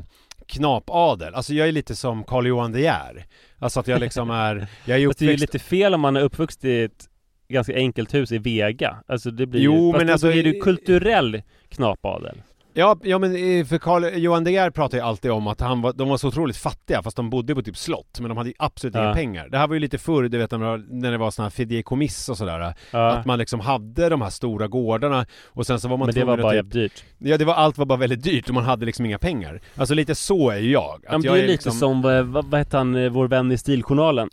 knapadel, 0.47 1.35
alltså 1.35 1.53
jag 1.53 1.67
är 1.67 1.71
lite 1.71 1.95
som 1.95 2.23
Carl 2.23 2.47
Johan 2.47 2.71
De 2.71 2.81
Geer. 2.81 3.25
Alltså 3.59 3.79
att 3.79 3.87
jag 3.87 3.99
liksom 3.99 4.29
är, 4.29 4.55
jag 4.85 4.99
är 4.99 5.07
Fast 5.07 5.19
det 5.19 5.25
är 5.25 5.27
ju 5.27 5.33
uppväxt 5.35 5.41
lite 5.41 5.59
fel 5.59 5.93
om 5.93 6.01
man 6.01 6.15
är 6.15 6.21
uppvuxen 6.21 6.69
i 6.69 6.83
ett 6.83 7.09
ganska 7.47 7.75
enkelt 7.75 8.13
hus 8.13 8.31
i 8.31 8.37
Vega. 8.37 9.03
Alltså 9.07 9.31
det 9.31 9.45
blir 9.45 9.61
Jo, 9.61 9.73
ju, 9.73 9.91
fast 9.91 9.97
men 9.97 10.07
då 10.07 10.13
alltså- 10.13 10.31
är 10.31 10.43
du 10.43 10.61
kulturell 10.61 11.41
knapadel. 11.69 12.41
Ja, 12.75 12.97
ja 13.03 13.19
men 13.19 13.31
eh, 13.35 13.65
för 13.65 13.77
Carl 13.77 14.03
Johan 14.15 14.43
De 14.43 14.51
Geer 14.51 14.69
pratar 14.69 14.97
ju 14.97 15.03
alltid 15.03 15.31
om 15.31 15.47
att 15.47 15.61
han 15.61 15.81
var, 15.81 15.93
de 15.93 16.09
var 16.09 16.17
så 16.17 16.27
otroligt 16.27 16.57
fattiga 16.57 17.01
fast 17.03 17.17
de 17.17 17.29
bodde 17.29 17.55
på 17.55 17.61
typ 17.61 17.77
slott 17.77 18.19
men 18.19 18.29
de 18.29 18.37
hade 18.37 18.49
ju 18.49 18.55
absolut 18.59 18.95
inga 18.95 19.03
Ja. 19.03 19.13
pengar. 19.13 19.47
Det 19.49 19.57
här 19.57 19.67
var 19.67 19.73
ju 19.73 19.79
lite 19.79 19.97
förr, 19.97 20.23
du 20.23 20.37
vet 20.37 20.51
när 20.51 21.11
det 21.11 21.17
var- 21.17 21.31
såna 21.31 21.45
här 21.45 21.49
fideikommiss 21.49 22.29
och 22.29 22.37
sådär. 22.37 22.73
Ja. 22.91 23.11
Att 23.11 23.25
man 23.25 23.39
liksom 23.39 23.59
hade 23.59 24.09
de 24.09 24.21
här 24.21 24.29
stora 24.29 24.67
gårdarna 24.67 25.25
och 25.45 25.65
sen 25.67 25.79
så 25.79 25.87
var 25.87 25.97
man 25.97 26.05
Men 26.05 26.15
det 26.15 26.23
var 26.23 26.37
bara 26.37 26.55
jävligt 26.55 26.73
dyrt. 26.73 27.03
Ja 27.17 27.37
det 27.37 27.45
var, 27.45 27.53
allt 27.53 27.77
var 27.77 27.85
bara 27.85 27.99
väldigt 27.99 28.23
dyrt 28.23 28.47
och 28.49 28.55
man 28.55 28.63
hade 28.63 28.85
liksom 28.85 29.05
inga 29.05 29.19
pengar. 29.19 29.61
Alltså 29.75 29.93
lite 29.93 30.15
så 30.15 30.49
är 30.49 30.57
ju 30.57 30.71
jag. 30.71 30.95
Att 30.95 31.01
Ja, 31.03 31.11
men 31.11 31.21
det 31.21 31.27
jag 31.27 31.37
är 31.37 31.41
lite 31.41 31.51
liksom- 31.51 31.71
som, 31.71 32.05
eh, 32.05 32.21
vad, 32.23 32.45
vad 32.45 32.57
hette 32.59 32.77
han, 32.77 32.95
eh, 32.95 33.09
vår 33.09 33.27
vän 33.27 33.51
i 33.51 33.57
Stiljournalen? 33.57 34.29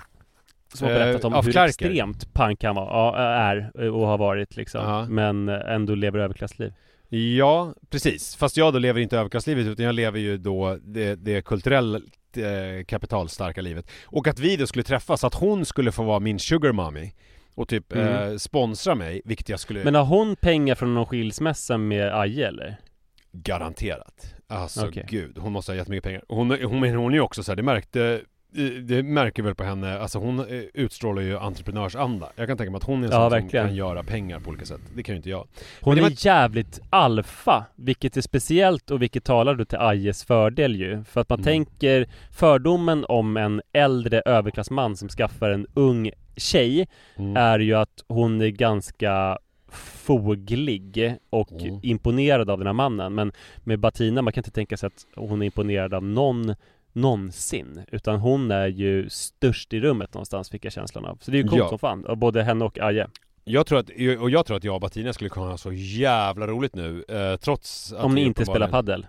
Som 0.75 0.87
har 0.89 0.95
Eh, 0.95 0.99
berättat 0.99 1.25
om 1.25 1.35
Af 1.35 1.47
hur 1.47 1.57
extremt 1.59 2.35
punk 2.35 2.65
han 2.65 2.75
var, 2.75 3.17
är 3.19 3.71
eh, 3.79 3.87
och 3.87 4.07
har 4.07 4.19
varit 4.19 4.57
liksom. 4.57 4.81
Ja. 4.85 5.07
Men 5.09 5.49
eh, 5.49 5.75
ändå 5.75 5.95
lever 5.95 6.19
överklassliv. 6.19 6.73
Ja, 7.13 7.75
precis. 7.91 8.37
Fast 8.37 8.57
jag 8.57 8.73
då 8.73 8.79
lever 8.79 9.01
inte 9.01 9.19
överklasslivet 9.19 9.67
utan 9.67 9.85
jag 9.85 9.95
lever 9.95 10.19
ju 10.19 10.37
då 10.37 10.79
det, 10.83 11.15
det 11.15 11.45
kulturellt 11.45 12.05
eh, 12.37 12.85
kapitalstarka 12.87 13.61
livet. 13.61 13.91
Och 14.05 14.29
att 14.29 14.39
vi 14.39 14.57
då 14.57 14.67
skulle 14.67 14.83
träffas, 14.83 15.25
att 15.25 15.35
hon 15.35 15.65
skulle 15.67 15.93
få 15.93 16.03
vara 16.03 16.21
min 16.21 16.39
sugar 16.39 16.73
mommy 16.73 17.13
och 17.55 17.69
typ 17.69 17.93
Mm. 17.93 18.31
eh, 18.33 18.37
sponsra 18.37 18.95
mig, 18.95 19.23
vilket 19.25 19.49
jag 19.49 19.61
skulle... 19.61 19.85
Men 19.85 19.95
har 19.95 20.05
hon 20.05 20.37
pengar 20.37 20.75
från 20.75 20.95
någon 20.95 21.07
skilsmässa 21.07 21.79
med 21.79 22.15
Aje 22.21 22.49
eller? 22.49 22.77
Garanterat. 23.33 24.35
Alltså 24.47 24.87
Okej. 24.89 25.07
gud, 25.09 25.39
hon 25.39 25.53
måste 25.53 25.73
ha 25.73 25.77
jättemycket 25.77 26.05
pengar. 26.05 26.23
Hon, 26.29 26.51
hon, 26.65 26.81
men 26.81 26.95
hon 26.95 27.13
är 27.13 27.17
ju 27.17 27.21
också 27.21 27.43
så 27.43 27.51
här, 27.53 27.57
det 27.57 27.63
märkte 27.63 28.21
det 28.83 29.03
märker 29.03 29.43
väl 29.43 29.55
på 29.55 29.65
henne, 29.65 29.99
alltså 29.99 30.19
hon 30.19 30.39
eh, 30.39 30.45
utstrålar 30.75 31.23
ju 31.23 31.39
entreprenörsanda. 31.39 32.29
Jag 32.37 32.49
kan 32.49 32.57
tänka 32.57 32.71
mig 32.71 32.77
att 32.79 32.85
hon 32.85 33.03
är 33.03 33.07
en 33.07 33.13
Ja, 33.13 33.31
sån 33.31 33.41
som 33.41 33.49
kan 33.49 33.75
göra 33.75 34.03
pengar 34.03 34.41
på 34.41 34.51
olika 34.51 34.65
sätt. 34.65 34.81
Det 34.95 35.03
kan 35.03 35.13
ju 35.13 35.17
inte 35.17 35.31
jag. 35.31 35.49
Hon 35.81 35.99
är 35.99 36.27
jävligt 36.27 36.81
alfa, 36.91 37.65
vilket 37.77 38.17
är 38.17 38.21
speciellt 38.21 38.91
och 38.91 39.03
vilket 39.03 39.25
talar 39.25 39.55
då 39.55 39.65
till 39.65 39.79
Ajes 39.79 40.25
fördel 40.25 40.77
ju. 40.77 41.05
För 41.05 41.21
att 41.21 41.29
man 41.29 41.39
Mm. 41.39 41.45
tänker 41.45 42.07
fördomen 42.33 43.05
om 43.09 43.37
en 43.37 43.63
äldre 43.73 44.23
överklassman 44.27 44.97
som 44.97 45.09
skaffar 45.09 45.51
en 45.51 45.67
ung 45.75 46.11
tjej 46.37 46.89
Mm. 47.17 47.37
är 47.37 47.59
ju 47.59 47.75
att 47.75 48.05
hon 48.09 48.41
är 48.41 48.49
ganska 48.49 49.39
foglig 50.05 51.15
och 51.31 51.53
Mm. 51.53 51.81
imponerad 51.83 52.51
av 52.51 52.59
den 52.59 52.67
här 52.67 52.75
mannen. 52.75 53.15
Men 53.15 53.33
med 53.65 53.79
Batina, 53.81 54.23
man 54.23 54.33
kan 54.33 54.41
inte 54.41 54.51
tänka 54.51 54.77
sig 54.77 54.87
att 54.87 55.07
hon 55.17 55.43
är 55.43 55.47
imponerad 55.47 55.95
av 55.95 56.05
någon 56.05 56.55
någonsin. 56.93 57.85
Utan 57.93 58.21
hon 58.21 58.51
är 58.51 58.67
ju 58.67 59.09
störst 59.11 59.73
i 59.73 59.81
rummet 59.81 60.15
någonstans 60.15 60.51
fick 60.51 60.65
jag 60.65 60.73
känslan 60.73 61.05
av. 61.05 61.19
Så 61.21 61.31
det 61.31 61.37
är 61.39 61.43
ju 61.43 61.49
coolt 61.49 61.61
Ja. 61.61 61.69
som 61.69 61.79
fan, 61.79 62.07
av 62.07 62.17
både 62.17 62.43
henne 62.43 62.65
och 62.65 62.79
Aje. 62.79 63.09
Jag 63.45 63.67
tror 63.67 63.79
att, 63.79 63.91
och 64.21 64.31
jag 64.31 64.47
tror 64.47 64.57
att 64.57 64.65
jag 64.65 64.75
och 64.75 64.81
Bettina 64.81 65.13
skulle 65.13 65.31
kunna 65.31 65.47
ha 65.47 65.57
så 65.59 65.73
jävla 65.73 66.47
roligt 66.47 66.75
nu, 66.75 67.05
eh, 67.09 67.37
trots 67.37 67.93
att 67.93 68.05
Om 68.05 68.15
ni 68.15 68.21
inte 68.21 68.45
spelar 68.45 68.69
paddel. 68.69 69.07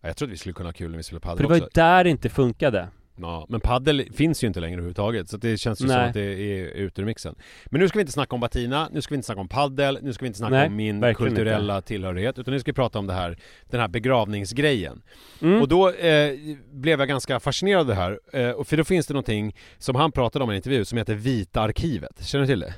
Ja, 0.00 0.08
jag 0.08 0.16
tror 0.16 0.28
att 0.28 0.32
vi 0.32 0.36
skulle 0.38 0.52
kunna 0.52 0.68
ha 0.68 0.72
kul 0.74 0.90
när 0.90 0.96
vi 0.96 1.02
spelar 1.02 1.20
För 1.20 1.28
padel 1.28 1.42
det 1.42 1.48
var 1.48 1.56
ju 1.56 1.66
där 1.74 2.04
det 2.04 2.10
inte 2.10 2.28
funkade. 2.28 2.88
Ja, 3.16 3.46
men 3.48 3.60
paddel 3.60 4.08
finns 4.14 4.44
ju 4.44 4.48
inte 4.48 4.60
längre 4.60 4.74
överhuvudtaget, 4.74 5.28
så 5.28 5.36
det 5.36 5.56
känns 5.56 5.80
ju 5.80 5.86
som 5.86 5.96
Nej. 5.96 6.08
att 6.08 6.14
det 6.14 6.20
är 6.20 6.64
ute 6.64 7.00
ur 7.00 7.06
mixen. 7.06 7.34
Men 7.66 7.80
nu 7.80 7.88
ska 7.88 7.98
vi 7.98 8.00
inte 8.00 8.12
snacka 8.12 8.34
om 8.34 8.40
Batina, 8.40 8.88
nu 8.92 9.02
ska 9.02 9.14
vi 9.14 9.16
inte 9.16 9.26
snacka 9.26 9.40
om 9.40 9.48
paddel, 9.48 9.98
nu 10.02 10.12
ska 10.12 10.24
vi 10.24 10.26
inte 10.26 10.38
snacka 10.38 10.54
Nej, 10.54 10.66
om 10.66 10.76
min 10.76 11.14
kulturella 11.14 11.80
tillhörighet, 11.80 12.38
utan 12.38 12.54
nu 12.54 12.60
ska 12.60 12.70
vi 12.70 12.74
prata 12.74 12.98
om 12.98 13.06
det 13.06 13.12
här, 13.12 13.38
den 13.70 13.80
här 13.80 13.88
begravningsgrejen. 13.88 15.02
Mm. 15.42 15.62
Och 15.62 15.68
då 15.68 15.90
eh, 15.90 16.32
blev 16.72 16.98
jag 16.98 17.08
ganska 17.08 17.40
fascinerad 17.40 17.80
av 17.80 17.86
det 17.86 17.94
här, 17.94 18.20
eh, 18.32 18.64
för 18.64 18.76
då 18.76 18.84
finns 18.84 19.06
det 19.06 19.14
någonting 19.14 19.56
som 19.78 19.96
han 19.96 20.12
pratade 20.12 20.44
om 20.44 20.50
i 20.50 20.52
en 20.52 20.56
intervju 20.56 20.84
som 20.84 20.98
heter 20.98 21.14
Vita 21.14 21.60
arkivet. 21.60 22.24
Känner 22.24 22.42
du 22.42 22.52
till 22.52 22.60
det? 22.60 22.74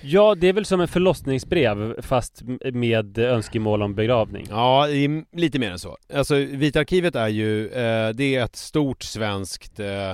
Ja, 0.00 0.34
det 0.34 0.48
är 0.48 0.52
väl 0.52 0.64
som 0.64 0.80
en 0.80 0.88
förlossningsbrev 0.88 2.02
fast 2.02 2.42
med 2.72 3.18
önskemål 3.18 3.82
om 3.82 3.94
begravning. 3.94 4.46
Ja, 4.50 4.86
lite 5.32 5.58
mer 5.58 5.70
än 5.70 5.78
så. 5.78 5.96
Alltså 6.14 6.34
Vita 6.34 6.80
arkivet 6.80 7.14
är 7.14 7.28
ju, 7.28 7.68
eh, 7.68 8.08
det 8.08 8.34
är 8.34 8.44
ett 8.44 8.56
stort 8.56 9.02
svenskt 9.02 9.80
eh, 9.80 10.10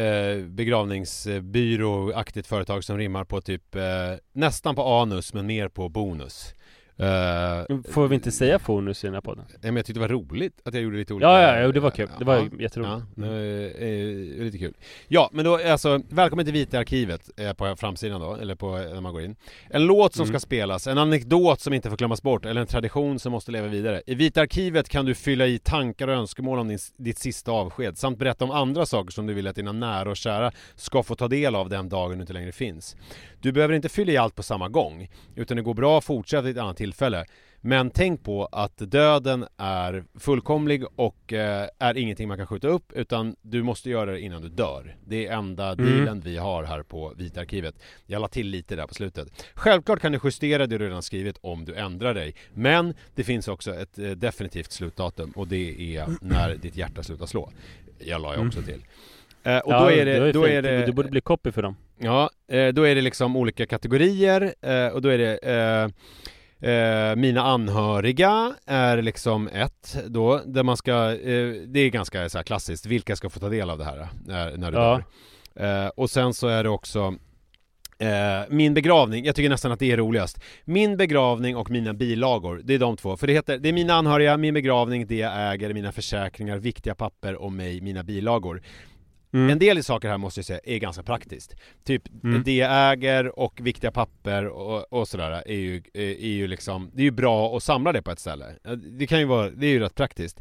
eh, 0.00 0.38
begravningsbyråaktigt 0.46 2.46
företag 2.46 2.84
som 2.84 2.98
rimmar 2.98 3.24
på 3.24 3.40
typ 3.40 3.74
eh, 3.74 3.82
nästan 4.32 4.74
på 4.74 4.82
anus 4.82 5.34
men 5.34 5.46
mer 5.46 5.68
på 5.68 5.88
bonus. 5.88 6.54
Eh, 6.96 7.76
Får 7.92 8.08
vi 8.08 8.14
inte 8.14 8.32
säga 8.32 8.58
fonus 8.58 9.04
i 9.04 9.06
den 9.06 9.14
här 9.14 9.20
podden? 9.20 9.44
Nej, 9.48 9.58
men 9.62 9.76
jag 9.76 9.86
tyckte 9.86 10.00
det 10.00 10.08
var 10.08 10.14
roligt 10.14 10.60
att 10.64 10.74
jag 10.74 10.82
gjorde 10.82 10.96
lite 10.96 11.14
olika 11.14 11.26
Ja, 11.28 11.56
ja, 11.56 11.64
jo, 11.64 11.72
det 11.72 11.80
var 11.80 11.90
kul. 11.90 12.08
Det 12.18 12.24
var 12.24 12.34
Ja, 12.36 12.48
jätteroligt. 12.60 13.06
Ja, 13.16 13.24
eh, 13.24 13.88
eh, 13.88 14.44
lite 14.44 14.58
kul. 14.58 14.74
Ja, 15.08 15.30
men 15.32 15.44
då 15.44 15.56
alltså, 15.56 16.00
välkommen 16.08 16.44
till 16.44 16.52
Vita 16.54 16.78
arkivet 16.78 17.30
eh, 17.36 17.52
på 17.52 17.76
framsidan 17.76 18.20
då, 18.20 18.34
eller 18.34 18.54
på 18.54 18.70
när 18.76 19.00
man 19.00 19.12
går 19.12 19.22
in. 19.22 19.36
En 19.70 19.86
låt 19.86 20.14
som 20.14 20.22
Mm. 20.24 20.32
ska 20.32 20.40
spelas, 20.46 20.86
en 20.86 20.98
anekdot 20.98 21.60
som 21.60 21.72
inte 21.74 21.90
får 21.90 21.96
glömmas 21.96 22.22
bort, 22.22 22.44
eller 22.46 22.60
en 22.60 22.66
tradition 22.66 23.18
som 23.18 23.32
måste 23.32 23.52
leva 23.52 23.68
vidare. 23.68 24.02
I 24.06 24.14
Vita 24.14 24.40
arkivet 24.40 24.88
kan 24.88 25.04
du 25.04 25.14
fylla 25.14 25.46
i 25.46 25.58
tankar 25.58 26.08
och 26.08 26.14
önskemål 26.14 26.58
om 26.58 26.68
din, 26.68 26.78
ditt 26.96 27.18
sista 27.18 27.52
avsked, 27.52 27.98
samt 27.98 28.18
berätta 28.18 28.44
om 28.44 28.50
andra 28.50 28.86
saker 28.86 29.10
som 29.12 29.26
du 29.26 29.34
vill 29.34 29.46
att 29.46 29.56
dina 29.56 29.72
nära 29.72 30.10
och 30.10 30.16
kära 30.16 30.52
ska 30.74 31.02
få 31.02 31.14
ta 31.14 31.28
del 31.28 31.54
av 31.54 31.68
den 31.68 31.88
dagen 31.88 32.18
du 32.18 32.20
inte 32.20 32.32
längre 32.32 32.52
finns. 32.52 32.96
Du 33.40 33.52
behöver 33.52 33.74
inte 33.74 33.88
fylla 33.88 34.12
i 34.12 34.16
allt 34.16 34.34
på 34.34 34.42
samma 34.42 34.68
gång, 34.68 35.08
utan 35.36 35.56
det 35.56 35.62
går 35.62 35.74
bra 35.74 35.98
att 35.98 36.04
fortsätta 36.04 36.48
i 36.48 36.50
ett 36.50 36.58
annat 36.58 36.80
tillfälle. 36.84 37.24
Men 37.66 37.90
tänk 37.90 38.22
på 38.24 38.46
att 38.52 38.76
döden 38.76 39.46
är 39.56 40.04
fullkomlig 40.18 40.84
och 40.96 41.32
eh, 41.32 41.68
är 41.78 41.96
ingenting 41.96 42.28
man 42.28 42.36
kan 42.36 42.46
skjuta 42.46 42.68
upp 42.68 42.92
utan 42.92 43.36
du 43.42 43.62
måste 43.62 43.90
göra 43.90 44.12
det 44.12 44.20
innan 44.20 44.42
du 44.42 44.48
dör. 44.48 44.96
Det 45.06 45.26
är 45.26 45.32
enda 45.32 45.72
Mm. 45.72 45.86
dealen 45.86 46.20
vi 46.20 46.36
har 46.36 46.64
här 46.64 46.82
på 46.82 47.12
Vita 47.16 47.40
arkivet. 47.40 47.74
Jag 48.06 48.20
la 48.20 48.28
till 48.28 48.46
lite 48.46 48.76
där 48.76 48.86
på 48.86 48.94
slutet. 48.94 49.28
Självklart 49.54 50.00
kan 50.00 50.12
du 50.12 50.20
justera 50.24 50.66
det 50.66 50.78
du 50.78 50.84
redan 50.86 51.02
skrivit 51.02 51.38
om 51.40 51.64
du 51.64 51.74
ändrar 51.74 52.14
dig. 52.14 52.34
Men 52.54 52.94
det 53.14 53.24
finns 53.24 53.48
också 53.48 53.74
ett 53.74 53.98
eh, 53.98 54.10
definitivt 54.10 54.72
slutdatum 54.72 55.30
och 55.30 55.48
det 55.48 55.96
är 55.96 56.06
när 56.20 56.54
ditt 56.54 56.76
hjärta 56.76 57.02
slutar 57.02 57.26
slå. 57.26 57.50
Jag 57.98 58.20
la 58.22 58.34
jag 58.34 58.46
också 58.46 58.62
till. 58.62 58.84
Eh, 59.44 59.58
och 59.58 59.72
då 59.72 59.90
är 59.90 60.04
det, 60.04 60.26
ju 60.26 60.32
då 60.32 60.46
är 60.48 60.62
det 60.62 60.86
Du 60.86 60.92
borde 60.92 61.08
bli 61.08 61.20
copy 61.20 61.52
för 61.52 61.62
dem. 61.62 61.76
Ja, 61.98 62.30
då 62.74 62.82
är 62.86 62.94
det 62.94 63.00
liksom 63.00 63.36
olika 63.36 63.66
kategorier 63.66 64.42
och 64.92 65.02
då 65.02 65.08
är 65.08 65.18
det 65.18 65.38
eh, 66.60 67.16
Mina 67.16 67.42
anhöriga 67.42 68.54
är 68.66 69.02
liksom 69.02 69.48
ett 69.48 69.96
då, 70.06 70.40
där 70.46 70.62
man 70.62 70.76
ska, 70.76 70.92
eh, 71.12 71.52
det 71.66 71.80
är 71.80 71.88
ganska 71.90 72.28
så 72.28 72.42
klassiskt, 72.42 72.86
vilka 72.86 73.16
ska 73.16 73.30
få 73.30 73.40
ta 73.40 73.48
del 73.48 73.70
av 73.70 73.78
det 73.78 73.84
här 73.84 74.00
eh, 74.00 74.06
när, 74.26 74.56
när 74.56 74.70
du 74.72 74.78
Ja. 74.78 75.02
dör? 75.54 75.84
Eh, 75.84 75.88
och 75.88 76.10
sen 76.10 76.34
så 76.34 76.46
är 76.48 76.62
det 76.64 76.70
också 76.70 77.14
Eh, 77.98 78.42
min 78.48 78.74
begravning, 78.74 79.24
jag 79.24 79.36
tycker 79.36 79.48
nästan 79.50 79.72
att 79.72 79.78
det 79.78 79.92
är 79.92 79.96
roligast. 79.96 80.40
Min 80.64 80.96
begravning 80.96 81.56
och 81.56 81.70
mina 81.70 81.94
bilagor, 81.94 82.60
det 82.64 82.74
är 82.74 82.78
de 82.78 82.96
två. 82.96 83.16
För 83.16 83.26
det 83.26 83.32
heter, 83.32 83.58
det 83.58 83.68
är 83.68 83.72
mina 83.72 83.94
anhöriga, 83.94 84.36
min 84.36 84.54
begravning, 84.54 85.06
det 85.06 85.16
jag 85.16 85.52
äger, 85.52 85.74
mina 85.74 85.92
försäkringar, 85.92 86.56
viktiga 86.58 86.94
papper 86.94 87.34
och 87.34 87.52
mig, 87.52 87.80
mina 87.80 88.02
bilagor. 88.02 88.62
Mm. 89.34 89.50
En 89.50 89.58
del 89.58 89.84
saker 89.84 90.08
här 90.08 90.18
måste 90.18 90.38
jag 90.40 90.44
säga 90.44 90.60
är 90.64 90.78
ganska 90.78 91.02
praktiskt. 91.02 91.56
Typ 91.84 92.02
Mm. 92.24 92.42
jag 92.46 92.92
äger 92.92 93.38
och 93.38 93.60
viktiga 93.62 93.90
papper 93.90 94.46
och, 94.46 94.92
och 94.92 95.08
sådär 95.08 95.42
är 95.46 95.54
ju, 95.54 95.82
är 95.94 96.28
ju 96.28 96.46
liksom, 96.46 96.90
det 96.92 97.02
är 97.02 97.04
ju 97.04 97.10
bra 97.10 97.56
att 97.56 97.62
samla 97.62 97.92
det 97.92 98.02
på 98.02 98.10
ett 98.10 98.18
ställe. 98.18 98.46
Det 98.98 99.06
kan 99.06 99.18
ju 99.18 99.24
vara, 99.24 99.50
det 99.50 99.66
är 99.66 99.70
ju 99.70 99.80
rätt 99.80 99.94
praktiskt. 99.94 100.40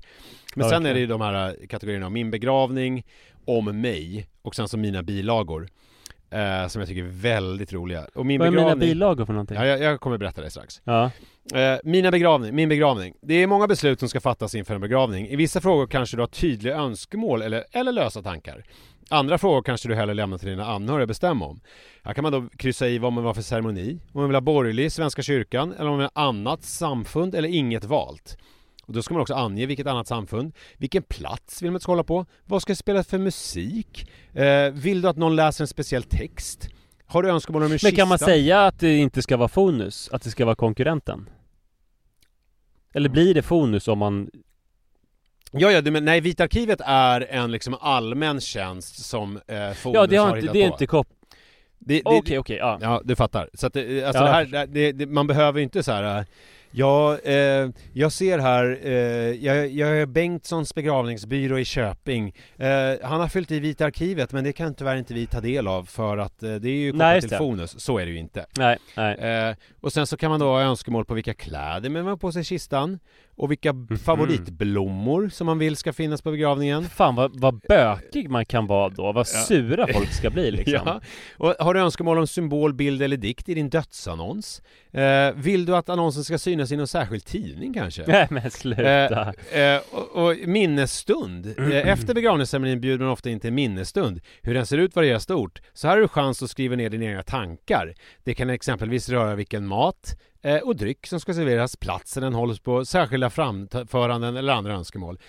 Men 0.56 0.65
Ja, 0.65 0.69
sen 0.71 0.86
är 0.86 0.93
det 0.93 0.99
ju 0.99 1.08
de 1.08 1.21
här 1.21 1.58
kategorierna 1.69 2.08
om 2.08 2.13
min 2.13 2.32
begravning, 2.32 3.06
om 3.45 3.82
mig 3.82 4.27
och 4.41 4.56
sen 4.56 4.67
så 4.67 4.77
mina 4.77 5.03
bilagor. 5.03 5.67
Eh, 6.29 6.67
som 6.67 6.79
jag 6.82 6.89
tycker 6.89 7.03
är 7.03 7.08
väldigt 7.08 7.73
roliga. 7.73 8.08
Och 8.13 8.25
min 8.25 8.39
Vad 8.39 8.47
är 8.47 8.51
mina 8.51 8.75
bilagor 8.75 9.25
för 9.25 9.34
någonting? 9.34 9.58
Ja, 9.58 9.65
jag, 9.65 9.79
jag 9.82 9.99
kommer 9.99 10.17
berätta 10.17 10.41
det 10.41 10.49
strax. 10.49 10.82
Ja. 10.84 11.12
Eh, 11.51 11.79
mina 11.84 12.12
begravning, 12.12 12.56
min 12.56 12.69
begravning. 12.69 13.13
Det 13.21 13.34
är 13.34 13.47
många 13.47 13.67
beslut 13.67 13.99
som 13.99 14.10
ska 14.10 14.21
fattas 14.21 14.56
inför 14.56 14.75
en 14.75 14.82
begravning. 14.82 15.27
I 15.27 15.36
vissa 15.36 15.62
frågor 15.62 15.88
kanske 15.88 16.17
du 16.17 16.21
har 16.21 16.27
tydliga 16.27 16.75
önskemål 16.75 17.41
eller, 17.41 17.63
eller 17.71 17.91
lösa 17.91 18.21
tankar. 18.21 18.63
Andra 19.10 19.38
frågor 19.38 19.62
kanske 19.62 19.88
du 19.88 19.95
hellre 19.95 20.13
lämnar 20.13 20.38
till 20.38 20.49
dina 20.49 20.65
anhöriga 20.65 21.03
att 21.03 21.08
bestämma 21.08 21.45
om. 21.45 21.60
Här 22.03 22.13
kan 22.13 22.23
man 22.23 22.32
då 22.32 22.49
kryssa 22.58 22.88
i 22.88 22.97
vad 22.97 23.13
man 23.13 23.23
vill 23.23 23.27
ha 23.27 23.34
för 23.34 23.41
ceremoni. 23.41 23.99
Om 24.12 24.21
man 24.21 24.29
vill 24.29 24.36
ha 24.36 24.41
borgerlig, 24.41 24.91
Svenska 24.91 25.21
kyrkan, 25.21 25.73
eller 25.73 25.86
om 25.86 25.89
man 25.89 25.97
vill 25.97 26.10
ha 26.15 26.23
annat 26.23 26.63
samfund 26.63 27.36
eller 27.36 27.49
inget 27.49 27.84
valt. 27.84 28.38
Och 28.86 28.93
då 28.93 29.01
ska 29.01 29.13
man 29.13 29.21
också 29.21 29.34
ange 29.34 29.65
vilket 29.65 29.88
annat 29.88 30.08
samfund, 30.08 30.53
vilken 30.77 31.03
plats 31.03 31.62
vill 31.62 31.71
man 31.71 31.75
att 31.75 31.82
ska 31.82 31.91
hålla 31.91 32.03
på, 32.03 32.25
vad 32.45 32.62
ska 32.62 32.75
spelas 32.75 33.08
för 33.08 33.17
musik, 33.17 34.12
eh, 34.34 34.69
vill 34.71 35.01
du 35.01 35.08
att 35.08 35.17
någon 35.17 35.36
läser 35.36 35.63
en 35.63 35.67
speciell 35.67 36.03
text? 36.03 36.69
Har 37.13 37.23
du 37.23 37.30
önskemål 37.30 37.63
om 37.63 37.71
en 37.71 37.80
Men 37.84 37.91
kan 37.91 38.08
man 38.08 38.17
kista? 38.17 38.26
säga 38.32 38.65
att 38.65 38.80
det 38.80 38.97
inte 38.97 39.21
ska 39.21 39.38
vara 39.38 39.47
fonus? 39.47 40.10
Att 40.12 40.21
det 40.21 40.30
ska 40.30 40.45
vara 40.45 40.56
konkurrenten? 40.56 41.30
Eller 42.93 43.10
blir 43.10 43.34
det 43.34 43.41
fonus 43.41 43.88
om 43.88 43.99
man... 43.99 44.30
Ja, 45.52 45.71
ja, 45.71 45.82
men, 45.91 46.06
nej, 46.06 46.21
Vita 46.21 46.43
arkivet 46.43 46.82
är 46.86 47.21
en 47.30 47.52
liksom 47.52 47.76
allmän 47.82 48.41
tjänst 48.41 49.06
som 49.06 49.39
eh, 49.47 49.71
Fonus 49.73 49.95
Ja, 49.95 50.08
det, 50.08 50.15
har 50.17 50.28
inte, 50.28 50.39
hittat 50.39 50.54
det 50.54 50.63
är 50.63 50.67
på. 50.69 50.73
inte 50.73 50.86
kop... 50.88 51.08
Det- 51.80 51.93
det- 51.95 52.02
Okej, 52.06 52.39
okej, 52.39 52.58
ja. 52.58 52.78
Ja, 52.82 53.02
du 53.06 53.15
fattar. 53.15 53.49
Så 53.54 53.67
att 53.67 53.73
det, 53.73 54.04
alltså 54.04 54.23
Ja, 54.23 54.45
det 54.45 54.58
här, 54.58 54.93
det, 54.93 55.06
man 55.10 55.28
behöver 55.28 55.60
ju 55.60 55.63
inte 55.63 55.84
så 55.84 55.91
här. 55.91 56.26
Ja, 56.75 57.19
eh, 57.19 57.69
jag 57.93 58.12
ser 58.12 58.39
här, 58.39 58.79
eh, 58.83 58.91
jag, 59.45 59.69
jag 59.69 59.89
är 59.89 60.05
Bengtssons 60.05 60.75
begravningsbyrå 60.75 61.59
i 61.59 61.65
Köping. 61.65 62.33
Eh, 62.57 62.69
han 63.03 63.21
har 63.21 63.27
fyllt 63.27 63.51
i 63.51 63.59
Vita 63.59 63.86
arkivet 63.86 64.31
men 64.31 64.43
det 64.43 64.53
kan 64.53 64.73
tyvärr 64.73 64.95
inte 64.95 65.13
vi 65.13 65.25
ta 65.25 65.41
del 65.41 65.67
av 65.67 65.83
för 65.83 66.17
att 66.17 66.43
eh, 66.43 66.55
det 66.55 66.69
är 66.69 66.73
ju 66.73 66.91
kopplat 66.91 67.07
Nej, 67.07 67.21
till 67.21 67.29
det. 67.29 67.38
Fonus. 67.38 67.79
Så 67.79 67.97
är 67.97 68.05
det 68.05 68.12
ju 68.12 68.17
inte. 68.17 68.45
Nej, 68.57 68.77
nej. 68.97 69.15
Eh, 69.15 69.55
och 69.81 69.93
sen 69.93 70.07
så 70.07 70.17
kan 70.17 70.31
man 70.31 70.39
då 70.39 70.45
ha 70.45 70.62
önskemål 70.62 71.05
på 71.05 71.13
vilka 71.13 71.33
kläder 71.33 71.89
man 71.89 72.03
vill 72.03 72.09
ha 72.09 72.17
på 72.17 72.31
sig 72.31 72.41
i 72.41 72.45
kistan 72.45 72.99
och 73.35 73.51
vilka 73.51 73.73
Mhm. 73.73 73.97
favoritblommor 73.97 75.29
som 75.29 75.45
man 75.45 75.59
vill 75.59 75.75
ska 75.75 75.93
finnas 75.93 76.21
på 76.21 76.31
begravningen. 76.31 76.83
Fan 76.83 77.15
vad, 77.15 77.39
vad 77.39 77.59
bökig 77.69 78.29
man 78.29 78.45
kan 78.45 78.67
vara 78.67 78.89
då, 78.89 79.11
vad 79.11 79.27
sura 79.27 79.87
folk 79.93 80.13
ska 80.13 80.29
bli 80.29 80.51
liksom. 80.57 80.81
Ja. 80.85 81.01
Och 81.37 81.55
har 81.59 81.73
du 81.73 81.79
önskemål 81.79 82.17
om 82.19 82.27
symbol, 82.27 82.73
bild 82.73 83.01
eller 83.01 83.17
dikt 83.17 83.49
i 83.49 83.53
din 83.53 83.69
dödsannons? 83.69 84.61
Eh, 84.91 85.31
vill 85.35 85.65
du 85.65 85.75
att 85.75 85.89
annonsen 85.89 86.23
ska 86.23 86.37
synas 86.37 86.71
i 86.71 86.75
någon 86.77 86.87
särskild 86.87 87.25
tidning 87.25 87.73
kanske? 87.73 88.03
Nej 88.07 88.27
men 88.29 88.51
sluta. 88.51 89.33
Eh, 89.51 89.59
eh, 89.61 89.81
och, 89.91 90.25
och 90.29 90.35
minnesstund. 90.45 91.53
Eh, 91.57 91.89
efter 91.89 92.13
begravningsceremonin 92.13 92.81
bjuder 92.81 93.05
man 93.05 93.13
ofta 93.13 93.29
in 93.29 93.39
till 93.39 93.53
minnesstund. 93.53 94.21
Hur 94.41 94.53
den 94.53 94.65
ser 94.65 94.77
ut 94.77 94.95
varierar 94.95 95.19
stort. 95.19 95.61
Så 95.73 95.87
här 95.87 95.95
har 95.95 96.01
du 96.01 96.07
chans 96.07 96.43
att 96.43 96.49
skriva 96.49 96.75
ner 96.75 96.89
dina 96.89 97.05
egna 97.05 97.23
tankar. 97.23 97.93
Det 98.23 98.33
kan 98.33 98.49
exempelvis 98.49 99.09
röra 99.09 99.35
vilken 99.35 99.65
mat 99.67 100.15
Eh, 100.43 100.58
och 100.58 100.75
dryck 100.75 101.08
som 101.08 101.19
ska 101.19 101.34
serveras, 101.34 101.75
platsen 101.75 102.23
den 102.23 102.34
hålls 102.34 102.60
på, 102.60 102.86
särskilda 102.86 103.29
framföranden 103.29 104.38
eller 104.38 104.53
andra 104.53 104.73
önskemål. 104.73 105.19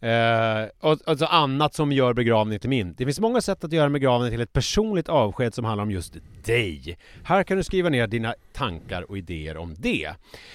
Eh, 0.00 0.68
och, 0.80 0.98
alltså 1.06 1.24
annat 1.24 1.74
som 1.74 1.92
gör 1.92 2.14
begravningen 2.14 2.60
till 2.60 2.70
min. 2.70 2.94
Det 2.94 3.04
finns 3.04 3.20
många 3.20 3.40
sätt 3.40 3.64
att 3.64 3.72
göra 3.72 3.90
begravningen 3.90 4.32
till 4.32 4.40
ett 4.40 4.52
personligt 4.52 5.08
avsked 5.08 5.54
som 5.54 5.64
handlar 5.64 5.82
om 5.82 5.90
just 5.90 6.16
dig. 6.44 6.98
Här 7.24 7.42
kan 7.42 7.56
du 7.56 7.62
skriva 7.62 7.88
ner 7.88 8.06
dina 8.06 8.34
tankar 8.52 9.10
och 9.10 9.18
idéer 9.18 9.56
om 9.56 9.74
det. 9.78 10.10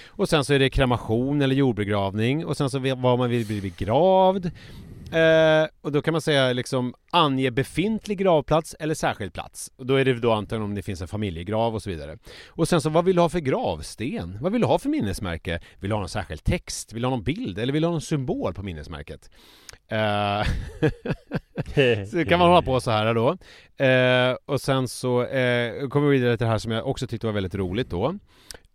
Och 0.07 0.29
sen 0.29 0.45
så 0.45 0.53
är 0.53 0.59
det 0.59 0.69
kremation 0.69 1.41
eller 1.41 1.55
jordbegravning 1.55 2.45
och 2.45 2.57
sen 2.57 2.69
så 2.69 2.79
var 2.79 3.17
man 3.17 3.29
vill 3.29 3.45
bli 3.45 3.61
begravd. 3.61 4.51
Eh, 5.13 5.67
och 5.81 5.91
då 5.91 6.01
kan 6.01 6.11
man 6.11 6.21
säga 6.21 6.53
liksom 6.53 6.93
ange 7.11 7.51
befintlig 7.51 8.17
gravplats 8.17 8.75
eller 8.79 8.93
särskild 8.93 9.33
plats. 9.33 9.71
Och 9.75 9.85
då 9.85 9.95
är 9.95 10.05
det 10.05 10.13
då 10.13 10.31
antagligen 10.33 10.63
om 10.69 10.75
det 10.75 10.81
finns 10.81 11.01
en 11.01 11.07
familjegrav 11.07 11.75
och 11.75 11.81
så 11.81 11.89
vidare. 11.89 12.17
Och 12.47 12.67
sen 12.67 12.81
så 12.81 12.89
vad 12.89 13.05
vill 13.05 13.15
du 13.15 13.21
ha 13.21 13.29
för 13.29 13.39
gravsten? 13.39 14.37
Vad 14.41 14.51
vill 14.51 14.61
du 14.61 14.67
ha 14.67 14.79
för 14.79 14.89
minnesmärke? 14.89 15.59
Vill 15.79 15.89
du 15.89 15.95
ha 15.95 15.99
någon 15.99 16.09
särskild 16.09 16.43
text? 16.43 16.93
Vill 16.93 17.01
du 17.01 17.07
ha 17.07 17.15
någon 17.15 17.23
bild? 17.23 17.59
Eller 17.59 17.73
vill 17.73 17.81
du 17.81 17.87
ha 17.87 17.91
någon 17.91 18.01
symbol 18.01 18.53
på 18.53 18.63
minnesmärket? 18.63 19.29
Eh, 19.87 20.43
så 22.11 22.25
kan 22.25 22.39
man 22.39 22.49
hålla 22.49 22.61
på 22.61 22.79
så 22.79 22.91
här 22.91 23.13
då. 23.13 23.37
Eh, 23.85 24.35
och 24.45 24.61
sen 24.61 24.87
så 24.87 25.23
eh, 25.23 25.87
kommer 25.87 26.07
vi 26.07 26.17
vidare 26.17 26.37
till 26.37 26.45
det 26.45 26.51
här 26.51 26.57
som 26.57 26.71
jag 26.71 26.87
också 26.87 27.07
tyckte 27.07 27.27
var 27.27 27.33
väldigt 27.33 27.55
roligt 27.55 27.89
då. 27.89 28.15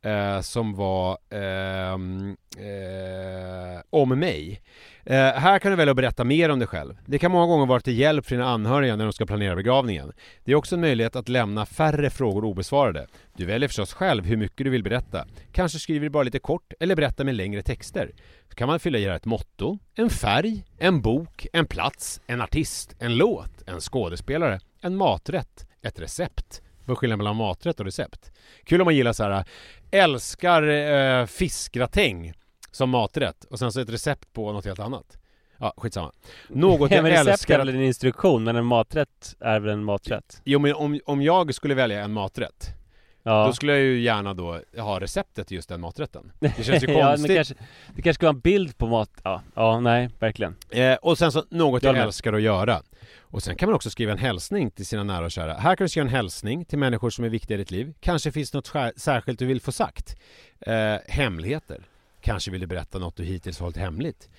Eh, 0.05 0.41
som 0.41 0.75
var 0.75 1.19
ehm, 1.31 2.37
eh, 2.57 3.81
om 3.91 4.09
mig. 4.09 4.63
Eh, 5.05 5.17
här 5.17 5.59
kan 5.59 5.71
du 5.71 5.77
välja 5.77 5.91
att 5.91 5.97
berätta 5.97 6.25
mer 6.25 6.49
om 6.49 6.59
dig 6.59 6.69
själv. 6.69 6.95
Det 7.07 7.19
kan 7.19 7.33
många 7.33 7.47
gånger 7.47 7.67
vara 7.67 7.81
till 7.81 7.99
hjälp 7.99 8.27
för 8.27 8.37
dina 8.37 8.49
anhöriga 8.49 8.97
när 8.97 9.05
de 9.05 9.13
ska 9.13 9.27
planera 9.27 9.57
begravningen. 9.57 10.13
Det 10.45 10.53
är 10.53 10.57
också 10.57 10.75
en 10.75 10.81
möjlighet 10.81 11.17
att 11.17 11.29
lämna 11.29 11.67
färre 11.67 12.11
frågor 12.11 12.45
obesvarade. 12.45 13.07
Du 13.37 13.45
väljer 13.47 13.69
förstås 13.69 13.93
själv 13.93 14.25
hur 14.25 14.37
mycket 14.37 14.65
du 14.65 14.71
vill 14.71 14.83
berätta. 14.83 15.27
Kanske 15.53 15.79
skriver 15.79 16.01
du 16.01 16.11
bara 16.11 16.23
lite 16.23 16.39
kort 16.39 16.73
eller 16.81 16.97
berättar 16.97 17.25
med 17.25 17.35
längre 17.35 17.63
texter. 17.63 18.11
Så 18.49 18.55
kan 18.55 18.69
man 18.69 18.81
fylla 18.81 18.99
i 18.99 19.05
ett 19.05 19.25
motto, 19.25 19.79
en 19.95 20.11
färg, 20.11 20.65
en 20.79 21.01
bok, 21.01 21.47
en 21.53 21.67
plats, 21.67 22.21
en 22.27 22.41
artist, 22.41 22.97
en 22.99 23.17
låt, 23.17 23.63
en 23.67 23.81
skådespelare, 23.81 24.61
en 24.81 24.97
maträtt, 24.97 25.67
ett 25.83 26.01
recept. 26.01 26.63
Vad 26.85 26.95
är 26.95 26.97
skillnaden 26.97 27.19
mellan 27.19 27.37
maträtt 27.37 27.81
och 27.81 27.87
recept? 27.87 28.33
Kul 28.65 28.81
om 28.81 28.85
man 28.85 28.97
gillar 28.97 29.13
så 29.13 29.25
här, 29.25 29.45
älskar 29.91 30.63
eh, 30.63 31.27
fiskgratäng 31.27 32.33
som 32.71 32.91
maträtt 32.91 33.45
och 33.45 33.59
sen 33.59 33.73
så 33.73 33.81
ett 33.81 33.91
recept 33.91 34.33
på 34.33 34.53
något 34.53 34.65
helt 34.65 34.81
annat. 34.81 35.19
Ja, 35.59 35.75
skitsamma. 35.77 36.13
Något 36.49 36.91
jag 36.91 37.09
ja, 37.09 37.31
älskar... 37.31 37.55
är 37.55 37.59
väl 37.59 37.69
en 37.69 37.83
instruktion, 37.83 38.45
men 38.45 38.57
en 38.57 38.65
maträtt 38.65 39.37
är 39.41 39.61
väl 39.61 39.73
en 39.73 39.85
maträtt? 39.85 40.41
Jo, 40.45 40.59
men 40.59 40.75
om, 40.75 41.01
om 41.05 41.23
jag 41.23 41.55
skulle 41.55 41.75
välja 41.75 42.05
en 42.05 42.13
maträtt 42.13 42.75
Ja. 43.23 43.47
Då 43.47 43.53
skulle 43.53 43.73
jag 43.73 43.81
ju 43.81 44.01
gärna 44.01 44.35
då 44.35 44.61
ha 44.79 45.01
receptet 45.01 45.47
till 45.49 45.55
just 45.55 45.69
den 45.69 45.81
maträtten. 45.81 46.33
Det 46.39 46.65
känns 46.65 46.83
ju 46.83 46.87
konstigt. 46.87 46.97
ja, 46.99 47.17
det, 47.17 47.35
kanske, 47.35 47.55
det 47.95 48.03
kanske 48.03 48.15
ska 48.15 48.27
vara 48.27 48.35
en 48.35 48.41
bild 48.41 48.79
på 48.79 48.87
mat, 48.87 49.11
ja, 49.25 49.43
ja 49.55 49.81
nej, 49.81 50.11
verkligen. 50.19 50.57
Eh, 50.71 50.95
Och 50.95 51.19
sen 51.19 51.33
så, 51.33 51.45
något 51.51 51.83
jag, 51.83 51.97
jag 51.97 52.03
älskar 52.03 52.33
att 52.33 52.43
göra. 52.43 52.83
Och 53.21 53.43
sen 53.43 53.57
kan 53.57 53.69
man 53.69 53.77
också 53.77 53.91
skriva 53.91 54.13
en 54.13 54.19
hälsning 54.19 54.71
till 54.71 54.87
sina 54.87 55.05
nära 55.05 55.25
och 55.25 55.31
kära. 55.31 55.55
Här 55.55 55.77
kan 55.77 55.85
du 55.85 55.89
skriva 55.89 56.07
en 56.09 56.15
hälsning 56.15 56.65
till 56.65 56.79
människor 56.79 57.11
som 57.11 57.25
är 57.25 57.29
viktiga 57.29 57.55
i 57.55 57.59
ditt 57.59 57.71
liv. 57.71 57.95
Kanske 58.01 58.33
finns 58.33 58.53
något 58.53 58.71
särskilt 58.97 59.39
du 59.39 59.47
vill 59.47 59.61
få 59.61 59.73
sagt. 59.73 60.17
Eh, 60.61 60.97
Hemligheter. 61.09 61.83
Kanske 62.21 62.51
vill 62.51 62.61
du 62.61 62.67
berätta 62.67 62.99
något 62.99 63.17
du 63.17 63.25
hittills 63.25 63.61
hållit 63.61 63.77
hemligt. 63.77 64.31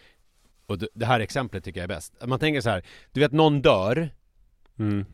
Och 0.65 0.77
det 0.93 1.05
här 1.05 1.19
exemplet 1.19 1.63
tycker 1.63 1.79
jag 1.79 1.83
är 1.91 1.95
bäst. 1.95 2.13
Man 2.25 2.39
tänker 2.39 2.61
så 2.61 2.69
här, 2.69 2.83
du 3.11 3.19
vet 3.19 3.31
någon 3.31 3.61
dör. 3.61 4.09
Mm. 4.79 5.05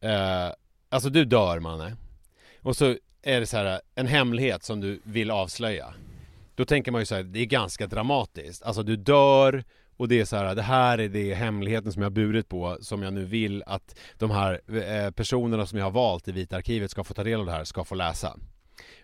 eh, 0.00 0.52
Alltså 0.88 1.10
du 1.10 1.24
dör 1.24 1.60
manne. 1.60 1.96
Och 2.62 2.76
så 2.76 2.96
är 3.22 3.40
det 3.40 3.46
så 3.46 3.56
här, 3.56 3.80
en 3.94 4.06
hemlighet 4.06 4.62
som 4.64 4.80
du 4.80 5.00
vill 5.04 5.30
avslöja 5.30 5.94
Då 6.54 6.64
tänker 6.64 6.92
man 6.92 7.00
ju 7.00 7.06
så 7.06 7.14
här, 7.14 7.22
det 7.22 7.40
är 7.40 7.46
ganska 7.46 7.86
dramatiskt. 7.86 8.62
Alltså 8.62 8.82
du 8.82 8.96
dör 8.96 9.64
och 9.96 10.08
det 10.08 10.20
är 10.20 10.24
så 10.24 10.36
här, 10.36 10.54
det 10.54 10.62
här 10.62 10.98
är 10.98 11.08
det 11.08 11.34
hemligheten 11.34 11.92
som 11.92 12.02
jag 12.02 12.12
burit 12.12 12.48
på 12.48 12.78
Som 12.80 13.02
jag 13.02 13.12
nu 13.12 13.24
vill 13.24 13.62
att 13.66 13.98
de 14.18 14.30
här 14.30 14.60
eh, 14.76 15.10
personerna 15.10 15.66
som 15.66 15.78
jag 15.78 15.86
har 15.86 15.90
valt 15.90 16.28
i 16.28 16.32
Vita 16.32 16.56
Arkivet 16.56 16.90
ska 16.90 17.04
få 17.04 17.14
ta 17.14 17.24
del 17.24 17.40
av 17.40 17.46
det 17.46 17.52
här, 17.52 17.64
ska 17.64 17.84
få 17.84 17.94
läsa. 17.94 18.36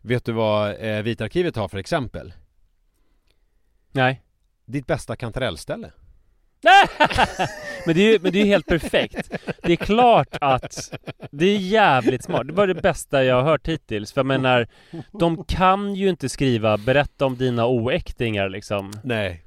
Vet 0.00 0.24
du 0.24 0.32
vad 0.32 0.76
eh, 0.80 1.02
Vita 1.02 1.24
Arkivet 1.24 1.56
har 1.56 1.68
för 1.68 1.78
exempel? 1.78 2.32
Nej. 3.92 4.22
Ditt 4.64 4.86
bästa 4.86 5.16
kantarellställe 5.16 5.92
men, 7.86 7.94
det 7.94 8.00
är 8.00 8.12
ju, 8.12 8.18
men 8.22 8.32
det 8.32 8.40
är 8.40 8.44
helt 8.44 8.66
perfekt. 8.66 9.32
Det 9.62 9.72
är 9.72 9.76
klart 9.76 10.36
att 10.40 10.98
det 11.30 11.46
är 11.46 11.58
jävligt 11.58 12.24
smart. 12.24 12.46
Det 12.46 12.52
var 12.52 12.66
det 12.66 12.74
bästa 12.74 13.24
jag 13.24 13.34
har 13.34 13.42
hört 13.42 13.68
hittills. 13.68 14.12
För 14.12 14.18
jag 14.18 14.26
menar, 14.26 14.66
de 15.12 15.44
kan 15.44 15.94
ju 15.94 16.08
inte 16.08 16.28
skriva 16.28 16.76
'berätta 16.76 17.26
om 17.26 17.36
dina 17.36 17.66
oäktingar' 17.66 18.48
liksom. 18.48 18.92
Nej. 19.02 19.44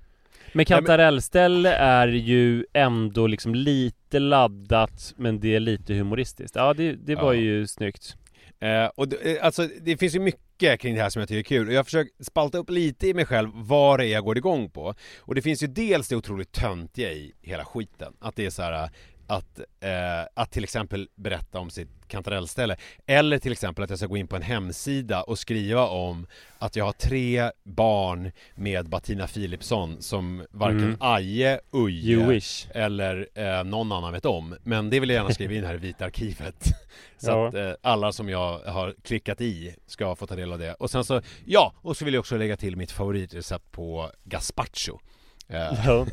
Men 0.53 0.65
kantarellställe 0.65 1.73
är 1.73 2.07
ju 2.07 2.65
ändå 2.73 3.27
liksom 3.27 3.55
lite 3.55 4.19
laddat, 4.19 5.13
men 5.17 5.39
det 5.39 5.55
är 5.55 5.59
lite 5.59 5.93
humoristiskt. 5.93 6.55
Ja, 6.55 6.73
det, 6.73 6.91
det 6.91 7.15
var 7.15 7.33
ja. 7.33 7.39
ju 7.39 7.67
snyggt. 7.67 8.15
Eh, 8.59 8.85
och 8.95 9.07
det, 9.07 9.37
eh, 9.37 9.45
alltså, 9.45 9.67
det 9.81 9.97
finns 9.97 10.15
ju 10.15 10.19
mycket 10.19 10.79
kring 10.79 10.95
det 10.95 11.01
här 11.01 11.09
som 11.09 11.19
jag 11.19 11.29
tycker 11.29 11.39
är 11.39 11.59
kul 11.59 11.67
och 11.67 11.73
jag 11.73 11.85
försöker 11.85 12.23
spalta 12.23 12.57
upp 12.57 12.69
lite 12.69 13.07
i 13.07 13.13
mig 13.13 13.25
själv 13.25 13.49
vad 13.53 13.99
det 13.99 14.05
är 14.05 14.11
jag 14.11 14.23
går 14.23 14.37
igång 14.37 14.69
på. 14.69 14.93
Och 15.19 15.35
det 15.35 15.41
finns 15.41 15.63
ju 15.63 15.67
dels 15.67 16.07
det 16.07 16.15
otroligt 16.15 16.51
töntiga 16.51 17.11
i 17.11 17.33
hela 17.41 17.65
skiten. 17.65 18.13
Att 18.19 18.35
det 18.35 18.45
är 18.45 18.49
så 18.49 18.61
här 18.61 18.89
att, 19.27 19.59
eh, 19.79 20.27
att 20.33 20.51
till 20.51 20.63
exempel 20.63 21.09
berätta 21.15 21.59
om 21.59 21.69
sitt 21.69 21.89
kantarellställe 22.07 22.75
eller 23.05 23.39
till 23.39 23.51
exempel 23.51 23.83
att 23.83 23.89
jag 23.89 23.99
ska 23.99 24.07
gå 24.07 24.17
in 24.17 24.27
på 24.27 24.35
en 24.35 24.41
hemsida 24.41 25.23
och 25.23 25.39
skriva 25.39 25.87
om 25.87 26.27
att 26.59 26.75
jag 26.75 26.85
har 26.85 26.91
tre 26.91 27.51
barn 27.63 28.31
med 28.55 28.89
Bettina 28.89 29.27
Philipsson 29.27 30.01
som 30.01 30.45
varken 30.51 30.83
mm. 30.83 30.97
Aje, 30.99 31.59
Uje 31.71 32.41
eller 32.71 33.27
eh, 33.33 33.63
någon 33.63 33.91
annan 33.91 34.13
vet 34.13 34.25
om. 34.25 34.55
Men 34.63 34.89
det 34.89 34.99
vill 34.99 35.09
jag 35.09 35.15
gärna 35.15 35.33
skriva 35.33 35.53
in 35.53 35.63
här 35.63 35.75
i 35.75 35.77
Vita 35.77 36.05
arkivet. 36.05 36.65
Så 37.17 37.29
ja. 37.29 37.47
att 37.47 37.53
eh, 37.53 37.71
alla 37.81 38.11
som 38.11 38.29
jag 38.29 38.59
har 38.59 38.95
klickat 39.03 39.41
i 39.41 39.75
ska 39.87 40.15
få 40.15 40.27
ta 40.27 40.35
del 40.35 40.53
av 40.53 40.59
det. 40.59 40.73
Och 40.73 40.91
sen 40.91 41.03
så, 41.03 41.21
ja, 41.45 41.73
och 41.81 41.97
så 41.97 42.05
vill 42.05 42.13
jag 42.13 42.21
också 42.21 42.37
lägga 42.37 42.57
till 42.57 42.75
mitt 42.75 42.91
favoritrecept 42.91 43.71
på 43.71 44.11
gazpacho. 44.23 44.99
Ja. 45.85 46.07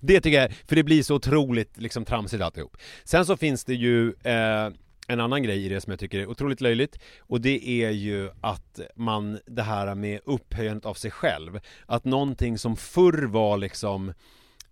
det 0.00 0.20
tycker 0.20 0.40
jag, 0.40 0.52
för 0.52 0.76
det 0.76 0.82
blir 0.82 1.02
så 1.02 1.14
otroligt 1.14 1.76
liksom 1.76 2.04
tramsigt 2.04 2.42
alltihop. 2.42 2.76
Sen 3.04 3.26
så 3.26 3.36
finns 3.36 3.64
det 3.64 3.74
ju 3.74 4.08
eh, 4.08 4.70
en 5.08 5.20
annan 5.20 5.42
grej 5.42 5.66
i 5.66 5.68
det 5.68 5.80
som 5.80 5.90
jag 5.90 6.00
tycker 6.00 6.18
är 6.18 6.26
otroligt 6.26 6.60
löjligt 6.60 6.98
och 7.18 7.40
det 7.40 7.68
är 7.68 7.90
ju 7.90 8.30
att 8.40 8.80
man, 8.94 9.38
det 9.46 9.62
här 9.62 9.94
med 9.94 10.20
upphöjandet 10.24 10.86
av 10.86 10.94
sig 10.94 11.10
själv 11.10 11.60
Att 11.86 12.04
någonting 12.04 12.58
som 12.58 12.76
förr 12.76 13.22
var 13.22 13.56
liksom 13.56 14.08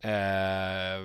eh, 0.01 1.03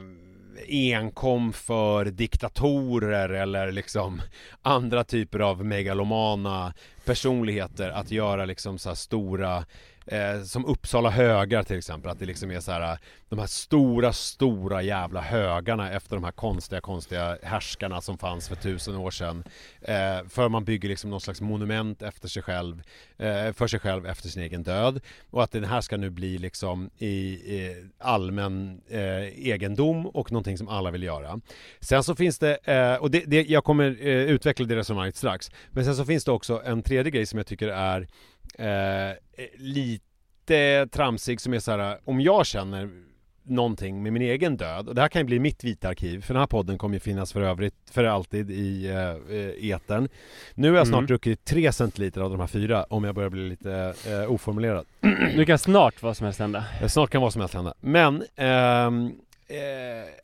enkom 0.67 1.53
för 1.53 2.05
diktatorer 2.05 3.29
eller 3.29 3.71
liksom 3.71 4.21
andra 4.61 5.03
typer 5.03 5.39
av 5.39 5.65
megalomana 5.65 6.73
personligheter 7.05 7.89
att 7.89 8.11
göra 8.11 8.45
liksom 8.45 8.77
så 8.77 8.95
stora 8.95 9.65
eh, 10.07 10.43
som 10.43 10.65
Uppsala 10.65 11.09
högar 11.09 11.63
till 11.63 11.77
exempel, 11.77 12.11
att 12.11 12.19
det 12.19 12.25
liksom 12.25 12.51
är 12.51 12.59
så 12.59 12.71
här 12.71 12.97
de 13.29 13.39
här 13.39 13.47
stora, 13.47 14.13
stora 14.13 14.81
jävla 14.81 15.21
högarna 15.21 15.91
efter 15.91 16.15
de 16.15 16.23
här 16.23 16.31
konstiga, 16.31 16.81
konstiga 16.81 17.37
härskarna 17.43 18.01
som 18.01 18.17
fanns 18.17 18.47
för 18.49 18.55
tusen 18.55 18.95
år 18.95 19.11
sedan. 19.11 19.43
Eh, 19.81 20.27
för 20.29 20.49
man 20.49 20.65
bygger 20.65 20.89
liksom 20.89 21.09
någon 21.09 21.21
slags 21.21 21.41
monument 21.41 22.01
efter 22.01 22.27
sig 22.27 22.43
själv, 22.43 22.81
eh, 23.17 23.53
för 23.53 23.67
sig 23.67 23.79
själv 23.79 24.05
efter 24.05 24.29
sin 24.29 24.43
egen 24.43 24.63
död. 24.63 24.99
Och 25.29 25.43
att 25.43 25.51
den 25.51 25.63
här 25.63 25.81
ska 25.81 25.97
nu 25.97 26.09
bli 26.09 26.37
liksom 26.37 26.89
i, 26.97 27.07
i 27.07 27.85
allmän 27.97 28.81
eh, 28.89 29.47
egendom 29.47 30.07
och 30.07 30.31
någonting 30.31 30.57
som 30.57 30.67
alla 30.67 30.91
vill 30.91 31.03
göra. 31.03 31.39
Sen 31.79 32.03
så 32.03 32.15
finns 32.15 32.39
det, 32.39 32.57
eh, 32.63 32.95
och 32.95 33.11
det, 33.11 33.23
det, 33.27 33.49
jag 33.49 33.63
kommer 33.63 33.85
eh, 33.99 34.07
utveckla 34.07 34.65
det 34.65 34.75
resonemanget 34.75 35.15
strax, 35.15 35.51
men 35.71 35.85
sen 35.85 35.95
så 35.95 36.05
finns 36.05 36.25
det 36.25 36.31
också 36.31 36.61
en 36.65 36.83
tredje 36.83 37.11
grej 37.11 37.25
som 37.25 37.37
jag 37.37 37.47
tycker 37.47 37.67
är 37.67 38.07
eh, 38.55 39.15
lite 39.55 40.87
tramsig 40.91 41.41
som 41.41 41.53
är 41.53 41.59
så 41.59 41.71
här, 41.71 41.97
om 42.05 42.21
jag 42.21 42.45
känner 42.45 42.89
någonting 43.49 44.03
med 44.03 44.13
min 44.13 44.21
egen 44.21 44.57
död 44.57 44.87
och 44.87 44.95
det 44.95 45.01
här 45.01 45.07
kan 45.07 45.19
ju 45.19 45.25
bli 45.25 45.39
mitt 45.39 45.63
vita 45.63 45.89
arkiv 45.89 46.21
för 46.21 46.33
den 46.33 46.39
här 46.39 46.47
podden 46.47 46.77
kommer 46.77 46.95
ju 46.95 46.99
finnas 46.99 47.33
för 47.33 47.41
övrigt 47.41 47.75
för 47.91 48.03
alltid 48.03 48.51
i 48.51 48.87
eh, 48.87 49.69
eten 49.69 50.09
Nu 50.55 50.69
har 50.69 50.77
jag 50.77 50.87
snart 50.87 50.97
mm. 50.97 51.07
druckit 51.07 51.45
tre 51.45 51.71
centiliter 51.71 52.21
av 52.21 52.31
de 52.31 52.39
här 52.39 52.47
fyra 52.47 52.83
om 52.83 53.03
jag 53.03 53.15
börjar 53.15 53.29
bli 53.29 53.49
lite 53.49 53.93
eh, 54.07 54.31
oformulerad. 54.31 54.85
Nu 55.35 55.45
kan 55.45 55.59
snart 55.59 56.01
vad 56.01 56.17
som 56.17 56.25
helst 56.25 56.39
hända. 56.39 56.65
Eh, 56.81 56.87
Snart 56.87 57.09
kan 57.09 57.21
vad 57.21 57.33
som 57.33 57.41
helst 57.41 57.53
hända. 57.55 57.73
Men 57.79 58.23
ehm, 58.35 59.05
eh, 59.47 59.57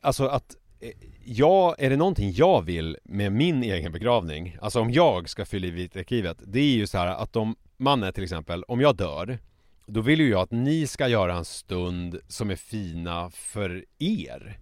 Alltså 0.02 0.26
att 0.26 0.56
eh, 0.80 0.90
Ja, 1.26 1.74
är 1.78 1.90
det 1.90 1.96
någonting 1.96 2.32
jag 2.32 2.62
vill 2.62 2.96
med 3.04 3.32
min 3.32 3.62
egen 3.62 3.92
begravning 3.92 4.56
Alltså 4.60 4.80
om 4.80 4.90
jag 4.90 5.28
ska 5.28 5.44
fylla 5.44 5.66
i 5.66 5.70
vita 5.70 5.98
arkivet 5.98 6.36
Det 6.46 6.60
är 6.60 6.76
ju 6.76 6.86
så 6.86 6.98
här 6.98 7.06
att 7.06 7.36
om 7.36 7.56
Manne 7.76 8.12
till 8.12 8.22
exempel, 8.24 8.64
om 8.64 8.80
jag 8.80 8.96
dör 8.96 9.38
Då 9.86 10.00
vill 10.00 10.20
ju 10.20 10.28
jag 10.28 10.40
att 10.40 10.50
ni 10.50 10.86
ska 10.86 11.08
göra 11.08 11.34
en 11.36 11.44
stund 11.44 12.20
som 12.28 12.50
är 12.50 12.56
fina 12.56 13.30
för 13.30 13.84
er 13.98 14.58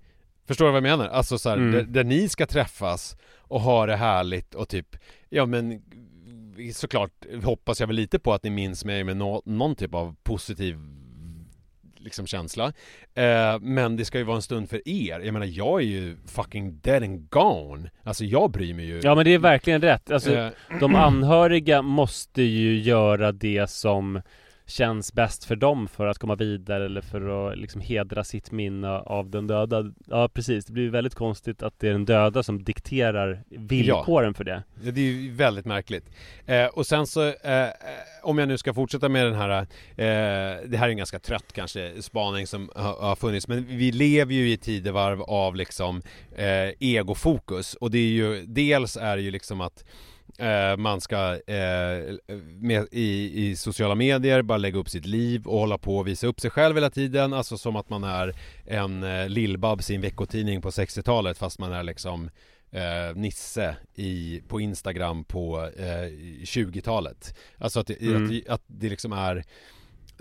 Förstår 0.47 0.65
du 0.65 0.71
vad 0.71 0.77
jag 0.77 0.99
menar? 0.99 1.09
Alltså 1.09 1.39
så 1.39 1.49
här, 1.49 1.57
mm. 1.57 1.73
där, 1.73 1.83
där, 1.83 2.05
ni 2.05 2.29
ska 2.29 2.47
träffas 2.47 3.17
och 3.37 3.61
ha 3.61 3.87
det 3.87 3.97
härligt 3.97 4.55
och 4.55 4.69
typ 4.69 4.97
Ja 5.29 5.47
men 5.47 5.83
Såklart 6.75 7.27
hoppas 7.45 7.81
jag 7.81 7.87
väl 7.87 7.97
lite 7.97 8.19
på 8.19 8.33
att 8.33 8.45
ni 8.45 8.51
minns 8.51 8.85
mig 8.85 9.05
med 9.05 9.17
no, 9.17 9.43
någon 9.45 9.75
typ 9.75 9.95
av 9.95 10.17
positiv 10.23 10.79
liksom 12.05 12.27
känsla. 12.27 12.73
Eh, 13.15 13.59
men 13.61 13.97
det 13.97 14.05
ska 14.05 14.19
ju 14.19 14.25
vara 14.25 14.37
en 14.37 14.43
stund 14.43 14.71
för 14.71 14.89
er. 14.89 15.21
Jag 15.21 15.33
menar, 15.33 15.47
jag 15.47 15.81
är 15.81 15.87
ju 15.87 16.17
fucking 16.27 16.81
dead 16.81 17.03
and 17.03 17.31
gone. 17.31 17.91
Alltså 18.05 18.25
jag 18.25 18.51
bryr 18.51 18.75
mig 18.75 18.85
ju. 18.85 19.01
Ja 19.03 19.15
men 19.15 19.25
det 19.25 19.35
är 19.35 19.39
verkligen 19.39 19.83
rätt. 19.83 20.11
Alltså, 20.11 20.35
eh. 20.35 20.49
de 20.81 20.95
anhöriga 20.95 21.83
måste 21.83 22.43
ju 22.43 22.81
göra 22.81 23.33
det 23.33 23.71
som 23.71 24.23
känns 24.73 25.13
bäst 25.13 25.45
för 25.45 25.57
dem 25.57 25.89
för 25.89 26.07
att 26.07 26.19
komma 26.19 26.35
vidare 26.35 26.85
eller 26.85 27.01
för 27.01 27.51
att 27.51 27.59
liksom 27.59 27.81
hedra 27.81 28.25
sitt 28.25 28.51
minne 28.51 28.89
av 28.89 29.31
den 29.31 29.47
döda. 29.47 29.93
Ja 30.07 30.29
precis, 30.29 30.65
det 30.65 30.73
blir 30.73 30.91
väldigt 30.91 31.15
konstigt 31.15 31.63
att 31.63 31.79
det 31.79 31.89
är 31.89 31.93
den 31.93 32.05
döda 32.05 32.43
som 32.43 32.65
dikterar 32.65 33.43
villkoren 33.49 34.29
ja. 34.29 34.35
för 34.35 34.45
det. 34.45 34.63
Ja, 34.83 34.91
det 34.91 35.01
är 35.01 35.05
ju 35.05 35.33
väldigt 35.33 35.65
märkligt. 35.65 36.11
Eh, 36.47 36.67
och 36.67 36.87
sen 36.87 37.07
så, 37.07 37.23
eh, 37.23 37.63
eh, 37.63 37.71
om 38.23 38.39
jag 38.39 38.49
nu 38.49 38.59
ska 38.59 38.75
fortsätta 38.75 39.09
med 39.09 39.27
den 39.27 39.35
här, 39.35 39.61
eh, 39.61 39.67
det 40.67 40.77
här 40.77 40.87
är 40.87 40.91
en 40.91 40.97
ganska 40.97 41.19
trött 41.19 41.53
kanske 41.53 42.03
spaning 42.03 42.47
som 42.47 42.71
har, 42.75 42.95
har 42.95 43.17
funnits, 43.17 43.49
men 43.49 43.67
vi 43.67 43.93
lever 43.93 44.35
ju 44.35 44.51
i 44.51 44.57
tidevarv 44.57 45.23
av 45.23 45.57
liksom 45.57 46.03
eh, 46.37 46.71
egofokus 46.81 47.75
och 47.75 47.91
det 47.91 47.99
är 47.99 48.11
ju, 48.11 48.47
dels 48.47 48.97
är 48.97 49.17
det 49.17 49.23
ju 49.23 49.31
liksom 49.31 49.61
att 49.61 49.85
Eh, 50.39 50.77
man 50.77 51.01
ska 51.01 51.33
eh, 51.47 52.15
med, 52.61 52.87
i, 52.91 53.49
i 53.49 53.57
sociala 53.57 53.95
medier 53.95 54.43
bara 54.43 54.59
lägga 54.59 54.79
upp 54.79 54.89
sitt 54.89 55.07
liv 55.07 55.47
och 55.47 55.59
hålla 55.59 55.79
på 55.79 55.99
och 55.99 56.07
visa 56.07 56.27
upp 56.27 56.41
sig 56.41 56.51
själv 56.51 56.75
hela 56.75 56.91
tiden 56.91 57.33
Alltså 57.33 57.59
som 57.59 57.77
att 57.77 57.91
man 57.91 58.05
är 58.05 58.35
en 58.67 59.03
eh, 59.03 59.29
Lill-Babs 59.29 59.91
i 59.91 59.95
en 59.95 60.01
veckotidning 60.01 60.63
på 60.63 60.71
60-talet 60.71 61.39
fast 61.39 61.59
man 61.59 61.73
är 61.73 61.83
liksom 61.83 62.31
eh, 62.71 63.15
Nisse 63.17 63.77
i, 63.95 64.43
på 64.49 64.61
Instagram 64.61 65.25
på 65.25 65.71
eh, 65.77 66.09
20-talet 66.43 67.39
Alltså 67.59 67.81
att, 67.81 67.91
mm. 67.91 68.27
att, 68.27 68.49
att 68.49 68.63
det 68.67 68.89
liksom 68.89 69.13
är 69.13 69.45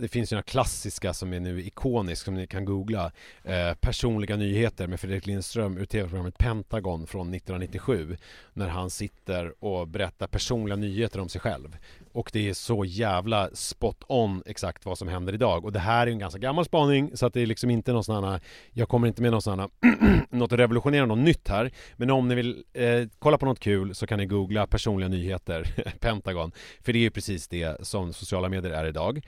det 0.02 0.08
finns 0.08 0.32
ju 0.32 0.36
några 0.36 0.44
klassiska 0.44 1.14
som 1.14 1.34
är 1.34 1.40
nu 1.40 1.62
ikonisk 1.62 2.26
som 2.26 2.34
ni 2.34 2.48
kan 2.48 2.66
googla. 2.66 3.12
Eh, 3.44 3.74
Personliga 3.74 4.36
nyheter 4.36 4.88
med 4.88 5.00
Fredrik 5.00 5.26
Lindström 5.26 5.78
ur 5.78 5.86
tv-programmet 5.86 6.38
Pentagon 6.38 7.08
från 7.08 7.34
1997 7.34 8.18
När 8.54 8.68
han 8.68 8.90
sitter 8.90 9.54
och 9.64 9.88
berättar 9.88 10.28
personliga 10.28 10.76
nyheter 10.76 11.20
om 11.20 11.30
sig 11.30 11.42
själv. 11.42 11.78
Och 12.14 12.30
det 12.34 12.50
är 12.50 12.54
så 12.54 12.86
jävla 12.86 13.50
spot 13.54 14.04
on 14.08 14.44
exakt 14.46 14.86
vad 14.86 14.98
som 14.98 15.08
händer 15.08 15.34
idag. 15.34 15.66
Och 15.66 15.72
det 15.72 15.80
här 15.80 16.08
är 16.08 16.12
en 16.12 16.20
ganska 16.20 16.40
gammal 16.40 16.66
spaning 16.66 17.18
så 17.18 17.26
att 17.26 17.34
det 17.34 17.42
är 17.42 17.46
liksom 17.46 17.70
inte 17.70 17.94
någon 17.94 18.04
sån 18.04 18.24
här 18.24 18.42
Jag 18.72 18.90
kommer 18.90 19.08
inte 19.08 19.22
med 19.22 19.32
någon 19.32 19.42
sån 19.42 19.60
här 19.60 19.70
Något 20.30 20.52
revolutionerande, 20.52 21.16
något 21.16 21.26
nytt 21.26 21.48
här. 21.48 21.72
Men 21.96 22.10
om 22.10 22.28
ni 22.28 22.36
vill 22.36 22.64
eh, 22.74 23.08
kolla 23.20 23.38
på 23.38 23.46
något 23.46 23.60
kul 23.60 23.96
så 23.96 24.08
kan 24.08 24.20
ni 24.20 24.26
googla 24.26 24.68
personliga 24.68 25.10
nyheter 25.10 25.94
Pentagon. 26.00 26.52
För 26.82 26.94
det 26.94 27.00
är 27.00 27.02
ju 27.02 27.12
precis 27.12 27.48
det 27.48 27.88
som 27.88 28.14
sociala 28.14 28.50
medier 28.50 28.72
är 28.72 28.86
idag. 28.86 29.22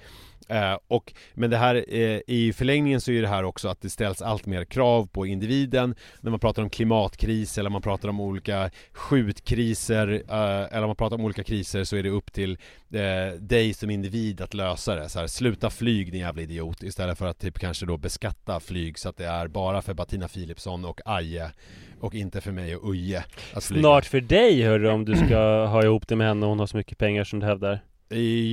Eh, 0.50 0.78
och, 0.88 1.14
men 1.34 1.50
det 1.50 1.58
här, 1.58 1.86
eh, 1.88 2.20
i 2.28 2.54
förlängningen 2.56 3.02
så 3.02 3.12
är 3.12 3.22
det 3.22 3.28
här 3.28 3.44
också 3.44 3.68
att 3.68 3.82
det 3.82 3.90
ställs 3.90 4.22
allt 4.22 4.46
mer 4.46 4.66
krav 4.66 5.08
på 5.08 5.26
individen 5.26 5.96
När 6.22 6.32
man 6.32 6.40
pratar 6.40 6.64
om 6.64 6.70
klimatkris 6.70 7.58
eller 7.58 7.70
man 7.70 7.82
pratar 7.82 8.10
om 8.10 8.20
olika 8.20 8.70
skjutkriser 8.92 10.08
eh, 10.14 10.78
Eller 10.78 10.88
man 10.88 10.96
pratar 10.96 11.16
om 11.16 11.26
olika 11.26 11.44
kriser 11.44 11.84
så 11.84 11.96
är 11.96 12.04
det 12.04 12.10
upp 12.10 12.34
till 12.34 12.58
eh, 12.94 13.40
dig 13.40 13.74
som 13.74 13.90
individ 13.90 14.42
att 14.42 14.54
lösa 14.54 14.96
det 14.96 15.10
så 15.10 15.20
här, 15.20 15.28
Sluta 15.28 15.70
flyg 15.70 16.12
din 16.12 16.22
jävla 16.22 16.42
idiot 16.42 16.84
Istället 16.84 17.18
för 17.18 17.26
att 17.26 17.40
typ 17.40 17.60
kanske 17.60 17.86
då 17.86 17.98
beskatta 17.98 18.60
flyg 18.60 19.00
så 19.00 19.10
att 19.10 19.18
det 19.18 19.26
är 19.26 19.48
bara 19.48 19.82
för 19.82 19.94
Bettina 19.94 20.28
Philipsson 20.28 20.86
och 20.86 21.02
Aje 21.06 21.52
och 22.00 22.16
inte 22.16 22.42
för 22.42 22.52
mig 22.52 22.76
och 22.76 22.90
Uje 22.94 23.24
att 23.54 23.64
flyga. 23.64 23.82
Snart 23.82 24.06
för 24.06 24.22
dig 24.22 24.64
hörru 24.64 24.90
om 24.90 25.06
du 25.06 25.16
ska 25.16 25.66
ha 25.66 25.84
ihop 25.84 26.08
det 26.08 26.16
med 26.16 26.28
henne 26.28 26.46
och 26.46 26.50
hon 26.50 26.60
har 26.60 26.68
så 26.68 26.78
mycket 26.78 26.98
pengar 26.98 27.24
som 27.24 27.40
du 27.40 27.46
hävdar 27.46 27.80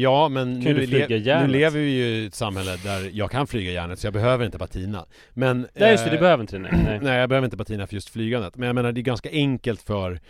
Ja, 0.00 0.28
men 0.28 0.52
nu, 0.52 0.86
le 0.86 1.06
nu, 1.08 1.46
lever 1.46 1.80
vi 1.80 1.90
ju 1.90 2.04
i 2.04 2.26
ett 2.26 2.34
samhälle 2.34 2.76
där 2.76 3.10
jag 3.12 3.30
kan 3.30 3.46
flyga 3.46 3.72
järnet 3.72 3.98
så 3.98 4.06
jag 4.06 4.14
behöver 4.14 4.44
inte 4.44 4.58
patina. 4.58 5.06
Men 5.32 5.68
Nej 5.74 5.90
just 5.90 6.04
det, 6.04 6.10
du 6.10 6.16
eh, 6.16 6.20
behöver 6.20 6.42
inte 6.42 6.58
det, 6.58 6.62
nej. 6.62 6.98
nej 7.02 7.18
jag 7.18 7.28
behöver 7.28 7.44
inte 7.44 7.56
patina 7.56 7.86
för 7.86 7.94
just 7.94 8.10
flygandet. 8.10 8.56
Men 8.56 8.66
jag 8.66 8.74
menar 8.74 8.92
det 8.92 9.00
är 9.00 9.02
ganska 9.02 9.30
enkelt 9.30 9.82
för 9.82 10.20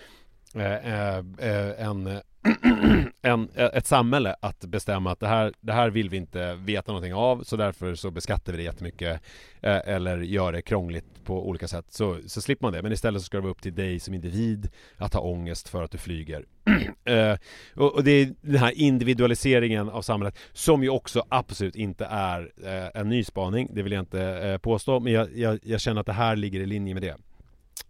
eh, 0.54 0.72
eh, 0.72 1.18
eh 1.18 1.86
en 1.86 2.20
en, 3.22 3.48
ett 3.54 3.86
samhälle 3.86 4.36
att 4.40 4.64
bestämma 4.64 5.12
att 5.12 5.20
det 5.20 5.26
här, 5.26 5.52
det 5.60 5.72
här 5.72 5.90
vill 5.90 6.10
vi 6.10 6.16
inte 6.16 6.54
veta 6.54 6.92
någonting 6.92 7.14
av 7.14 7.42
så 7.42 7.56
därför 7.56 7.94
så 7.94 8.10
beskattar 8.10 8.52
vi 8.52 8.56
det 8.56 8.64
jättemycket 8.64 9.20
eh, 9.60 9.80
eller 9.84 10.18
gör 10.18 10.52
det 10.52 10.62
krångligt 10.62 11.24
på 11.24 11.48
olika 11.48 11.68
sätt. 11.68 11.86
Så, 11.88 12.18
så 12.26 12.40
slipper 12.40 12.66
man 12.66 12.72
det. 12.72 12.82
Men 12.82 12.92
istället 12.92 13.22
så 13.22 13.26
ska 13.26 13.36
det 13.36 13.42
vara 13.42 13.50
upp 13.50 13.62
till 13.62 13.74
dig 13.74 14.00
som 14.00 14.14
individ 14.14 14.68
att 14.96 15.14
ha 15.14 15.20
ångest 15.20 15.68
för 15.68 15.82
att 15.82 15.90
du 15.90 15.98
flyger. 15.98 16.44
Eh, 17.04 17.36
och, 17.74 17.94
och, 17.94 18.04
det 18.04 18.10
är 18.10 18.34
den 18.40 18.56
här 18.56 18.72
individualiseringen 18.72 19.88
av 19.88 20.02
samhället 20.02 20.38
som 20.52 20.82
ju 20.82 20.88
också 20.88 21.26
absolut 21.28 21.76
inte 21.76 22.04
är 22.04 22.52
eh, 22.64 23.00
en 23.00 23.08
ny 23.08 23.24
spaning. 23.24 23.68
Det 23.74 23.82
vill 23.82 23.92
jag 23.92 24.02
inte 24.02 24.22
eh, 24.22 24.58
påstå 24.58 25.00
men 25.00 25.12
jag, 25.12 25.28
jag, 25.36 25.58
jag, 25.62 25.80
känner 25.80 26.00
att 26.00 26.06
det 26.06 26.12
här 26.12 26.36
ligger 26.36 26.60
i 26.60 26.66
linje 26.66 26.94
med 26.94 27.02
det. 27.02 27.16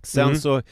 Sen 0.03 0.25
mm. 0.25 0.37
så 0.37 0.63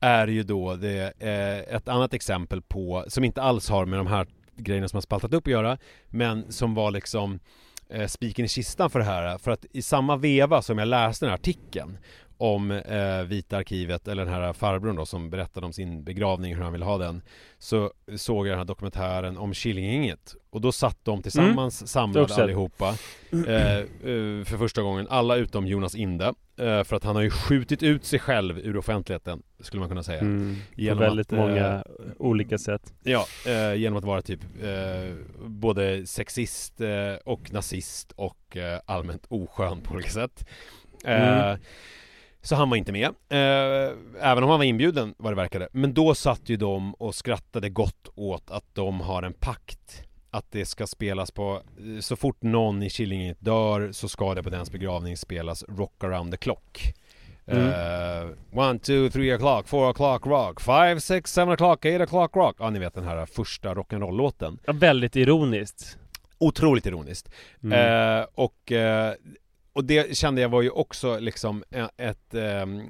är 0.00 0.26
ju 0.26 0.42
då 0.42 0.76
det, 0.76 1.12
eh, 1.18 1.76
ett 1.76 1.88
annat 1.88 2.14
exempel 2.14 2.62
på, 2.62 3.04
som 3.08 3.24
inte 3.24 3.42
alls 3.42 3.68
har 3.68 3.86
med 3.86 3.98
de 3.98 4.06
här 4.06 4.26
grejerna 4.56 4.88
som 4.88 4.96
har 4.96 5.02
spaltat 5.02 5.34
upp 5.34 5.46
att 5.46 5.52
göra, 5.52 5.78
men 6.08 6.52
som 6.52 6.74
var 6.74 6.90
liksom 6.90 7.40
eh, 7.88 8.06
spiken 8.06 8.44
i 8.44 8.48
kistan 8.48 8.90
för 8.90 8.98
det 8.98 9.04
här. 9.04 9.38
För 9.38 9.50
att 9.50 9.66
i 9.72 9.82
samma 9.82 10.16
veva 10.16 10.62
som 10.62 10.78
jag 10.78 10.88
läste 10.88 11.24
den 11.24 11.30
här 11.30 11.38
artikeln 11.38 11.98
om 12.40 12.70
eh, 12.70 13.22
Vita 13.22 13.56
arkivet, 13.56 14.08
eller 14.08 14.24
den 14.24 14.34
här 14.34 14.52
farbrorn 14.52 14.96
då 14.96 15.06
som 15.06 15.30
berättade 15.30 15.66
om 15.66 15.72
sin 15.72 16.04
begravning, 16.04 16.54
hur 16.54 16.62
han 16.62 16.72
ville 16.72 16.84
ha 16.84 16.98
den 16.98 17.22
Så 17.58 17.92
såg 18.16 18.46
jag 18.46 18.52
den 18.52 18.58
här 18.58 18.64
dokumentären 18.64 19.38
om 19.38 19.54
Killinggänget 19.54 20.34
Och 20.50 20.60
då 20.60 20.72
satt 20.72 21.04
de 21.04 21.22
tillsammans 21.22 21.80
mm. 21.80 21.88
samlade 21.88 22.42
allihopa 22.42 22.88
eh, 23.32 23.76
eh, 23.76 23.84
För 24.44 24.58
första 24.58 24.82
gången, 24.82 25.06
alla 25.10 25.36
utom 25.36 25.66
Jonas 25.66 25.94
Inde 25.94 26.34
För 26.60 26.94
att 26.94 27.04
han 27.04 27.16
har 27.16 27.22
ju 27.22 27.30
skjutit 27.30 27.82
ut 27.82 28.04
sig 28.04 28.18
själv 28.18 28.58
ur 28.58 28.76
offentligheten 28.76 29.42
Skulle 29.60 29.80
man 29.80 29.88
kunna 29.88 30.02
säga 30.02 30.20
mm, 30.20 30.56
På 30.88 30.94
väldigt 30.94 31.26
att, 31.26 31.32
eh, 31.32 31.38
många 31.38 31.84
olika 32.18 32.58
sätt 32.58 32.94
Ja, 33.02 33.26
eh, 33.46 33.74
genom 33.74 33.98
att 33.98 34.04
vara 34.04 34.22
typ 34.22 34.40
Både 35.46 36.06
sexist 36.06 36.80
och 37.24 37.52
nazist 37.52 38.12
och 38.12 38.56
allmänt 38.86 39.26
oskön 39.28 39.80
på 39.80 39.94
olika 39.94 40.10
sätt 40.10 40.46
mm. 41.04 41.58
Så 42.42 42.56
han 42.56 42.70
var 42.70 42.76
inte 42.76 42.92
med, 42.92 43.08
eh, 43.28 43.92
även 44.20 44.44
om 44.44 44.50
han 44.50 44.58
var 44.58 44.64
inbjuden 44.64 45.14
vad 45.18 45.32
det 45.32 45.36
verkade. 45.36 45.68
Men 45.72 45.94
då 45.94 46.14
satt 46.14 46.48
ju 46.48 46.56
de 46.56 46.94
och 46.94 47.14
skrattade 47.14 47.68
gott 47.68 48.08
åt 48.14 48.50
att 48.50 48.64
de 48.74 49.00
har 49.00 49.22
en 49.22 49.32
pakt 49.32 50.02
att 50.30 50.46
det 50.50 50.66
ska 50.66 50.86
spelas 50.86 51.30
på, 51.30 51.62
så 52.00 52.16
fort 52.16 52.42
någon 52.42 52.82
i 52.82 52.90
Killinggänget 52.90 53.40
dör 53.40 53.92
så 53.92 54.08
ska 54.08 54.34
det 54.34 54.42
på 54.42 54.50
dens 54.50 54.72
begravning 54.72 55.16
spelas 55.16 55.64
Rock 55.68 56.04
around 56.04 56.32
the 56.32 56.36
clock. 56.36 56.94
Mm. 57.46 57.66
Uh, 57.66 58.30
one, 58.52 58.78
two, 58.78 59.10
three 59.10 59.36
o'clock, 59.36 59.66
four 59.66 59.92
o'clock 59.92 60.26
rock, 60.26 60.60
five, 60.60 61.00
six, 61.00 61.32
seven 61.32 61.54
o'clock, 61.54 61.86
eight 61.86 62.00
o'clock 62.00 62.36
rock. 62.36 62.56
Ja, 62.58 62.70
ni 62.70 62.78
vet 62.78 62.94
den 62.94 63.04
här 63.04 63.26
första 63.26 63.74
rock'n'roll-låten. 63.74 64.58
Ja, 64.66 64.72
väldigt 64.72 65.16
ironiskt. 65.16 65.98
Otroligt 66.38 66.86
ironiskt. 66.86 67.30
Mm. 67.62 68.18
Uh, 68.18 68.26
och 68.34 68.72
uh, 68.72 68.78
och 69.72 69.84
det 69.84 70.16
kände 70.16 70.40
jag 70.40 70.48
var 70.48 70.62
ju 70.62 70.70
också 70.70 71.18
liksom 71.18 71.64
ett, 71.96 72.34
ehm, 72.34 72.82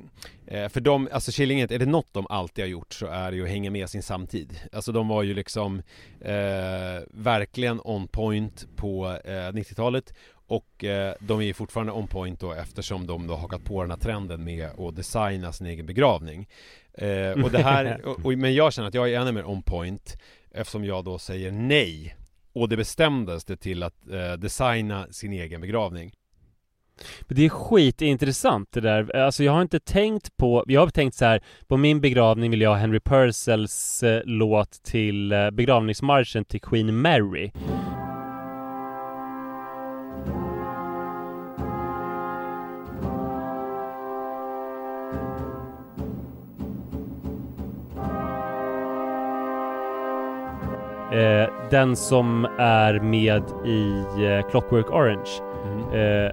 eh, 0.47 0.69
för 0.69 0.81
de, 0.81 1.09
alltså 1.13 1.33
Killinget, 1.33 1.71
är 1.71 1.79
det 1.79 1.87
något 1.87 2.15
de 2.15 2.27
alltid 2.31 2.65
har 2.65 2.69
gjort 2.69 2.93
så 2.93 3.07
är 3.07 3.31
det 3.31 3.37
ju 3.37 3.43
att 3.43 3.49
hänga 3.49 3.71
med 3.71 3.91
sin 3.91 4.03
samtid. 4.03 4.61
Alltså 4.73 4.93
de 4.93 5.09
var 5.09 5.23
ju 5.23 5.35
liksom 5.35 5.83
eh, 6.21 7.03
verkligen 7.11 7.81
on 7.85 8.09
point 8.09 8.67
på 8.77 9.19
eh, 9.25 9.31
90-talet 9.31 10.15
och 10.51 10.85
eh, 10.85 11.15
de 11.21 11.41
är 11.41 11.45
ju 11.45 11.55
fortfarande 11.55 11.93
on 11.93 12.07
point 12.07 12.41
då 12.41 12.53
eftersom 12.53 13.07
de 13.07 13.27
då 13.27 13.37
hakat 13.37 13.65
på 13.65 13.83
den 13.83 13.91
här 13.91 13.99
trenden 13.99 14.45
med 14.45 14.81
att 14.81 14.97
designa 14.97 15.53
sin 15.53 15.67
egen 15.67 15.87
begravning. 15.87 16.49
Eh, 16.95 17.45
och 17.45 17.51
det 17.51 17.63
här, 17.63 18.03
och, 18.07 18.27
och, 18.27 18.33
men 18.39 18.55
jag 18.55 18.73
känner 18.73 18.89
att 18.89 18.95
jag 18.95 19.13
är 19.13 19.21
ännu 19.21 19.33
mer 19.33 19.49
on 19.49 19.63
point 19.63 20.17
eftersom 20.51 20.85
jag 20.85 21.05
då 21.05 21.19
säger 21.19 21.53
nej 21.53 22.17
och 22.53 22.69
det 22.69 22.77
bestämdes 22.77 23.45
det 23.45 23.57
till 23.57 23.83
att 23.83 24.09
eh, 24.09 24.33
designa 24.33 25.07
sin 25.11 25.33
egen 25.33 25.61
begravning. 25.61 26.13
Men 27.21 27.37
det 27.37 27.45
är 27.45 27.49
skitintressant 27.49 28.69
det 28.73 28.81
där, 28.81 29.17
alltså 29.17 29.45
jag 29.45 29.53
har 29.53 29.63
inte 29.63 29.81
tänkt 29.81 30.37
på, 30.37 30.65
jag 30.67 30.81
har 30.81 30.89
tänkt 30.89 31.15
så 31.15 31.25
här, 31.25 31.41
på 31.69 31.77
min 31.77 32.01
begravning 32.01 32.51
vill 32.51 32.61
jag 32.61 32.71
ha 32.71 32.77
Henry 32.77 33.01
Purcells 33.01 34.03
eh, 34.03 34.23
låt 34.25 34.83
till 34.83 35.33
eh, 35.33 35.51
begravningsmarschen 35.51 36.45
till 36.45 36.61
Queen 36.61 37.01
Mary 37.01 37.51
Eh, 51.13 51.49
den 51.71 51.97
som 51.97 52.45
är 52.59 53.01
med 53.01 53.43
i 53.67 54.05
eh, 54.25 54.51
Clockwork 54.51 54.91
Orange. 54.91 55.31
Mm. 55.65 56.27
Eh, 56.27 56.33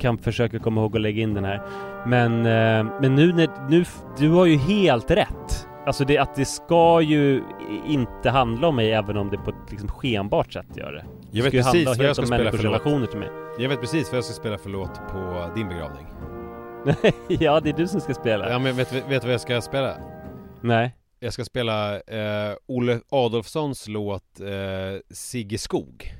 Kan 0.00 0.18
försöka 0.18 0.58
komma 0.58 0.80
ihåg 0.80 0.96
att 0.96 1.02
lägga 1.02 1.22
in 1.22 1.34
den 1.34 1.44
här. 1.44 1.62
Men, 2.06 2.32
eh, 2.46 2.92
men 3.00 3.14
nu 3.14 3.32
när, 3.32 3.68
nu, 3.70 3.84
du 4.18 4.30
har 4.30 4.46
ju 4.46 4.56
helt 4.56 5.10
rätt. 5.10 5.66
Alltså 5.86 6.04
det, 6.04 6.18
att 6.18 6.34
det 6.34 6.44
ska 6.44 7.00
ju 7.00 7.42
inte 7.86 8.30
handla 8.30 8.68
om 8.68 8.76
mig 8.76 8.92
även 8.92 9.16
om 9.16 9.30
det 9.30 9.38
på 9.38 9.50
ett 9.50 9.70
liksom 9.70 9.88
skenbart 9.88 10.52
sätt 10.52 10.66
gör 10.76 10.92
det. 10.92 11.04
Jag 11.30 11.44
vet 11.44 11.52
det 11.52 11.62
ska 11.62 11.72
precis 11.72 11.98
vad 11.98 12.06
jag 12.06 12.16
ska 12.16 12.22
om 12.22 12.26
spela 12.26 12.50
för 12.50 12.58
relationer 12.58 13.06
till 13.06 13.18
mig. 13.18 13.28
Jag 13.58 13.68
vet 13.68 13.80
precis 13.80 14.08
vad 14.08 14.16
jag 14.16 14.24
ska 14.24 14.34
spela 14.34 14.58
för 14.58 14.70
låt 14.70 14.94
på 15.12 15.50
din 15.54 15.68
begravning. 15.68 16.06
ja, 17.28 17.60
det 17.60 17.68
är 17.68 17.76
du 17.76 17.88
som 17.88 18.00
ska 18.00 18.14
spela. 18.14 18.50
Ja 18.50 18.58
men 18.58 18.76
vet 18.76 18.92
vet 18.92 19.08
du 19.08 19.18
vad 19.18 19.32
jag 19.32 19.40
ska 19.40 19.60
spela? 19.60 19.96
Nej. 20.60 20.96
Jag 21.20 21.32
ska 21.32 21.44
spela 21.44 21.94
eh, 22.00 22.54
Olle 22.66 23.00
Adolfssons 23.08 23.88
låt 23.88 24.40
eh, 24.40 25.00
Sigge 25.10 25.58
Skog. 25.58 26.14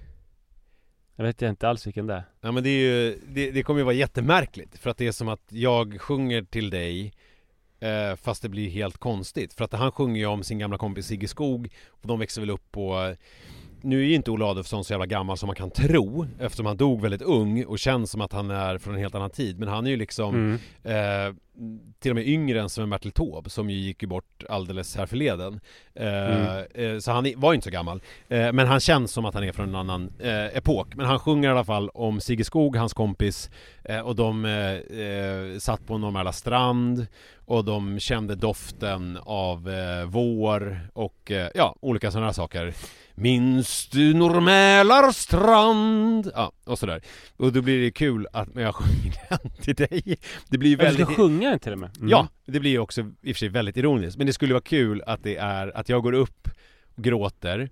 Jag 1.17 1.25
vet 1.25 1.43
inte 1.43 1.69
alls 1.69 1.87
vilken 1.87 2.07
det 2.07 2.15
är. 2.15 2.25
Ja 2.41 2.53
men 2.53 2.63
det 2.63 2.71
är 2.71 2.81
ju, 2.81 3.19
det, 3.27 3.51
det 3.51 3.63
kommer 3.63 3.81
ju 3.81 3.85
vara 3.85 3.95
jättemärkligt 3.95 4.79
för 4.79 4.91
att 4.91 4.97
det 4.97 5.07
är 5.07 5.13
som 5.13 5.29
att 5.29 5.43
jag 5.49 6.01
sjunger 6.01 6.43
till 6.43 6.71
dig 6.71 7.13
eh, 7.81 8.17
Fast 8.17 8.43
det 8.43 8.49
blir 8.49 8.71
helt 8.71 8.99
konstigt 8.99 9.55
för 9.55 9.65
att 9.65 9.73
han 9.73 9.93
sjunger 9.93 10.21
ju 10.21 10.27
om 10.27 10.43
sin 10.43 10.59
gamla 10.59 10.79
kompis 10.79 11.07
Sigge 11.07 11.29
Skog 11.29 11.69
och 11.89 12.09
de 12.09 12.19
växer 12.19 12.41
väl 12.41 12.51
upp 12.51 12.73
på 12.73 13.15
nu 13.87 14.01
är 14.03 14.07
ju 14.07 14.15
inte 14.15 14.31
Olle 14.31 14.45
Adolphson 14.45 14.85
så 14.85 14.93
jävla 14.93 15.07
gammal 15.07 15.37
som 15.39 15.47
man 15.47 15.57
kan 15.57 15.71
tro 15.71 16.27
eftersom 16.41 16.67
han 16.67 16.77
dog 16.77 17.01
väldigt 17.01 17.23
ung 17.23 17.65
och 17.65 17.79
känns 17.79 18.11
som 18.11 18.21
att 18.21 18.33
han 18.33 18.51
är 18.51 18.79
från 18.79 18.95
en 18.95 19.01
helt 19.01 19.15
annan 19.15 19.31
tid 19.31 19.59
men 19.59 19.69
han 19.69 19.87
är 19.87 19.91
ju 19.91 19.97
liksom 19.97 20.35
Mm. 20.85 21.29
eh, 21.29 21.35
till 21.99 22.11
och 22.11 22.15
med 22.17 22.29
yngre 22.29 22.61
än 22.61 22.69
Sven 22.71 22.91
Bertil 22.91 23.13
Taube 23.13 23.51
som 23.51 23.71
ju 23.71 23.77
gick 23.79 24.03
ju 24.03 24.09
bort 24.09 24.45
alldeles 24.49 24.97
här 24.97 25.07
förleden. 25.07 25.61
Eh, 25.95 26.07
Mm. 26.07 26.95
eh, 26.95 26.99
så 26.99 27.13
han 27.13 27.33
var 27.37 27.53
ju 27.53 27.55
inte 27.55 27.65
så 27.65 27.71
gammal. 27.71 28.01
Eh, 28.29 28.53
men 28.53 28.67
han 28.67 28.81
känns 28.81 29.13
som 29.13 29.25
att 29.25 29.35
han 29.35 29.45
är 29.45 29.53
från 29.53 29.69
en 29.69 29.75
annan 29.75 30.13
eh, 30.21 30.45
epok. 30.57 30.95
Men 30.95 31.07
han 31.07 31.19
sjunger 31.19 31.49
i 31.49 31.53
alla 31.53 31.65
fall 31.65 31.89
om 31.95 32.21
Sigge 32.21 32.45
Skog, 32.45 32.77
hans 32.77 32.93
kompis, 32.95 33.51
eh, 33.85 34.01
och 34.01 34.17
de 34.17 34.37
satt 35.61 35.87
på 35.87 35.99
Norr 35.99 36.33
strand 36.33 37.07
och 37.45 37.65
de 37.65 37.99
kände 37.99 38.35
doften 38.35 39.19
av 39.23 39.71
vår 40.07 40.81
och 40.93 41.33
ja, 41.55 41.77
olika 41.81 42.11
sådana 42.11 42.33
saker. 42.33 42.75
Minns 43.19 43.89
du 43.89 44.15
Norr 44.15 45.13
strand? 45.13 46.31
Ja, 46.35 46.53
och 46.65 46.79
sådär. 46.79 47.03
Och 47.37 47.53
då 47.53 47.63
blir 47.63 47.83
det 47.83 47.91
kul 47.91 48.27
att 48.33 48.55
när 48.55 48.63
jag 48.63 48.75
sjunger 48.75 49.27
den 49.29 49.51
till 49.51 49.75
dig. 49.75 50.19
Det 50.49 50.59
blir 50.59 50.71
Jag 50.71 50.93
ska 50.95 50.99
väldigt... 51.05 51.17
sjunga 51.17 51.51
den 51.51 51.59
till 51.59 51.73
och 51.73 51.79
med. 51.79 51.97
Mm. 51.97 52.09
Ja, 52.09 52.29
det 52.47 52.61
blir 52.61 52.71
ju 52.71 52.79
också 52.79 53.01
i 53.01 53.33
och 53.33 53.37
för 53.37 53.39
sig 53.39 53.49
väldigt 53.49 53.77
ironiskt. 53.77 54.17
Men 54.19 54.27
det 54.27 54.33
skulle 54.33 54.55
vara 54.55 54.63
kul 54.63 55.03
att 55.07 55.23
det 55.23 55.37
är 55.37 55.77
att 55.77 55.89
jag 55.89 56.03
går 56.03 56.13
upp 56.13 56.49
och 56.97 57.05
gråter. 57.05 57.71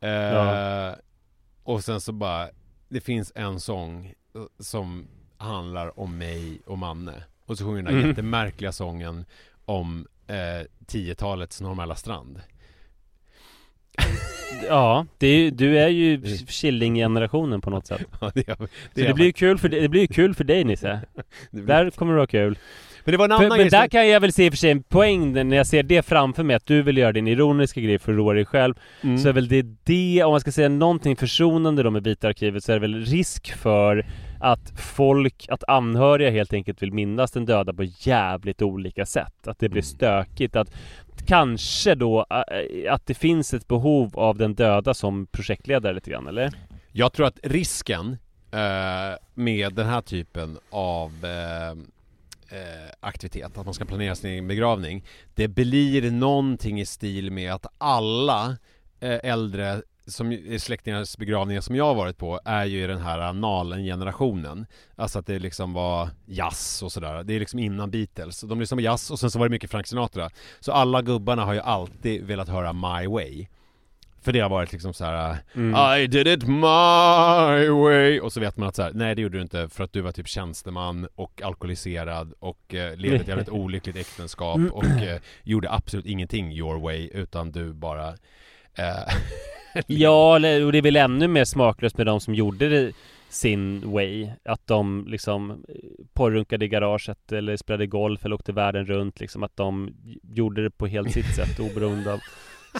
Eh, 0.00 0.10
Ja. 0.10 0.96
Och 1.62 1.84
sen 1.84 2.00
så 2.00 2.12
bara, 2.12 2.48
det 2.88 3.00
finns 3.00 3.32
en 3.34 3.60
sång 3.60 4.06
eh, 4.06 4.42
som 4.58 5.06
handlar 5.38 6.00
om 6.00 6.18
mig 6.18 6.60
och 6.66 6.78
Manne. 6.78 7.24
Och 7.46 7.58
så 7.58 7.64
sjunger 7.64 7.76
den 7.82 7.86
här 7.86 7.92
Mm. 7.98 8.08
jättemärkliga 8.08 8.72
sången 8.72 9.24
om 9.64 10.06
eh, 10.26 10.66
10-talets 10.86 11.60
Norr 11.60 11.94
strand. 11.94 12.40
Ja, 14.68 15.06
det 15.18 15.26
är, 15.26 15.38
ju- 15.38 15.50
du 15.50 15.78
är 15.78 15.88
ju 15.88 16.22
Killing-generationen 16.48 17.60
på 17.60 17.70
något 17.70 17.86
sätt. 17.86 18.00
Ja, 18.20 18.30
det, 18.34 18.48
är- 18.48 18.56
det, 18.94 19.00
är- 19.02 19.08
det 19.08 19.14
blir 19.14 19.26
ju 19.26 19.32
kul 19.32 19.58
för, 19.58 19.68
det 19.68 19.88
blir 19.88 20.00
ju 20.00 20.06
kul 20.06 20.34
för 20.34 20.44
dig 20.44 20.64
Nisse. 20.64 21.00
blir- 21.50 21.64
Där 21.66 21.90
kommer 21.90 22.12
det 22.12 22.16
vara 22.16 22.26
kul. 22.26 22.58
Men 23.04 23.12
det 23.12 23.18
var 23.18 23.24
en 23.24 23.30
För, 23.30 23.34
annan 23.36 23.48
men 23.48 23.58
grej 23.58 23.70
som- 23.70 23.80
där 23.80 23.88
kan 23.88 24.08
jag 24.08 24.20
väl 24.20 24.32
se 24.32 24.44
i 24.44 24.48
och 24.48 24.52
för 24.52 24.58
sig 24.58 24.70
en 24.70 24.82
poäng 24.82 25.32
när 25.48 25.56
jag 25.56 25.66
ser 25.66 25.82
det 25.82 26.02
framför 26.06 26.42
mig, 26.42 26.56
att 26.56 26.66
du 26.66 26.82
vill 26.82 26.96
göra 26.98 27.12
din 27.12 27.28
ironiska 27.28 27.80
grej 27.80 27.98
för 27.98 28.12
att 28.12 28.18
roa 28.18 28.34
dig 28.34 28.44
själv. 28.44 28.74
Mm. 29.02 29.18
Så 29.18 29.28
är 29.28 29.32
väl 29.32 29.48
det 29.48 29.66
det, 29.84 30.22
om 30.24 30.30
man 30.30 30.40
ska 30.40 30.52
säga 30.52 30.68
någonting 30.68 31.16
försonande 31.16 31.82
då 31.82 31.90
med 31.90 32.04
Vita-arkivet, 32.04 32.64
så 32.64 32.72
är 32.72 32.76
det 32.76 32.80
väl 32.80 33.04
risk 33.04 33.52
för 33.52 34.06
att 34.40 34.72
folk, 34.96 35.46
att 35.48 35.64
anhöriga 35.68 36.30
helt 36.30 36.52
enkelt 36.52 36.82
vill 36.82 36.92
minnas 36.92 37.30
den 37.32 37.44
döda 37.46 37.72
på 37.74 37.84
jävligt 37.84 38.62
olika 38.62 39.06
sätt. 39.06 39.46
Att 39.48 39.58
det 39.58 39.68
blir 39.68 39.82
Mm. 39.82 39.96
stökigt. 39.96 40.56
Att 40.56 40.70
kanske 41.26 41.94
då, 41.94 42.26
att 42.90 43.06
det 43.06 43.14
finns 43.14 43.54
ett 43.54 43.68
behov 43.68 44.18
av 44.18 44.38
den 44.38 44.54
döda 44.54 44.94
som 44.94 45.26
projektledare 45.26 45.94
lite 45.94 46.10
grann, 46.10 46.26
eller? 46.26 46.52
Jag 46.92 47.12
tror 47.12 47.26
att 47.26 47.38
risken 47.42 48.16
eh, 48.50 49.18
med 49.34 49.74
den 49.74 49.86
här 49.86 50.00
typen 50.00 50.58
av 50.70 51.24
eh, 51.24 51.70
eh, 52.58 52.90
aktivitet, 53.00 53.58
att 53.58 53.64
man 53.64 53.74
ska 53.74 53.84
planera 53.84 54.14
sin 54.14 54.30
egen 54.30 54.48
begravning, 54.48 55.04
det 55.34 55.48
blir 55.48 56.10
någonting 56.10 56.80
i 56.80 56.86
stil 56.86 57.30
med 57.30 57.52
att 57.52 57.66
alla 57.78 58.56
eh, 59.00 59.20
äldre 59.22 59.82
som 60.06 60.32
är 60.32 60.58
släktingars 60.58 61.16
begravningar 61.16 61.60
som 61.60 61.76
jag 61.76 61.84
har 61.84 61.94
varit 61.94 62.18
på 62.18 62.40
är 62.44 62.64
ju 62.64 62.84
i 62.84 62.86
den 62.86 63.00
här 63.00 63.32
Nalen-generationen. 63.32 64.66
Alltså 64.96 65.18
att 65.18 65.26
det 65.26 65.38
liksom 65.38 65.72
var 65.72 66.08
jazz 66.26 66.82
och 66.82 66.92
sådär. 66.92 67.24
Det 67.24 67.34
är 67.34 67.40
liksom 67.40 67.58
innan 67.58 67.90
Beatles. 67.90 68.40
De 68.40 68.60
lyssnade 68.60 68.82
på 68.82 68.84
jazz 68.84 69.10
och 69.10 69.18
sen 69.18 69.30
så 69.30 69.38
var 69.38 69.46
det 69.46 69.50
mycket 69.50 69.70
Frank 69.70 69.86
Sinatra. 69.86 70.30
Så 70.60 70.72
alla 70.72 71.02
gubbarna 71.02 71.44
har 71.44 71.54
ju 71.54 71.60
alltid 71.60 72.24
velat 72.24 72.48
höra 72.48 72.72
My 72.72 73.06
Way. 73.06 73.46
För 74.26 74.32
det 74.32 74.40
har 74.40 74.50
varit 74.50 74.72
liksom 74.72 74.94
så 74.94 75.04
här. 75.04 75.36
Mm. 75.54 76.00
I 76.00 76.06
did 76.06 76.26
it 76.26 76.48
my 76.48 77.68
way 77.68 78.20
Och 78.20 78.32
så 78.32 78.40
vet 78.40 78.56
man 78.56 78.68
att 78.68 78.76
så 78.76 78.82
här, 78.82 78.92
nej 78.94 79.14
det 79.14 79.22
gjorde 79.22 79.38
du 79.38 79.42
inte 79.42 79.68
för 79.68 79.84
att 79.84 79.92
du 79.92 80.00
var 80.00 80.12
typ 80.12 80.28
tjänsteman 80.28 81.08
och 81.14 81.42
alkoholiserad 81.42 82.32
och 82.38 82.74
eh, 82.74 82.96
levde 82.96 83.16
ett 83.16 83.28
jävligt 83.28 83.48
olyckligt 83.62 83.96
äktenskap 83.96 84.60
och 84.70 84.84
eh, 84.84 85.20
gjorde 85.42 85.70
absolut 85.70 86.06
ingenting 86.06 86.52
your 86.52 86.80
way 86.80 87.10
utan 87.12 87.52
du 87.52 87.72
bara 87.72 88.08
eh, 88.74 89.12
Ja, 89.86 90.34
och 90.64 90.72
det 90.72 90.78
är 90.78 90.82
väl 90.82 90.96
ännu 90.96 91.28
mer 91.28 91.44
smaklöst 91.44 91.96
med 91.98 92.06
de 92.06 92.20
som 92.20 92.34
gjorde 92.34 92.68
det 92.68 92.92
sin 93.28 93.92
way. 93.92 94.28
Att 94.44 94.66
de 94.66 95.04
liksom 95.08 95.50
eh, 95.50 95.56
porrunkade 96.14 96.64
i 96.64 96.68
garaget 96.68 97.32
eller 97.32 97.56
spelade 97.56 97.86
golf 97.86 98.24
eller 98.24 98.34
åkte 98.34 98.52
världen 98.52 98.86
runt 98.86 99.20
liksom. 99.20 99.42
Att 99.42 99.56
de 99.56 99.94
gjorde 100.22 100.62
det 100.62 100.70
på 100.70 100.86
helt 100.86 101.12
sitt 101.12 101.34
sätt 101.34 101.60
oberoende 101.72 102.12
av 102.12 102.20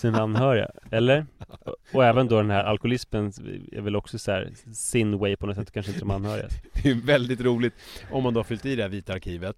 sina 0.01 0.19
anhöriga. 0.23 0.71
Eller? 0.91 1.27
Och- 1.49 1.75
Och 1.93 2.05
även 2.05 2.27
då 2.29 2.37
den 2.37 2.51
här 2.51 2.65
alkoholismen 2.65 3.27
är 3.73 3.81
väl 3.81 3.97
också 3.97 4.19
så 4.19 4.31
här 4.33 4.51
sin 4.75 5.19
way 5.19 5.37
på 5.37 5.47
något 5.47 5.57
sätt, 5.57 5.71
kanske 5.73 5.93
inte 5.93 6.01
de 6.01 6.11
anhöriga. 6.11 6.49
Det 6.83 6.91
är 6.91 6.95
väldigt 7.07 7.41
roligt 7.41 7.75
om 8.11 8.23
man 8.23 8.35
då 8.35 8.39
har 8.41 8.45
fyllt 8.45 8.67
i 8.67 8.77
det 8.77 8.83
här 8.83 8.89
vita 8.91 9.13
arkivet 9.13 9.57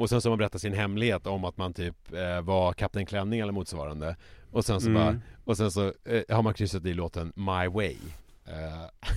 och 0.00 0.08
sen 0.10 0.20
så 0.20 0.28
har 0.28 0.30
man 0.30 0.38
berättat 0.38 0.60
sin 0.60 0.74
hemlighet 0.74 1.26
om 1.26 1.44
att 1.44 1.56
man 1.56 1.72
typ 1.74 2.12
eh, 2.12 2.40
var 2.42 2.72
Kapten 2.72 3.06
Klänning 3.06 3.40
eller 3.40 3.52
motsvarande 3.52 4.16
och 4.52 4.64
sen 4.64 4.80
så 4.80 4.88
Mm. 4.88 5.02
bara 5.02 5.20
och 5.44 5.56
sen 5.56 5.70
så 5.70 5.86
eh, 6.04 6.36
har 6.36 6.42
man 6.42 6.54
kryssat 6.54 6.84
i 6.86 6.94
låten 6.94 7.32
My 7.36 7.68
Way 7.68 7.96
eh. 8.46 9.08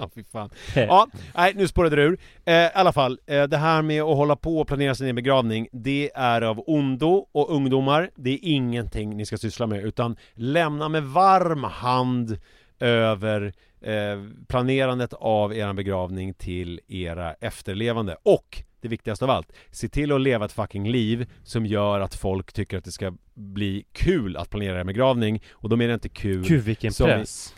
Ja 0.00 0.08
fy 0.14 0.24
fan 0.24 0.50
Ja, 0.74 1.06
nej 1.34 1.52
nu 1.56 1.68
spårade 1.68 1.96
det 1.96 2.02
ur. 2.02 2.18
Eh, 2.44 2.54
I 2.54 2.70
alla 2.74 2.92
fall, 2.92 3.18
eh, 3.26 3.42
det 3.44 3.56
här 3.56 3.82
med 3.82 4.02
att 4.02 4.16
hålla 4.16 4.36
på 4.36 4.58
och 4.60 4.68
planera 4.68 4.94
sin 4.94 5.06
egen 5.06 5.16
begravning, 5.16 5.68
det 5.72 6.10
är 6.14 6.42
av 6.42 6.64
ondo 6.66 7.26
och 7.32 7.50
ungdomar, 7.54 8.10
det 8.14 8.30
är 8.30 8.38
ingenting 8.42 9.16
ni 9.16 9.26
ska 9.26 9.36
syssla 9.38 9.66
med, 9.66 9.84
utan 9.84 10.16
lämna 10.34 10.88
med 10.88 11.02
varm 11.04 11.64
hand 11.64 12.38
över 12.80 13.52
eh, 13.80 14.22
planerandet 14.48 15.12
av 15.12 15.54
er 15.56 15.72
begravning 15.72 16.34
till 16.34 16.80
era 16.88 17.34
efterlevande. 17.34 18.16
Och 18.22 18.62
det 18.80 18.88
viktigaste 18.88 19.24
av 19.24 19.30
allt, 19.30 19.52
se 19.70 19.88
till 19.88 20.12
att 20.12 20.20
leva 20.20 20.44
ett 20.44 20.52
fucking 20.52 20.90
liv 20.90 21.26
som 21.42 21.66
gör 21.66 22.00
att 22.00 22.14
folk 22.14 22.52
tycker 22.52 22.78
att 22.78 22.84
det 22.84 22.92
ska 22.92 23.12
bli 23.34 23.84
kul 23.92 24.36
att 24.36 24.50
planera 24.50 24.80
en 24.80 24.86
begravning. 24.86 25.42
Och 25.52 25.68
då 25.68 25.76
menar 25.76 25.90
jag 25.90 25.96
inte 25.96 26.08
kul 26.08 26.44
Gud 26.48 26.62
vilken 26.64 26.92
som 26.92 27.06
i- 27.06 27.12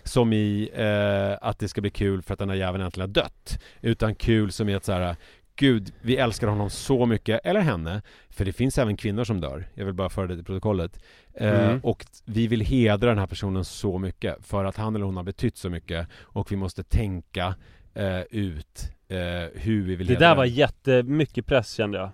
som 0.05 0.33
i 0.33 0.71
eh, 0.75 1.49
att 1.49 1.59
det 1.59 1.69
ska 1.69 1.81
bli 1.81 1.91
kul 1.91 2.23
för 2.23 2.33
att 2.33 2.39
den 2.39 2.49
här 2.51 2.57
jäveln 2.57 2.85
äntligen 2.85 3.09
har 3.11 3.15
dött 3.15 3.59
Utan 3.81 4.15
kul 4.15 4.53
som 4.53 4.69
i 4.69 4.75
att 4.75 4.85
så 4.85 4.93
här 4.93 5.17
Gud, 5.57 5.93
vi 6.03 6.17
älskar 6.17 6.47
honom 6.49 6.71
så 6.71 7.07
mycket, 7.07 7.41
eller 7.45 7.61
henne, 7.61 8.03
för 8.31 8.45
det 8.45 8.53
finns 8.53 8.79
även 8.79 8.97
kvinnor 8.97 9.25
som 9.25 9.41
dör. 9.41 9.69
Jag 9.75 9.85
vill 9.85 9.95
bara 9.95 10.09
föra 10.09 10.27
det 10.27 10.35
till 10.35 10.45
protokollet. 10.45 11.01
Eh, 11.35 11.65
Mm. 11.71 11.81
och 11.83 12.07
vi 12.25 12.47
vill 12.47 12.61
hedra 12.61 13.09
den 13.09 13.19
här 13.19 13.27
personen 13.27 13.65
så 13.65 13.99
mycket 13.99 14.37
för 14.47 14.65
att 14.65 14.77
han 14.77 14.95
eller 14.95 15.05
hon 15.05 15.17
har 15.17 15.25
betytt 15.25 15.57
så 15.57 15.71
mycket 15.71 16.09
och 16.21 16.53
vi 16.53 16.57
måste 16.57 16.83
tänka 16.83 17.55
eh, 17.95 18.21
ut 18.21 18.83
eh, 18.83 18.91
hur 19.55 19.83
vi 19.83 19.97
vill 19.97 20.07
Det 20.07 20.17
där 20.17 20.35
var 20.35 20.45
jättemycket 20.45 21.47
press 21.47 21.73
kände 21.73 21.99
jag. 21.99 22.11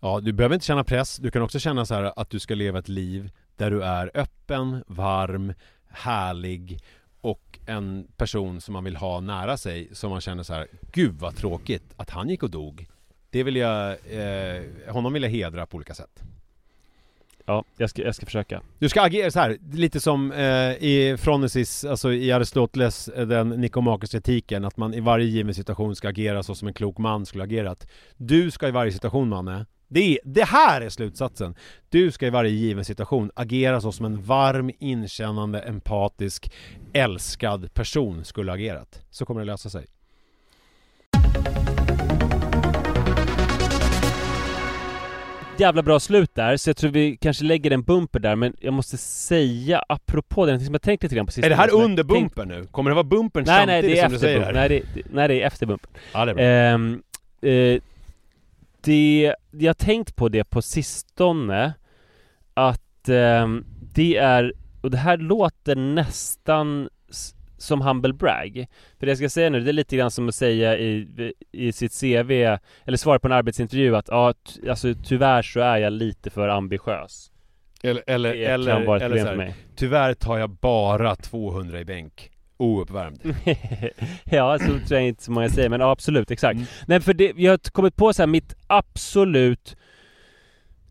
Ja, 0.00 0.20
du 0.20 0.32
behöver 0.32 0.54
inte 0.54 0.66
känna 0.66 0.84
press. 0.84 1.16
Du 1.16 1.30
kan 1.30 1.42
också 1.42 1.58
känna 1.58 1.86
så 1.86 1.94
här 1.94 2.12
att 2.16 2.30
du 2.30 2.38
ska 2.38 2.54
leva 2.54 2.78
ett 2.78 2.88
liv 2.88 3.30
där 3.56 3.70
du 3.70 3.84
är 3.84 4.10
öppen, 4.14 4.84
varm, 4.86 5.52
härlig 5.88 6.80
och 7.20 7.58
en 7.66 8.06
person 8.16 8.60
som 8.60 8.72
man 8.72 8.84
vill 8.84 8.96
ha 8.96 9.20
nära 9.20 9.56
sig 9.56 9.88
som 9.92 10.10
man 10.10 10.20
känner 10.20 10.42
så 10.42 10.54
här 10.54 10.66
Gud 10.92 11.14
vad 11.14 11.36
tråkigt 11.36 11.94
att 11.96 12.10
han 12.10 12.28
gick 12.28 12.42
och 12.42 12.50
dog. 12.50 12.86
Det 13.30 13.42
vill 13.42 13.56
jag, 13.56 13.90
eh, 13.90 14.62
honom 14.88 15.12
vill 15.12 15.22
jag 15.22 15.30
hedra 15.30 15.66
på 15.66 15.76
olika 15.76 15.94
sätt. 15.94 16.22
Ja, 17.50 17.64
jag 17.76 17.90
ska, 17.90 18.02
jag 18.02 18.14
ska 18.14 18.26
försöka. 18.26 18.62
Du 18.78 18.88
ska 18.88 19.02
agera 19.02 19.30
så 19.30 19.40
här, 19.40 19.58
lite 19.72 20.00
som 20.00 20.32
eh, 20.32 20.72
i 20.84 21.16
Fronesis, 21.18 21.84
alltså 21.84 22.12
i 22.12 22.32
Aristoteles, 22.32 23.08
eh, 23.08 23.26
den 23.26 23.48
nikomakiska 23.48 24.16
etiken, 24.16 24.64
att 24.64 24.76
man 24.76 24.94
i 24.94 25.00
varje 25.00 25.26
given 25.26 25.54
situation 25.54 25.96
ska 25.96 26.08
agera 26.08 26.42
så 26.42 26.54
som 26.54 26.68
en 26.68 26.74
klok 26.74 26.98
man 26.98 27.26
skulle 27.26 27.44
agerat. 27.44 27.86
Du 28.16 28.50
ska 28.50 28.68
i 28.68 28.70
varje 28.70 28.92
situation, 28.92 29.28
Manne, 29.28 29.66
det, 29.88 30.18
det 30.24 30.44
här 30.44 30.80
är 30.80 30.88
slutsatsen. 30.88 31.54
Du 31.88 32.10
ska 32.10 32.26
i 32.26 32.30
varje 32.30 32.50
given 32.50 32.84
situation 32.84 33.30
agera 33.34 33.80
så 33.80 33.92
som 33.92 34.06
en 34.06 34.22
varm, 34.22 34.70
inkännande, 34.78 35.60
empatisk, 35.60 36.52
älskad 36.92 37.74
person 37.74 38.24
skulle 38.24 38.52
agerat. 38.52 39.02
Så 39.10 39.24
kommer 39.24 39.40
det 39.40 39.46
lösa 39.46 39.70
sig. 39.70 39.86
Jävla 45.60 45.82
bra 45.82 46.00
slut 46.00 46.34
där, 46.34 46.56
så 46.56 46.70
jag 46.70 46.76
tror 46.76 46.90
vi 46.90 47.16
kanske 47.16 47.44
lägger 47.44 47.70
en 47.70 47.82
bumper 47.82 48.18
där, 48.18 48.36
men 48.36 48.56
jag 48.60 48.74
måste 48.74 48.96
säga 48.96 49.84
apropå 49.88 50.46
det, 50.46 50.60
som 50.60 50.74
jag 50.74 50.82
tänkt 50.82 51.02
lite 51.02 51.14
grann 51.14 51.26
på 51.26 51.30
Är 51.30 51.32
sistone 51.32 51.48
det 51.48 51.56
här 51.56 51.74
under 51.74 52.04
bumpern 52.04 52.48
nu? 52.48 52.66
Kommer 52.66 52.90
det 52.90 52.94
vara 52.94 53.04
bumpern 53.04 53.44
Nej 53.46 53.66
nej, 53.66 53.82
samtidigt 53.82 53.96
det 53.96 54.00
är 54.00 54.04
som 54.04 54.12
du 54.12 54.18
säger 54.18 54.38
bumper. 54.38 54.52
det 54.52 54.60
här? 54.60 54.68
Nej 54.68 54.82
det, 54.94 55.02
nej 55.12 55.28
det 55.28 55.42
är 55.42 55.46
efter 55.46 55.66
bumper. 55.66 55.90
Ja, 56.12 56.24
det 56.24 56.30
är 56.30 56.34
bra. 56.34 56.44
Ehm, 56.44 57.02
eh, 57.42 57.82
det, 58.80 59.34
jag 59.50 59.68
har 59.68 59.74
tänkt 59.74 60.16
på 60.16 60.28
det 60.28 60.44
på 60.44 60.62
sistone 60.62 61.72
Att 62.54 63.08
ehm, 63.08 63.64
det 63.94 64.16
är, 64.16 64.52
och 64.80 64.90
det 64.90 64.98
här 64.98 65.16
låter 65.16 65.76
nästan 65.76 66.88
som 67.62 67.80
humble 67.80 68.12
brag 68.12 68.66
För 68.98 69.06
det 69.06 69.10
jag 69.10 69.18
ska 69.18 69.28
säga 69.28 69.50
nu, 69.50 69.60
det 69.60 69.70
är 69.70 69.72
lite 69.72 69.96
grann 69.96 70.10
som 70.10 70.28
att 70.28 70.34
säga 70.34 70.78
i, 70.78 71.32
i 71.52 71.72
sitt 71.72 72.00
CV 72.00 72.30
Eller 72.84 72.96
svara 72.96 73.18
på 73.18 73.28
en 73.28 73.32
arbetsintervju 73.32 73.96
att 73.96 74.08
ja, 74.08 74.34
ty, 74.44 74.68
alltså 74.68 74.94
tyvärr 75.04 75.42
så 75.42 75.60
är 75.60 75.78
jag 75.78 75.92
lite 75.92 76.30
för 76.30 76.48
ambitiös 76.48 77.32
Eller, 77.82 78.02
eller, 78.06 78.34
Det 78.34 78.44
eller, 78.44 78.72
kan 78.72 78.86
vara 78.86 78.96
ett 78.96 79.02
eller 79.02 79.16
problem 79.16 79.26
så 79.26 79.32
för 79.32 79.38
här, 79.38 79.46
mig 79.46 79.54
Tyvärr 79.76 80.14
tar 80.14 80.38
jag 80.38 80.50
bara 80.50 81.16
200 81.16 81.80
i 81.80 81.84
bänk. 81.84 82.30
Ouppvärmd. 82.56 83.20
ja, 84.24 84.58
så 84.58 84.66
tror 84.66 84.82
jag 84.90 85.02
inte 85.02 85.22
så 85.22 85.32
många 85.32 85.48
säger, 85.48 85.68
men 85.68 85.80
ja, 85.80 85.90
absolut, 85.90 86.30
exakt. 86.30 86.54
Mm. 86.54 86.66
Nej, 86.86 87.00
för 87.00 87.14
det, 87.14 87.32
jag 87.36 87.52
har 87.52 87.70
kommit 87.70 87.96
på 87.96 88.12
så 88.12 88.22
här, 88.22 88.26
mitt 88.26 88.54
absolut 88.66 89.76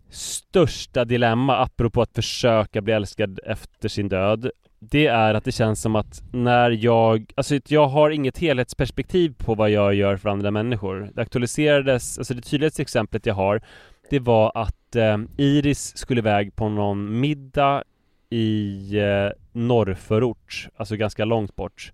största 0.10 1.06
dilemma, 1.06 1.58
apropå 1.58 2.02
att 2.02 2.14
försöka 2.16 2.82
bli 2.82 2.94
älskad 2.94 3.40
efter 3.46 3.90
sin 3.90 4.10
död, 4.10 4.52
det 4.80 5.08
är 5.08 5.34
att 5.34 5.44
det 5.44 5.52
känns 5.52 5.82
som 5.82 5.96
att 5.96 6.24
när 6.32 6.72
jag, 6.72 7.32
alltså 7.36 7.60
jag 7.68 7.88
har 7.88 8.10
inget 8.10 8.38
helhetsperspektiv 8.38 9.34
på 9.38 9.56
vad 9.56 9.70
jag 9.70 9.94
gör 9.94 10.18
för 10.18 10.30
andra 10.30 10.52
människor. 10.52 11.10
Det 11.14 11.22
aktualiserades, 11.22 12.18
alltså 12.18 12.34
det 12.34 12.42
tydligaste 12.42 12.82
exemplet 12.82 13.26
jag 13.26 13.34
har, 13.34 13.62
det 14.10 14.20
var 14.20 14.52
att 14.56 14.96
eh, 14.96 15.18
Iris 15.38 15.98
skulle 15.98 16.20
iväg 16.20 16.56
på 16.56 16.70
någon 16.70 17.20
middag 17.20 17.84
i 18.30 18.98
eh, 18.98 19.32
norrförort, 19.52 20.68
alltså 20.78 20.96
ganska 20.96 21.26
långt 21.26 21.56
bort. 21.56 21.92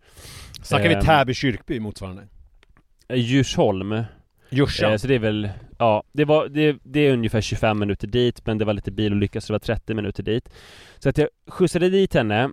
Snackar 0.61 0.89
vi 0.89 0.95
Ehm. 0.95 1.01
Täby 1.01 1.33
kyrkby 1.33 1.79
motsvarande? 1.79 2.27
Eh, 3.07 3.17
Djursholm. 3.17 4.03
Djursa? 4.49 4.91
Eh, 4.91 4.97
så 4.97 5.07
det 5.07 5.15
är 5.15 5.19
väl, 5.19 5.49
ja, 5.79 6.03
det 6.11 6.25
var, 6.25 6.47
det, 6.47 6.77
det 6.83 6.99
är 6.99 7.13
ungefär 7.13 7.41
25 7.41 7.79
minuter 7.79 8.07
dit, 8.07 8.45
men 8.45 8.57
det 8.57 8.65
var 8.65 8.73
lite 8.73 8.91
bilolycka 8.91 9.41
så 9.41 9.53
det 9.53 9.53
var 9.53 9.59
30 9.75 9.93
minuter 9.93 10.23
dit. 10.23 10.49
Så 10.99 11.09
att 11.09 11.17
jag 11.17 11.27
skjutsade 11.47 11.89
dit 11.89 12.13
henne 12.13 12.49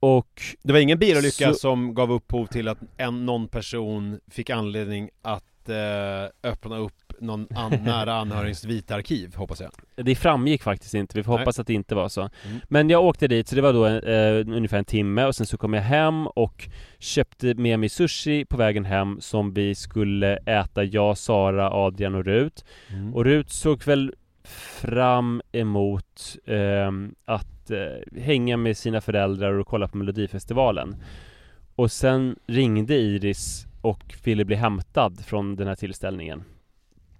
och 0.00 0.42
det 0.62 0.72
var 0.72 0.80
ingen 0.80 0.98
bilolycka 0.98 1.52
Så- 1.52 1.54
som 1.58 1.94
gav 1.94 2.12
upphov 2.12 2.46
till 2.46 2.68
att 2.68 2.78
en, 2.96 3.26
någon 3.26 3.48
person 3.48 4.20
fick 4.30 4.50
anledning 4.50 5.10
att 5.22 5.68
eh, 5.68 6.50
öppna 6.50 6.76
upp 6.78 6.92
någon 7.20 7.46
an, 7.54 7.70
nära 7.84 8.14
anhörigs 8.14 8.64
vita 8.64 8.94
arkiv, 8.94 9.34
hoppas 9.34 9.60
jag. 9.60 9.70
det 10.06 10.14
framgick 10.14 10.62
faktiskt 10.62 10.94
inte, 10.94 11.18
vi 11.18 11.22
får 11.24 11.32
Nej. 11.32 11.38
hoppas 11.40 11.58
att 11.58 11.66
det 11.66 11.74
inte 11.74 11.94
var 11.94 12.08
så. 12.08 12.20
Mm. 12.20 12.60
Men 12.68 12.90
jag 12.90 13.04
åkte 13.04 13.28
dit, 13.28 13.48
så 13.48 13.56
det 13.56 13.62
var 13.62 13.72
då 13.72 13.86
eh, 13.86 14.56
ungefär 14.56 14.78
en 14.78 14.84
timme 14.84 15.24
och 15.24 15.34
sen 15.36 15.46
så 15.46 15.56
kom 15.56 15.74
jag 15.74 15.82
hem 15.82 16.26
och 16.26 16.68
köpte 16.98 17.54
med 17.54 17.78
mig 17.80 17.88
sushi 17.88 18.44
på 18.44 18.56
vägen 18.56 18.84
hem 18.84 19.20
som 19.20 19.54
vi 19.54 19.74
skulle 19.74 20.36
äta, 20.36 20.84
jag, 20.84 21.18
Sara, 21.18 21.70
Adrian 21.70 22.14
och 22.14 22.24
Rut. 22.24 22.64
Mm. 22.92 23.14
Och 23.14 23.24
Rut 23.24 23.50
såg 23.50 23.84
väl 23.84 24.14
fram 24.46 25.42
emot 25.52 26.36
ehm, 26.46 27.14
att 27.24 27.70
eh, 27.70 28.20
hänga 28.22 28.56
med 28.56 28.76
sina 28.76 29.00
föräldrar 29.00 29.52
och 29.52 29.66
kolla 29.66 29.88
på 29.88 29.96
Melodifestivalen. 29.96 30.96
Och 31.74 31.92
sen 31.92 32.36
ringde 32.46 32.94
Iris 32.94 33.66
och 33.80 34.14
ville 34.24 34.44
bli 34.44 34.56
hämtad 34.56 35.24
från 35.24 35.56
den 35.56 35.68
här 35.68 35.74
tillställningen. 35.74 36.44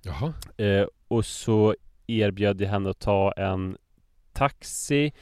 Jaha. 0.02 0.32
Eh, 0.56 0.86
och 1.08 1.24
så 1.24 1.74
erbjöd 2.06 2.60
jag 2.60 2.68
henne 2.68 2.90
att 2.90 2.98
ta 2.98 3.32
en 3.32 3.76
taxi 4.32 5.12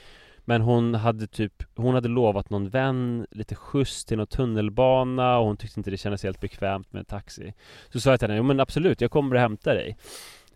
Men 0.44 0.60
hon 0.60 0.94
hade 0.94 1.26
typ 1.26 1.62
Hon 1.76 1.94
hade 1.94 2.08
lovat 2.08 2.50
någon 2.50 2.68
vän 2.68 3.26
lite 3.30 3.54
skjuts 3.54 4.04
till 4.04 4.16
någon 4.16 4.26
tunnelbana 4.26 5.38
och 5.38 5.46
hon 5.46 5.56
tyckte 5.56 5.80
inte 5.80 5.90
det 5.90 5.96
kändes 5.96 6.22
helt 6.22 6.40
bekvämt 6.40 6.92
med 6.92 7.00
en 7.00 7.04
taxi 7.04 7.54
Så 7.88 8.00
sa 8.00 8.10
jag 8.10 8.20
till 8.20 8.28
henne, 8.28 8.36
jo 8.36 8.42
men 8.42 8.60
absolut, 8.60 9.00
jag 9.00 9.10
kommer 9.10 9.34
och 9.34 9.40
hämtar 9.40 9.74
dig 9.74 9.96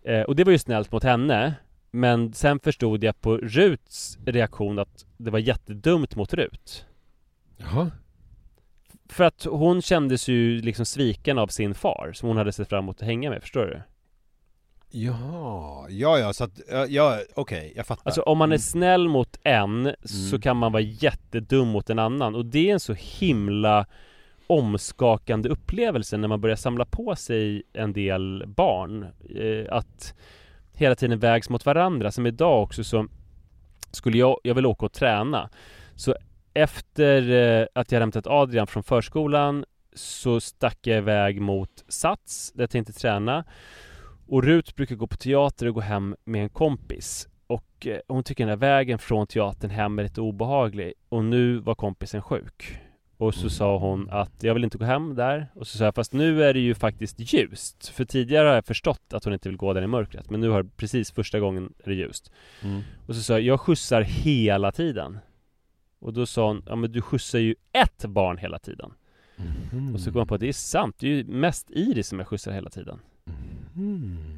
eh, 0.03 0.21
Och 0.21 0.35
det 0.35 0.43
var 0.43 0.51
ju 0.51 0.57
snällt 0.59 0.91
mot 0.91 1.03
henne 1.03 1.53
Men 1.91 2.33
sen 2.33 2.59
förstod 2.59 3.03
jag 3.03 3.21
på 3.21 3.37
Ruts 3.37 4.17
reaktion 4.25 4.79
att 4.79 5.05
det 5.17 5.31
var 5.31 5.39
jättedumt 5.39 6.15
mot 6.15 6.33
Rut 6.33 6.85
Jaha. 7.57 7.91
För 9.09 9.23
att 9.23 9.43
hon 9.49 9.81
kändes 9.81 10.27
ju 10.27 10.61
liksom 10.61 10.85
sviken 10.85 11.37
av 11.37 11.47
sin 11.47 11.73
far 11.73 12.11
som 12.13 12.27
hon 12.27 12.37
hade 12.37 12.51
sett 12.51 12.69
fram 12.69 12.83
emot 12.85 12.95
att 13.01 13.07
hänga 13.07 13.29
med, 13.29 13.41
förstår 13.41 13.65
du? 13.65 13.81
Jaha, 14.91 15.89
ja 15.89 16.19
ja, 16.19 16.33
så 16.33 16.43
att, 16.43 16.59
ja, 16.71 16.85
ja 16.85 17.19
okej, 17.35 17.73
jag 17.75 17.85
fattar. 17.87 18.01
Alltså 18.05 18.21
om 18.21 18.37
man 18.37 18.49
är 18.51 18.55
Mm. 18.55 18.59
snäll 18.59 19.07
mot 19.09 19.37
en 19.43 19.95
så 20.05 20.29
Mm. 20.35 20.41
kan 20.41 20.57
man 20.57 20.71
vara 20.71 20.81
jättedum 20.83 21.67
mot 21.67 21.89
en 21.89 21.99
annan 21.99 22.35
och 22.35 22.45
det 22.45 22.69
är 22.69 22.73
en 22.73 22.79
så 22.79 22.93
himla 22.93 23.85
omskakande 24.49 25.49
upplevelse 25.49 26.17
när 26.17 26.27
man 26.27 26.41
börjar 26.41 26.55
samla 26.55 26.85
på 26.85 27.15
sig 27.15 27.63
en 27.73 27.93
del 27.93 28.43
barn 28.47 29.03
eh, 29.35 29.75
Att 29.75 30.15
hela 30.73 30.95
tiden 30.95 31.19
vägs 31.19 31.49
mot 31.49 31.65
varandra 31.65 32.11
som 32.11 32.25
idag 32.25 32.63
också 32.63 32.83
så 32.83 33.07
Skulle 33.91 34.17
jag, 34.17 34.39
jag 34.43 34.55
vill 34.55 34.65
åka 34.65 34.85
och 34.85 34.93
träna. 34.93 35.49
Så 35.95 36.15
efter 36.53 37.31
eh, 37.31 37.67
att 37.75 37.91
jag 37.91 37.99
hämtat 37.99 38.27
Adrian 38.27 38.67
från 38.67 38.83
förskolan 38.83 39.65
Så 39.93 40.39
stack 40.39 40.77
jag 40.81 40.97
iväg 40.97 41.41
mot 41.41 41.85
Sats 41.87 42.51
där 42.51 42.63
jag 42.63 42.69
tänkte 42.69 42.93
träna. 42.93 43.43
Och 44.27 44.43
Rut 44.43 44.75
brukar 44.75 44.95
gå 44.95 45.07
på 45.07 45.17
teater 45.17 45.67
och 45.67 45.73
gå 45.73 45.81
hem 45.81 46.15
med 46.25 46.43
en 46.43 46.49
kompis. 46.49 47.27
Och 47.47 47.87
eh, 47.87 47.99
hon 48.07 48.23
tycker 48.23 48.43
den 48.43 48.49
här 48.49 48.57
vägen 48.57 48.99
från 48.99 49.27
teatern 49.27 49.71
hem 49.71 49.99
är 49.99 50.03
lite 50.03 50.21
obehaglig. 50.21 50.93
Och 51.09 51.25
nu 51.25 51.57
var 51.57 51.75
kompisen 51.75 52.21
sjuk. 52.21 52.79
Och 53.19 53.35
så 53.35 53.49
sa 53.49 53.77
hon 53.77 54.09
att 54.09 54.43
jag 54.43 54.53
vill 54.53 54.63
inte 54.63 54.77
gå 54.77 54.85
hem 54.85 55.15
där. 55.15 55.47
Och 55.55 55.67
så 55.67 55.77
sa 55.77 55.83
jag 55.83 55.95
fast 55.95 56.13
nu 56.13 56.43
är 56.43 56.53
det 56.53 56.59
ju 56.59 56.75
faktiskt 56.75 57.33
ljust. 57.33 57.87
För 57.87 58.05
tidigare 58.05 58.47
har 58.47 58.55
jag 58.55 58.65
förstått 58.65 59.13
att 59.13 59.23
hon 59.23 59.33
inte 59.33 59.49
vill 59.49 59.57
gå 59.57 59.73
där 59.73 59.81
i 59.81 59.87
mörkret 59.87 60.29
Men 60.29 60.41
nu 60.41 60.49
har 60.49 60.63
precis 60.63 61.11
första 61.11 61.39
gången 61.39 61.73
är 61.83 61.89
det 61.89 61.95
ljust. 61.95 62.31
Mm. 62.63 62.81
Och 63.07 63.15
så 63.15 63.21
sa 63.21 63.33
jag, 63.33 63.41
jag 63.41 63.59
skjutsar 63.59 64.01
hela 64.01 64.71
tiden. 64.71 65.19
Och 65.99 66.13
då 66.13 66.25
sa 66.25 66.47
hon, 66.47 66.63
ja 66.67 66.75
men 66.75 66.91
du 66.91 67.01
skjutsar 67.01 67.39
ju 67.39 67.55
ett 67.71 68.05
barn 68.05 68.37
hela 68.37 68.59
tiden. 68.59 68.93
Mhm. 69.35 69.93
Och 69.93 69.99
så 69.99 70.11
kom 70.11 70.19
jag 70.19 70.27
på 70.27 70.35
att 70.35 70.41
det 70.41 70.49
är 70.49 70.53
sant, 70.53 70.95
det 70.99 71.07
är 71.07 71.11
ju 71.11 71.23
mest 71.23 71.69
Iris 71.69 72.07
som 72.07 72.19
jag 72.19 72.27
skjutsar 72.27 72.51
hela 72.51 72.69
tiden. 72.69 72.99
Mm. 73.75 74.28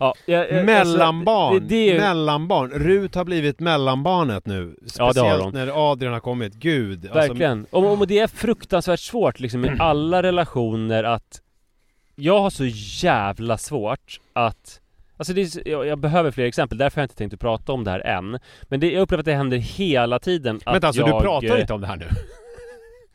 Ja, 0.00 0.14
jag, 0.26 0.50
jag, 0.50 0.64
Mellanbarn, 0.64 1.54
alltså, 1.54 1.68
det, 1.68 1.74
det 1.74 1.86
ju, 1.86 1.98
mellanbarn. 1.98 2.70
Rut 2.70 3.14
har 3.14 3.24
blivit 3.24 3.60
mellanbarnet 3.60 4.46
nu. 4.46 4.76
Ja, 4.80 5.12
Speciellt 5.12 5.42
hon. 5.42 5.52
när 5.52 5.90
Adrian 5.92 6.12
har 6.12 6.20
kommit. 6.20 6.54
Gud. 6.54 7.04
alltså- 7.04 7.18
Verkligen. 7.18 7.66
Och, 7.70 7.92
och 7.98 8.06
det 8.06 8.18
är 8.18 8.26
fruktansvärt 8.26 9.00
svårt 9.00 9.40
liksom 9.40 9.64
i 9.64 9.70
alla 9.78 10.22
relationer 10.22 11.04
att 11.04 11.40
Jag 12.14 12.40
har 12.40 12.50
så 12.50 12.64
jävla 13.04 13.58
svårt 13.58 14.20
att 14.32 14.80
Alltså 15.18 15.32
det 15.32 15.40
är, 15.42 15.68
jag, 15.68 15.86
jag 15.86 15.98
behöver 15.98 16.30
fler 16.30 16.44
exempel, 16.44 16.78
därför 16.78 16.96
har 16.96 17.02
jag 17.02 17.04
inte 17.04 17.16
tänkt 17.16 17.34
att 17.34 17.40
prata 17.40 17.72
om 17.72 17.84
det 17.84 17.90
här 17.90 18.00
än 18.00 18.38
Men 18.62 18.80
det, 18.80 18.92
jag 18.92 19.00
upplever 19.02 19.20
att 19.20 19.24
det 19.24 19.34
händer 19.34 19.56
hela 19.58 20.18
tiden 20.18 20.60
att 20.64 20.74
Vänta, 20.74 20.86
alltså 20.86 21.02
jag, 21.02 21.20
du 21.20 21.24
pratar 21.24 21.60
inte 21.60 21.72
om 21.72 21.80
det 21.80 21.86
här 21.86 21.96
nu? 21.96 22.06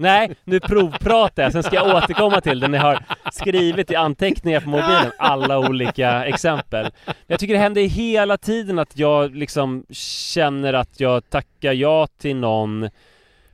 Nej, 0.02 0.36
nu 0.44 0.60
provpratar 0.60 1.44
jag, 1.44 1.52
sen 1.52 1.64
ska 1.64 1.76
jag 1.76 1.96
återkomma 1.96 2.42
till 2.42 2.60
det 2.60 2.68
när 2.68 2.78
jag 2.78 2.86
har 2.86 3.04
skrivit 3.32 3.92
i 3.92 3.96
anteckningar 3.96 4.60
på 4.60 4.70
mobilen 4.70 5.12
alla 5.18 5.60
olika 5.60 6.26
exempel. 6.26 6.92
Jag 7.28 7.40
tycker 7.40 7.54
det 7.54 7.60
händer 7.60 7.82
hela 7.82 8.38
tiden 8.38 8.80
att 8.80 8.98
jag 8.98 9.36
liksom 9.36 9.86
känner 10.34 10.74
att 10.74 11.00
jag 11.00 11.30
tackar 11.30 11.74
ja 11.74 12.08
till 12.18 12.36
någon 12.36 12.90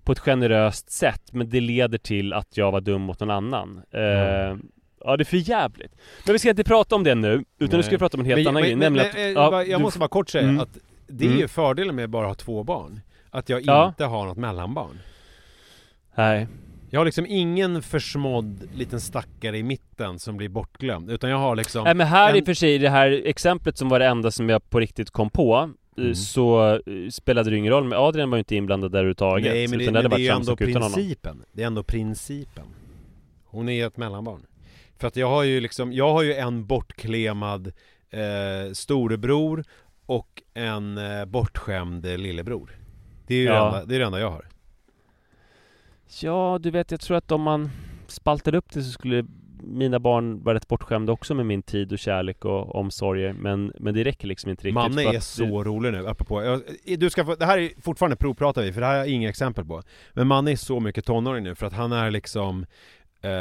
på 0.03 0.11
ett 0.11 0.19
generöst 0.19 0.91
sätt, 0.91 1.21
men 1.31 1.49
det 1.49 1.59
leder 1.59 1.97
till 1.97 2.33
att 2.33 2.57
jag 2.57 2.71
var 2.71 2.81
dum 2.81 3.01
mot 3.01 3.19
någon 3.19 3.31
annan. 3.31 3.81
Mm. 3.91 4.61
Ja 5.05 5.17
det 5.17 5.23
är 5.23 5.25
för 5.25 5.49
jävligt. 5.49 5.91
Men 6.25 6.33
vi 6.33 6.39
ska 6.39 6.49
inte 6.49 6.63
prata 6.63 6.95
om 6.95 7.03
det 7.03 7.15
nu, 7.15 7.33
utan 7.33 7.45
Nej. 7.59 7.77
nu 7.77 7.83
ska 7.83 7.91
vi 7.91 7.97
prata 7.97 8.17
om 8.17 8.21
en 8.21 8.25
helt 8.25 8.39
men, 8.39 8.47
annan 8.47 8.61
men, 8.79 8.93
grej, 8.93 9.33
men, 9.33 9.37
att, 9.37 9.53
ja, 9.53 9.63
Jag 9.63 9.79
du... 9.79 9.83
måste 9.83 9.99
bara 9.99 10.09
kort 10.09 10.29
säga 10.29 10.43
mm. 10.43 10.59
att 10.59 10.77
det 11.07 11.23
är 11.25 11.27
mm. 11.27 11.39
ju 11.39 11.47
fördelen 11.47 11.95
med 11.95 12.03
att 12.03 12.09
bara 12.09 12.27
ha 12.27 12.33
två 12.33 12.63
barn. 12.63 12.99
Att 13.29 13.49
jag 13.49 13.61
ja. 13.65 13.87
inte 13.87 14.05
har 14.05 14.25
något 14.25 14.37
mellanbarn. 14.37 14.99
Nej. 16.17 16.47
Jag 16.89 16.99
har 16.99 17.05
liksom 17.05 17.25
ingen 17.29 17.81
försmådd 17.81 18.69
liten 18.75 19.01
stackare 19.01 19.57
i 19.57 19.63
mitten 19.63 20.19
som 20.19 20.37
blir 20.37 20.49
bortglömd, 20.49 21.11
utan 21.11 21.29
jag 21.29 21.37
har 21.37 21.55
liksom 21.55 21.83
Nej 21.83 21.93
men 21.93 22.07
här 22.07 22.29
en... 22.29 22.35
i 22.35 22.41
och 22.41 22.45
för 22.45 22.53
sig, 22.53 22.77
det 22.77 22.89
här 22.89 23.21
exemplet 23.25 23.77
som 23.77 23.89
var 23.89 23.99
det 23.99 24.05
enda 24.05 24.31
som 24.31 24.49
jag 24.49 24.69
på 24.69 24.79
riktigt 24.79 25.11
kom 25.11 25.29
på 25.29 25.69
mm. 25.97 26.15
Så 26.15 26.73
eh, 26.73 27.09
spelade 27.11 27.49
det 27.49 27.57
ingen 27.57 27.73
roll, 27.73 27.83
men 27.83 27.97
Adrian 27.97 28.29
var 28.29 28.37
ju 28.37 28.39
inte 28.39 28.55
inblandad 28.55 28.91
där 28.91 28.99
överhuvudtaget 28.99 29.53
Nej 29.53 29.67
men 29.67 29.79
det, 29.79 29.91
men 29.91 30.09
det 30.09 30.15
är 30.15 30.19
ju 30.19 30.27
ändå 30.27 30.55
principen 30.55 31.43
Det 31.51 31.63
är 31.63 31.67
ändå 31.67 31.83
principen 31.83 32.65
Hon 33.45 33.69
är 33.69 33.87
ett 33.87 33.97
mellanbarn 33.97 34.45
För 34.97 35.07
att 35.07 35.15
jag 35.15 35.29
har 35.29 35.43
ju 35.43 35.59
liksom, 35.59 35.93
jag 35.93 36.13
har 36.13 36.23
ju 36.23 36.33
en 36.33 36.65
bortklemad 36.65 37.67
eh, 38.09 38.73
storebror 38.73 39.63
och 40.05 40.41
en 40.53 40.97
eh, 40.97 41.25
bortskämd 41.25 42.05
lillebror 42.05 42.71
Det 43.27 43.35
är 43.35 43.39
ju 43.39 43.45
ja. 43.45 43.53
det, 43.53 43.67
enda, 43.67 43.85
det, 43.85 43.95
är 43.95 43.99
det 43.99 44.05
enda 44.05 44.19
jag 44.19 44.31
har 44.31 44.45
Ja, 46.21 46.59
du 46.61 46.71
vet, 46.71 46.91
jag 46.91 46.99
tror 46.99 47.17
att 47.17 47.31
om 47.31 47.41
man 47.41 47.69
spaltade 48.07 48.57
upp 48.57 48.73
det 48.73 48.83
så 48.83 48.91
skulle 48.91 49.25
mina 49.61 49.99
barn 49.99 50.43
vara 50.43 50.55
rätt 50.55 50.67
bortskämda 50.67 51.13
också 51.13 51.33
med 51.33 51.45
min 51.45 51.61
tid 51.61 51.91
och 51.91 51.99
kärlek 51.99 52.45
och 52.45 52.75
omsorger 52.75 53.33
men, 53.33 53.73
men 53.79 53.93
det 53.93 54.03
räcker 54.03 54.27
liksom 54.27 54.49
inte 54.51 54.63
riktigt 54.63 54.73
Manne 54.73 55.03
är 55.15 55.19
så 55.19 55.43
det... 55.43 55.69
rolig 55.69 55.91
nu, 55.91 56.07
apropå 56.07 56.43
jag, 56.43 56.61
du 56.99 57.09
ska 57.09 57.25
få, 57.25 57.35
Det 57.35 57.45
här 57.45 57.57
är 57.57 57.81
fortfarande 57.81 58.15
provpratar 58.15 58.61
vi, 58.61 58.73
för 58.73 58.81
det 58.81 58.87
här 58.87 58.93
har 58.93 58.99
jag 58.99 59.07
inga 59.07 59.29
exempel 59.29 59.65
på. 59.65 59.83
Men 60.13 60.27
Manne 60.27 60.51
är 60.51 60.55
så 60.55 60.79
mycket 60.79 61.05
tonåring 61.05 61.43
nu 61.43 61.55
för 61.55 61.65
att 61.65 61.73
han 61.73 61.91
är 61.91 62.11
liksom 62.11 62.65
Uh, 63.25 63.31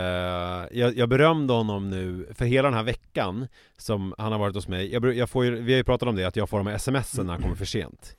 jag, 0.79 0.97
jag 0.97 1.09
berömde 1.09 1.53
honom 1.53 1.91
nu 1.91 2.27
för 2.35 2.45
hela 2.45 2.69
den 2.69 2.77
här 2.77 2.85
veckan 2.85 3.49
som 3.77 4.15
han 4.19 4.33
har 4.33 4.39
varit 4.39 4.55
hos 4.55 4.69
mig. 4.69 4.93
Jag, 4.93 5.17
jag 5.17 5.31
får 5.31 5.45
ju, 5.45 5.51
Vi 5.51 5.73
har 5.73 5.77
ju 5.77 5.85
pratat 5.85 6.09
om 6.09 6.17
det, 6.17 6.25
att 6.25 6.37
jag 6.37 6.49
får 6.49 6.59
de 6.59 6.67
här 6.67 6.79
smsen 6.79 7.27
när 7.27 7.33
han 7.33 7.43
kommer 7.43 7.57
för 7.57 7.65
sent 7.65 8.17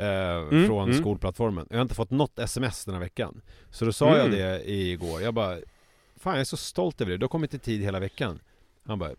uh, 0.00 0.06
mm, 0.06 0.66
Från 0.66 0.88
mm. 0.88 1.00
skolplattformen 1.00 1.66
Jag 1.70 1.76
har 1.76 1.82
inte 1.82 1.94
fått 1.94 2.10
något 2.10 2.38
sms 2.38 2.84
den 2.84 2.94
här 2.94 3.00
veckan 3.00 3.40
Så 3.70 3.84
då 3.84 3.92
sa 3.92 4.08
mm. 4.08 4.20
jag 4.20 4.30
det 4.30 4.70
igår, 4.70 5.22
jag 5.22 5.34
bara 5.34 5.56
Fan 6.16 6.32
jag 6.32 6.40
är 6.40 6.44
så 6.44 6.56
stolt 6.56 7.00
över 7.00 7.12
det, 7.12 7.18
du 7.18 7.24
har 7.24 7.28
kommit 7.28 7.54
i 7.54 7.58
tid 7.58 7.82
hela 7.82 8.00
veckan 8.00 8.38
Han 8.86 8.98
bara 8.98 9.10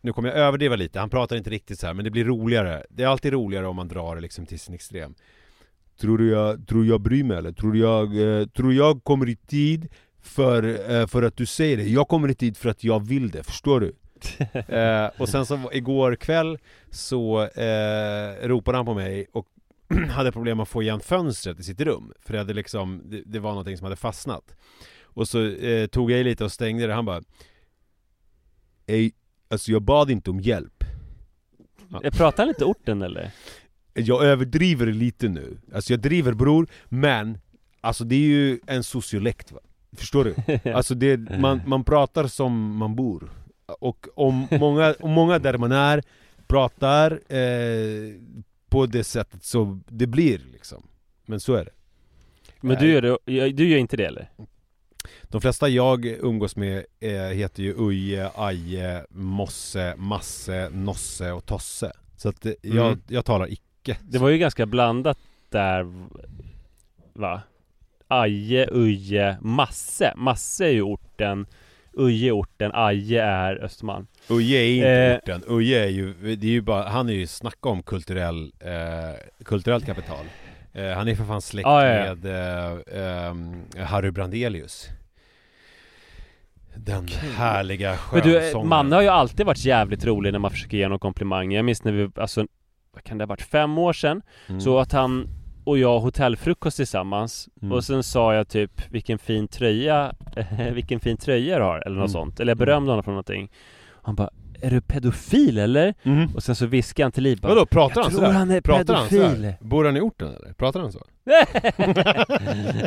Nu 0.00 0.12
kommer 0.12 0.28
jag 0.28 0.38
överdriva 0.38 0.76
lite, 0.76 1.00
han 1.00 1.10
pratar 1.10 1.36
inte 1.36 1.50
riktigt 1.50 1.78
så 1.78 1.86
här, 1.86 1.94
men 1.94 2.04
det 2.04 2.10
blir 2.10 2.24
roligare 2.24 2.84
Det 2.88 3.02
är 3.02 3.06
alltid 3.06 3.32
roligare 3.32 3.66
om 3.66 3.76
man 3.76 3.88
drar 3.88 4.14
det 4.14 4.20
liksom 4.20 4.46
till 4.46 4.60
sin 4.60 4.74
extrem 4.74 5.14
Tror 6.00 6.18
du 6.18 6.30
jag, 6.30 6.66
tror 6.68 6.86
jag 6.86 7.00
bryr 7.00 7.24
mig 7.24 7.36
eller? 7.36 7.52
Tror 7.52 7.76
jag, 7.76 8.38
eh, 8.40 8.46
tror 8.46 8.74
jag 8.74 9.04
kommer 9.04 9.28
i 9.28 9.36
tid 9.36 9.88
för, 10.22 10.90
eh, 10.90 11.06
för 11.06 11.22
att 11.22 11.36
du 11.36 11.46
säger 11.46 11.76
det? 11.76 11.82
Jag 11.82 12.08
kommer 12.08 12.30
i 12.30 12.34
tid 12.34 12.56
för 12.56 12.68
att 12.68 12.84
jag 12.84 13.06
vill 13.06 13.30
det, 13.30 13.44
förstår 13.44 13.80
du? 13.80 13.92
eh, 14.76 15.10
och 15.18 15.28
sen 15.28 15.46
så 15.46 15.70
igår 15.72 16.16
kväll 16.16 16.58
så 16.90 17.42
eh, 17.42 18.48
ropade 18.48 18.78
han 18.78 18.86
på 18.86 18.94
mig 18.94 19.26
och 19.32 19.46
hade 20.10 20.32
problem 20.32 20.60
att 20.60 20.68
få 20.68 20.82
igen 20.82 21.00
fönstret 21.00 21.60
i 21.60 21.62
sitt 21.62 21.80
rum 21.80 22.12
För 22.20 22.32
det 22.32 22.38
hade 22.38 22.54
liksom, 22.54 23.02
det, 23.04 23.22
det 23.26 23.38
var 23.38 23.50
någonting 23.50 23.76
som 23.76 23.84
hade 23.84 23.96
fastnat 23.96 24.54
och 25.02 25.28
så 25.28 25.46
eh, 25.46 25.86
tog 25.86 26.10
jag 26.10 26.20
i 26.20 26.24
lite 26.24 26.44
och 26.44 26.52
stängde 26.52 26.86
det, 26.86 26.94
han 26.94 27.04
bara 27.04 27.22
Ej, 28.86 29.12
alltså 29.48 29.72
jag 29.72 29.82
bad 29.82 30.10
inte 30.10 30.30
om 30.30 30.40
hjälp 30.40 30.84
ja. 31.88 32.00
Jag 32.02 32.12
pratar 32.12 32.46
lite 32.46 32.64
orten 32.64 33.02
eller? 33.02 33.30
Jag 33.94 34.24
överdriver 34.24 34.86
lite 34.86 35.28
nu, 35.28 35.58
alltså 35.74 35.92
jag 35.92 36.00
driver 36.00 36.32
bror, 36.32 36.66
men 36.88 37.38
Alltså 37.84 38.04
det 38.04 38.14
är 38.14 38.28
ju 38.28 38.60
en 38.66 38.84
sociolekt 38.84 39.52
va? 39.52 39.60
Förstår 39.96 40.24
du? 40.24 40.70
Alltså 40.72 40.94
det, 40.94 41.16
man, 41.38 41.60
man 41.66 41.84
pratar 41.84 42.26
som 42.26 42.76
man 42.76 42.94
bor 42.94 43.30
Och 43.80 44.06
om 44.14 44.48
många, 44.50 44.94
om 45.00 45.10
många 45.10 45.38
där 45.38 45.58
man 45.58 45.72
är 45.72 46.02
pratar 46.46 47.12
eh, 47.28 48.14
på 48.72 48.86
det 48.86 49.04
sättet 49.04 49.44
så 49.44 49.80
det 49.88 50.06
blir 50.06 50.38
liksom 50.52 50.86
Men 51.26 51.40
så 51.40 51.54
är 51.54 51.64
det 51.64 51.70
Men 52.60 52.78
du 52.78 52.92
gör, 52.92 53.02
det, 53.02 53.50
du 53.52 53.68
gör 53.68 53.78
inte 53.78 53.96
det 53.96 54.06
eller? 54.06 54.30
De 55.22 55.40
flesta 55.40 55.68
jag 55.68 56.04
umgås 56.04 56.56
med 56.56 56.84
eh, 57.00 57.10
heter 57.12 57.62
ju 57.62 57.74
Uje, 57.78 58.30
Aje, 58.34 59.06
Mosse, 59.10 59.94
Masse, 59.96 60.70
Nosse 60.72 61.32
och 61.32 61.46
Tosse 61.46 61.92
Så 62.16 62.28
att 62.28 62.46
eh, 62.46 62.52
jag, 62.62 62.86
mm. 62.86 63.00
jag 63.08 63.24
talar 63.24 63.52
icke 63.52 63.98
Det 64.02 64.18
var 64.18 64.28
ju 64.28 64.38
ganska 64.38 64.66
blandat 64.66 65.18
där 65.48 65.92
Va? 67.12 67.42
Aje, 68.08 68.68
Uje, 68.72 69.38
Masse 69.40 70.14
Masse 70.16 70.64
är 70.64 70.72
ju 70.72 70.82
orten 70.82 71.46
Uje 71.92 72.28
är 72.28 72.32
orten, 72.32 72.70
Aje 72.74 73.22
är 73.22 73.64
Östermalm. 73.64 74.06
Uje 74.28 74.58
är 74.58 74.74
inte 74.76 74.88
eh, 74.88 75.18
orten, 75.18 75.42
Uje 75.48 75.84
är 75.84 75.88
ju, 75.88 76.14
det 76.36 76.46
är 76.46 76.50
ju 76.50 76.60
bara, 76.60 76.88
han 76.88 77.08
är 77.08 77.12
ju 77.12 77.26
snacka 77.26 77.68
om 77.68 77.82
kulturell, 77.82 78.52
eh, 78.60 79.44
kulturellt 79.44 79.86
kapital. 79.86 80.26
Eh, 80.72 80.90
Han 80.90 81.08
är 81.08 81.14
för 81.14 81.24
fan 81.24 81.42
släkt 81.42 81.66
ah, 81.66 81.86
ja, 81.86 82.14
med 82.14 82.24
eh, 82.24 82.72
eh, 83.78 83.86
Harry 83.86 84.10
Brandelius. 84.10 84.88
Den 86.74 87.04
okay. 87.04 87.30
härliga 87.30 87.96
skönsången 87.96 88.68
Manne 88.68 88.94
har 88.94 89.02
ju 89.02 89.08
alltid 89.08 89.46
varit 89.46 89.64
jävligt 89.64 90.04
rolig 90.04 90.32
när 90.32 90.38
man 90.38 90.50
försöker 90.50 90.76
ge 90.76 90.84
honom 90.84 90.98
komplimang. 90.98 91.52
Jag 91.52 91.64
minns 91.64 91.84
när 91.84 91.92
vi, 91.92 92.10
alltså 92.16 92.46
Vad 92.92 93.04
kan 93.04 93.18
det 93.18 93.24
ha 93.24 93.26
varit? 93.26 93.42
Fem 93.42 93.78
år 93.78 93.92
sedan? 93.92 94.22
Mm. 94.48 94.60
Så 94.60 94.78
att 94.78 94.92
han 94.92 95.28
och 95.64 95.78
jag 95.78 96.00
hotellfrukost 96.00 96.76
tillsammans 96.76 97.48
mm. 97.62 97.72
Och 97.72 97.84
sen 97.84 98.02
sa 98.02 98.34
jag 98.34 98.48
typ 98.48 98.82
Vilken 98.90 99.18
fin 99.18 99.48
tröja 99.48 100.14
Vilken 100.72 101.00
fin 101.00 101.16
tröja 101.16 101.58
du 101.58 101.64
har 101.64 101.76
eller 101.86 101.96
något 101.96 101.98
mm. 101.98 102.08
sånt 102.08 102.40
Eller 102.40 102.50
jag 102.50 102.58
berömde 102.58 102.92
honom 102.92 103.04
för 103.04 103.10
någonting 103.10 103.50
Han 104.02 104.14
bara 104.14 104.30
är 104.62 104.70
du 104.70 104.80
pedofil 104.80 105.58
eller? 105.58 105.94
Mm. 106.02 106.28
Och 106.34 106.42
sen 106.42 106.54
så 106.54 106.66
viskade 106.66 107.04
han 107.04 107.12
till 107.12 107.22
Liv 107.22 107.38
Vadå, 107.42 107.66
pratar 107.66 108.02
han 108.02 108.10
sådär? 108.10 108.24
Jag 108.24 108.32
tror 108.32 108.38
han 108.38 108.50
är 108.50 108.60
pratar 108.60 109.08
pedofil 109.08 109.44
han 109.44 109.68
Bor 109.68 109.84
han 109.84 109.96
i 109.96 110.00
orten 110.00 110.34
eller? 110.34 110.52
Pratar 110.52 110.80
han 110.80 110.92
så? 110.92 111.06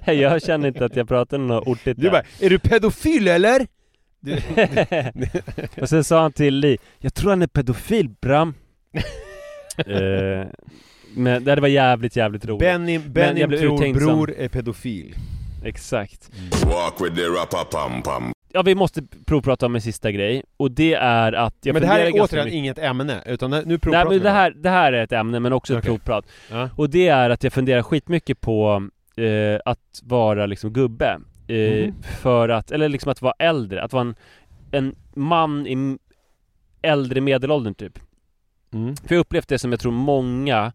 jag 0.12 0.42
känner 0.42 0.68
inte 0.68 0.86
att 0.86 0.96
jag 0.96 1.08
pratar 1.08 1.38
något 1.38 1.68
ortigt 1.68 2.02
Du 2.02 2.10
bara, 2.10 2.24
är 2.40 2.50
du 2.50 2.60
pedofil 2.60 3.28
eller? 3.28 3.68
och 5.82 5.90
sen 5.90 6.04
sa 6.04 6.22
han 6.22 6.32
till 6.32 6.56
Li 6.56 6.78
Jag 7.00 7.14
tror 7.14 7.30
han 7.30 7.42
är 7.42 7.48
pedofil 7.48 8.10
Bram 8.10 8.54
eh, 9.78 10.48
Men 11.16 11.43
det 11.43 11.61
var 11.61 11.68
jävligt 11.68 12.16
jävligt 12.16 12.45
roligt 12.45 12.59
Benny, 12.59 12.99
Benny 12.99 13.57
tror 13.57 13.93
bror 13.93 14.34
är 14.38 14.47
pedofil 14.47 15.16
Exakt 15.63 16.32
mm. 16.38 16.49
Ja 18.53 18.61
vi 18.61 18.76
måste 18.76 19.01
provprata 19.26 19.66
om 19.66 19.76
en 19.76 19.82
sista 19.82 20.11
grej 20.11 20.43
Och 20.57 20.72
det 20.72 20.93
är 20.93 21.34
att 21.34 21.55
jag 21.61 21.74
Men 21.74 21.82
det 21.82 21.88
här 21.88 21.99
är 21.99 22.11
återigen 22.11 22.45
mycket... 22.45 22.57
inget 22.57 22.80
ämne, 22.80 23.24
utan 23.26 23.51
nu 23.51 23.80
provpratar 23.80 24.09
Nej, 24.09 24.18
men 24.18 24.24
det 24.24 24.30
här, 24.30 24.51
det 24.51 24.70
här 24.70 24.93
är 24.93 25.03
ett 25.03 25.11
ämne 25.11 25.39
men 25.39 25.53
också 25.53 25.74
ett 25.74 25.80
okay. 25.80 25.89
provprat 25.89 26.26
ja. 26.51 26.70
Och 26.76 26.89
det 26.89 27.07
är 27.07 27.30
att 27.30 27.43
jag 27.43 27.53
funderar 27.53 27.82
skitmycket 27.82 28.41
på 28.41 28.89
eh, 29.18 29.59
att 29.66 30.01
vara 30.03 30.45
liksom 30.45 30.74
gubbe 30.74 31.20
eh, 31.47 31.55
mm. 31.57 31.93
För 32.22 32.49
att, 32.49 32.72
eller 32.72 32.89
liksom 32.89 33.11
att 33.11 33.22
vara 33.22 33.34
äldre, 33.39 33.84
att 33.84 33.93
vara 33.93 34.01
en, 34.01 34.16
en 34.72 34.95
man 35.16 35.68
i 35.68 35.97
äldre 36.82 37.22
medelåldern 37.22 37.74
typ 37.74 37.99
mm. 38.74 38.95
För 38.95 39.16
jag 39.16 39.20
upplevt 39.20 39.47
det 39.47 39.59
som 39.59 39.72
jag 39.72 39.80
tror 39.80 39.91
många 39.91 40.72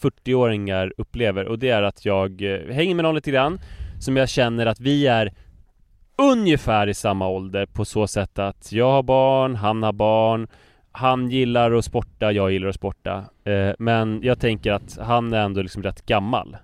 40-åringar 0.00 0.92
upplever 0.96 1.44
och 1.44 1.58
det 1.58 1.70
är 1.70 1.82
att 1.82 2.04
jag 2.04 2.42
eh, 2.42 2.74
hänger 2.74 2.94
med 2.94 3.02
någon 3.02 3.14
lite 3.14 3.30
grann 3.30 3.58
Som 4.00 4.16
jag 4.16 4.28
känner 4.28 4.66
att 4.66 4.80
vi 4.80 5.06
är 5.06 5.32
ungefär 6.18 6.86
i 6.86 6.94
samma 6.94 7.28
ålder 7.28 7.66
på 7.66 7.84
så 7.84 8.06
sätt 8.06 8.38
att 8.38 8.72
jag 8.72 8.90
har 8.90 9.02
barn, 9.02 9.56
han 9.56 9.82
har 9.82 9.92
barn 9.92 10.48
Han 10.92 11.30
gillar 11.30 11.72
att 11.72 11.84
sporta, 11.84 12.32
jag 12.32 12.52
gillar 12.52 12.68
att 12.68 12.74
sporta 12.74 13.24
eh, 13.44 13.72
Men 13.78 14.20
jag 14.22 14.40
tänker 14.40 14.72
att 14.72 14.98
han 15.00 15.32
är 15.32 15.40
ändå 15.40 15.62
liksom 15.62 15.82
rätt 15.82 16.06
gammal 16.06 16.56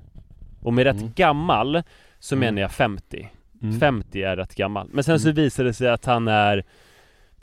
Och 0.63 0.75
med 0.75 0.85
rätt 0.85 1.01
mm. 1.01 1.13
gammal 1.17 1.83
så 2.19 2.35
mm. 2.35 2.47
menar 2.47 2.63
jag 2.63 2.73
50 2.73 3.29
mm. 3.63 3.81
50 3.81 4.23
är 4.23 4.37
rätt 4.37 4.55
gammal 4.55 4.89
Men 4.93 5.05
sen 5.05 5.21
så 5.21 5.29
mm. 5.29 5.37
visar 5.37 5.65
det 5.65 5.75
sig 5.75 5.89
att 5.89 6.05
han 6.05 6.29
är 6.29 6.65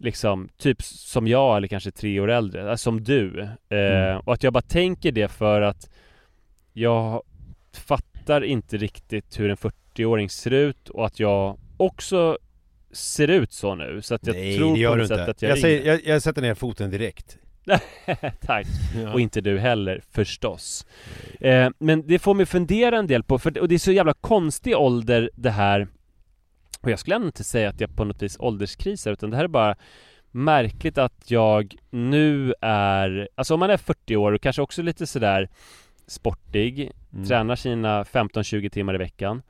Liksom 0.02 0.50
typ 0.58 0.82
som 0.82 1.28
jag 1.28 1.58
eller 1.58 1.68
kanske 1.68 1.92
tre 1.92 2.20
år 2.20 2.30
äldre, 2.30 2.72
alltså 2.72 2.84
som 2.84 3.04
du 3.04 3.42
eh, 3.42 3.50
mm. 3.70 4.20
Och 4.26 4.34
att 4.34 4.44
jag 4.44 4.54
bara 4.54 4.62
tänker 4.62 5.12
det 5.12 5.28
för 5.28 5.62
att 5.62 5.90
Jag 6.74 7.24
fattar 7.74 8.44
inte 8.44 8.78
riktigt 8.78 9.40
hur 9.40 9.50
en 9.50 9.58
40-åring 9.58 10.30
ser 10.30 10.52
ut 10.52 10.90
och 10.90 11.06
att 11.06 11.20
jag 11.20 11.58
också 11.78 12.38
ser 12.92 13.28
ut 13.28 13.54
så 13.54 13.76
nu 13.76 14.02
så 14.02 14.16
att 14.16 14.28
jag 14.28 14.36
Nej, 14.36 14.58
tror 14.58 14.74
det 14.74 14.80
gör 14.80 14.96
på 14.96 15.02
inte. 15.04 15.18
sätt 15.18 15.30
att 15.30 15.42
jag, 15.42 15.52
jag, 15.52 15.60
säger, 15.60 15.86
jag, 15.88 16.02
jag 16.06 16.22
sätter 16.22 16.42
ner 16.42 16.54
foten 16.54 16.90
direkt 16.90 17.38
Tack! 18.42 18.68
Ja. 18.96 19.14
Och 19.14 19.20
inte 19.20 19.42
du 19.42 19.60
heller, 19.60 20.02
förstås 20.12 20.86
eh, 21.40 21.70
Men 21.80 22.08
det 22.08 22.20
får 22.20 22.34
mig 22.34 22.46
fundera 22.46 22.98
en 22.98 23.08
del 23.08 23.24
på, 23.24 23.40
för 23.40 23.60
och 23.60 23.68
det 23.68 23.76
är 23.76 23.80
så 23.80 23.92
jävla 23.92 24.14
konstig 24.14 24.78
ålder 24.78 25.30
det 25.36 25.50
här 25.50 25.88
Och 26.82 26.92
jag 26.92 27.00
skulle 27.00 27.16
ändå 27.16 27.28
inte 27.28 27.44
säga 27.44 27.70
att 27.70 27.82
jag 27.82 27.96
på 27.96 28.04
något 28.04 28.22
vis 28.22 28.38
ålderskrisar 28.40 29.12
utan 29.12 29.30
det 29.30 29.38
här 29.38 29.44
är 29.44 29.48
bara 29.48 29.76
märkligt 30.32 30.98
att 30.98 31.32
jag 31.32 31.76
nu 31.90 32.54
är, 32.62 33.30
alltså 33.36 33.54
om 33.54 33.60
man 33.60 33.70
är 33.70 33.78
40 33.78 34.16
år 34.16 34.32
och 34.32 34.42
kanske 34.42 34.62
också 34.62 34.82
lite 34.82 35.08
sådär 35.08 35.50
sportig, 36.08 36.92
Mm. 37.14 37.26
tränar 37.26 37.56
sina 37.56 38.04
15-20 38.04 38.70
timmar 38.70 38.96
i 38.96 38.98
veckan. 38.98 39.42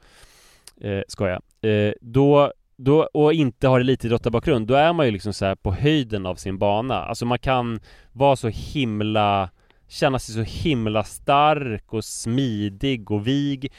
Eh, 0.81 1.01
Skoja. 1.07 1.41
Eh, 1.61 1.93
Då, 2.01 2.53
då, 2.77 3.09
och 3.13 3.33
inte 3.33 3.67
har 3.67 3.79
elitidrottarbakgrund, 3.79 4.67
då 4.67 4.73
är 4.73 4.93
man 4.93 5.05
ju 5.05 5.11
liksom 5.11 5.33
så 5.33 5.45
här 5.45 5.55
på 5.55 5.71
höjden 5.73 6.25
av 6.25 6.35
sin 6.35 6.57
bana. 6.57 6.95
Alltså 6.95 7.25
man 7.25 7.39
kan 7.39 7.79
vara 8.11 8.35
så 8.35 8.47
himla 8.47 9.49
Känna 9.91 10.19
sig 10.19 10.35
så 10.35 10.67
himla 10.69 11.03
stark 11.03 11.93
och 11.93 12.05
smidig 12.05 13.11
och 13.11 13.27
vig 13.27 13.71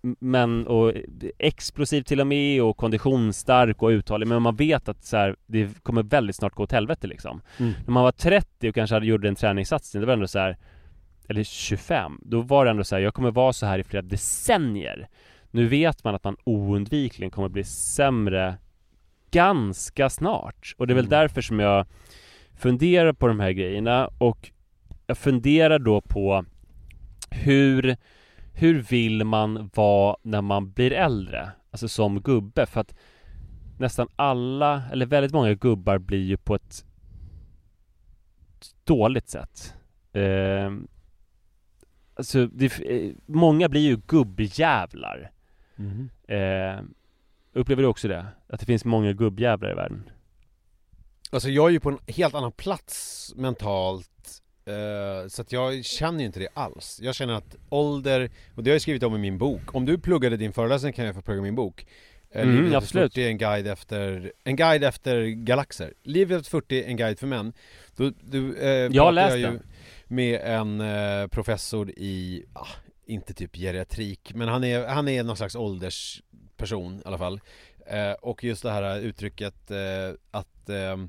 Men, 0.00 0.66
och 0.66 0.92
explosiv 1.38 2.02
till 2.02 2.20
och 2.20 2.26
med 2.26 2.62
och 2.62 2.76
konditionsstark 2.76 3.82
och 3.82 3.88
uthållig 3.88 4.26
Men 4.28 4.42
man 4.42 4.56
vet 4.56 4.88
att 4.88 5.04
så 5.04 5.16
här, 5.16 5.36
det 5.46 5.82
kommer 5.82 6.02
väldigt 6.02 6.36
snart 6.36 6.54
gå 6.54 6.62
åt 6.62 6.72
helvete 6.72 7.06
liksom 7.06 7.40
Mm. 7.58 7.72
När 7.86 7.92
man 7.92 8.02
var 8.02 8.12
30 8.12 8.68
och 8.68 8.74
kanske 8.74 8.96
hade 8.96 9.06
gjort 9.06 9.24
en 9.24 9.34
träningssatsning, 9.34 10.00
det 10.00 10.06
var 10.06 10.12
ändå 10.12 10.28
så 10.28 10.38
här 10.38 10.56
eller 11.28 11.44
25, 11.44 12.20
då 12.22 12.40
var 12.40 12.64
det 12.64 12.70
ändå 12.70 12.84
så 12.84 12.94
här, 12.94 13.02
jag 13.02 13.14
kommer 13.14 13.30
vara 13.30 13.52
så 13.52 13.66
här 13.66 13.78
i 13.78 13.82
flera 13.84 14.02
decennier. 14.02 15.08
Nu 15.50 15.66
vet 15.66 16.04
man 16.04 16.14
att 16.14 16.24
man 16.24 16.36
oundvikligen 16.44 17.30
kommer 17.30 17.48
bli 17.48 17.64
sämre 17.64 18.58
ganska 19.30 20.10
snart. 20.10 20.74
Och 20.78 20.86
det 20.86 20.92
är 20.92 20.94
väl 20.94 21.04
Mm. 21.04 21.10
därför 21.20 21.40
som 21.40 21.60
jag 21.60 21.86
funderar 22.56 23.12
på 23.12 23.26
de 23.26 23.40
här 23.40 23.50
grejerna 23.50 24.10
och 24.18 24.50
jag 25.06 25.18
funderar 25.18 25.78
då 25.78 26.00
på 26.00 26.44
hur, 27.30 27.96
hur 28.58 28.82
vill 28.82 29.24
man 29.24 29.70
vara 29.74 30.16
när 30.22 30.42
man 30.42 30.72
blir 30.72 30.92
äldre? 30.92 31.50
Alltså 31.70 31.88
som 31.88 32.20
gubbe, 32.20 32.66
för 32.66 32.80
att 32.80 32.94
nästan 33.78 34.08
alla, 34.16 34.82
eller 34.92 35.06
väldigt 35.06 35.32
många 35.32 35.54
gubbar 35.54 35.98
blir 35.98 36.24
ju 36.24 36.36
på 36.36 36.54
ett 36.54 36.84
dåligt 38.84 39.28
sätt. 39.28 39.74
Eh, 40.12 40.72
alltså, 42.14 42.46
det, 42.46 42.80
eh, 42.80 43.14
många 43.26 43.68
blir 43.68 43.80
ju 43.80 43.96
gubbjävlar. 43.96 45.30
Mhm. 45.76 46.10
Eh, 46.28 46.80
upplever 47.52 47.82
du 47.82 47.88
också 47.88 48.08
det? 48.08 48.26
Att 48.48 48.60
det 48.60 48.66
finns 48.66 48.84
många 48.84 49.12
gubbjävlar 49.12 49.70
i 49.70 49.74
världen? 49.74 50.10
Alltså 51.30 51.48
jag 51.48 51.68
är 51.68 51.72
ju 51.72 51.80
på 51.80 51.90
en 51.90 51.98
helt 52.06 52.34
annan 52.34 52.52
plats 52.52 53.32
mentalt 53.36 54.42
eh, 54.68 55.28
Så 55.28 55.42
att 55.42 55.52
jag 55.52 55.84
känner 55.84 56.20
ju 56.20 56.26
inte 56.26 56.40
det 56.40 56.48
alls. 56.54 57.00
Jag 57.02 57.14
känner 57.14 57.34
att 57.34 57.56
ålder, 57.68 58.30
och 58.54 58.62
det 58.62 58.70
har 58.70 58.74
jag 58.74 58.82
skrivit 58.82 59.02
om 59.02 59.14
i 59.14 59.18
min 59.18 59.38
bok. 59.38 59.74
Om 59.74 59.84
du 59.84 59.98
pluggade 59.98 60.36
din 60.36 60.52
föreläsning 60.52 60.92
kan 60.92 61.04
jag 61.04 61.14
få 61.14 61.22
plugga 61.22 61.42
min 61.42 61.54
bok. 61.54 61.86
Eh, 62.30 62.42
Mm, 62.42 62.54
Livet 62.56 62.66
efter 62.66 62.76
absolut. 62.76 63.12
40 63.12 63.22
är 63.24 63.28
en 63.28 63.38
guide 63.38 63.66
efter, 63.66 64.32
en 64.44 64.56
guide 64.56 64.84
efter 64.84 65.22
galaxer. 65.26 65.94
Livet 66.02 66.38
efter 66.38 66.50
40 66.50 66.84
en 66.84 66.96
guide 66.96 67.18
för 67.18 67.26
män. 67.26 67.52
Du, 67.96 68.14
du, 68.22 68.56
eh, 68.58 68.68
Jag 68.68 69.04
har 69.04 69.12
läst 69.12 69.36
ju 69.36 69.42
den. 69.42 69.62
med 70.06 70.40
en 70.40 70.80
eh, 70.80 71.26
professor 71.26 71.90
i, 71.90 72.44
ah, 72.52 72.66
inte 73.06 73.34
typ 73.34 73.56
geriatrik 73.56 74.32
Men 74.34 74.48
han 74.48 74.64
är, 74.64 74.86
han 74.86 75.08
är 75.08 75.22
någon 75.22 75.36
slags 75.36 75.56
åldersperson 75.56 76.98
i 76.98 77.02
alla 77.04 77.18
fall. 77.18 77.40
Eh, 77.86 78.12
Och 78.12 78.44
just 78.44 78.62
det 78.62 78.70
här 78.70 78.98
uttrycket 79.00 79.70
eh, 79.70 79.78
att 80.30 80.68
ehm, 80.68 81.08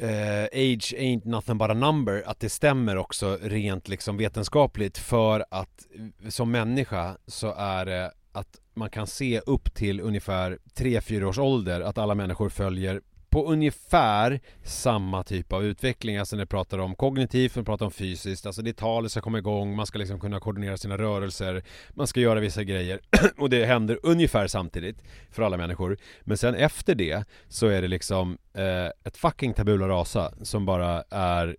eh, 0.00 0.44
age 0.52 0.94
ain't 0.98 1.24
nothing 1.24 1.58
but 1.58 1.70
a 1.70 1.74
number, 1.74 2.22
att 2.26 2.40
det 2.40 2.48
stämmer 2.48 2.96
också 2.96 3.38
rent 3.42 3.88
liksom 3.88 4.16
vetenskapligt. 4.16 4.98
För 4.98 5.44
att 5.50 5.86
eh, 5.94 6.28
som 6.28 6.50
människa 6.50 7.16
så 7.26 7.54
är 7.54 7.86
det 7.86 8.12
att 8.32 8.60
man 8.74 8.90
kan 8.90 9.06
se 9.06 9.40
upp 9.40 9.74
till 9.74 10.00
ungefär 10.00 10.58
3-4 10.74 11.24
års 11.24 11.38
ålder 11.38 11.80
att 11.80 11.98
alla 11.98 12.14
människor 12.14 12.48
följer 12.48 13.00
på 13.30 13.46
ungefär 13.46 14.40
samma 14.62 15.22
typ 15.22 15.52
av 15.52 15.64
utveckling, 15.64 16.16
alltså 16.16 16.36
när 16.36 16.42
vi 16.42 16.46
pratar 16.46 16.78
om 16.78 16.94
kognitivt, 16.94 17.54
när 17.56 17.62
vi 17.62 17.66
pratar 17.66 17.86
om 17.86 17.92
fysiskt, 17.92 18.46
alltså 18.46 18.62
det 18.62 18.76
talet 18.76 19.10
ska 19.10 19.20
komma 19.20 19.38
igång, 19.38 19.76
man 19.76 19.86
ska 19.86 19.98
liksom 19.98 20.20
kunna 20.20 20.40
koordinera 20.40 20.76
sina 20.76 20.98
rörelser, 20.98 21.62
man 21.90 22.06
ska 22.06 22.20
göra 22.20 22.40
vissa 22.40 22.64
grejer 22.64 23.00
och 23.38 23.50
det 23.50 23.66
händer 23.66 23.98
ungefär 24.02 24.46
samtidigt 24.46 25.02
för 25.30 25.42
alla 25.42 25.56
människor. 25.56 25.98
Men 26.20 26.36
sen 26.36 26.54
efter 26.54 26.94
det 26.94 27.24
så 27.48 27.66
är 27.66 27.82
det 27.82 27.88
liksom 27.88 28.38
eh, 28.54 28.86
ett 29.04 29.16
fucking 29.16 29.54
tabula 29.54 29.88
rasa 29.88 30.32
som 30.42 30.66
bara 30.66 31.02
är 31.10 31.56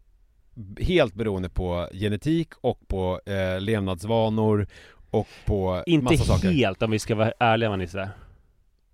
helt 0.79 1.13
beroende 1.13 1.49
på 1.49 1.87
genetik 1.93 2.49
och 2.61 2.87
på 2.87 3.21
eh, 3.25 3.61
levnadsvanor 3.61 4.67
och 5.11 5.27
på 5.45 5.83
Inte 5.85 6.03
massa 6.03 6.23
saker. 6.23 6.51
helt 6.51 6.81
om 6.81 6.91
vi 6.91 6.99
ska 6.99 7.15
vara 7.15 7.31
ärliga 7.39 7.69
Manisse. 7.69 8.09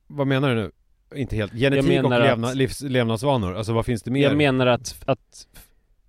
Vad 0.07 0.27
menar 0.27 0.49
du 0.49 0.55
nu? 0.55 0.71
Inte 1.15 1.35
helt. 1.35 1.53
Genetik 1.53 1.83
och 2.03 2.09
menar 2.09 2.19
att- 2.21 2.27
levna, 2.27 2.53
livs, 2.53 2.81
levnadsvanor, 2.81 3.55
alltså 3.55 3.73
vad 3.73 3.85
finns 3.85 4.03
det 4.03 4.11
mer? 4.11 4.21
Jag 4.23 4.37
menar 4.37 4.67
att, 4.67 4.95
att 5.05 5.47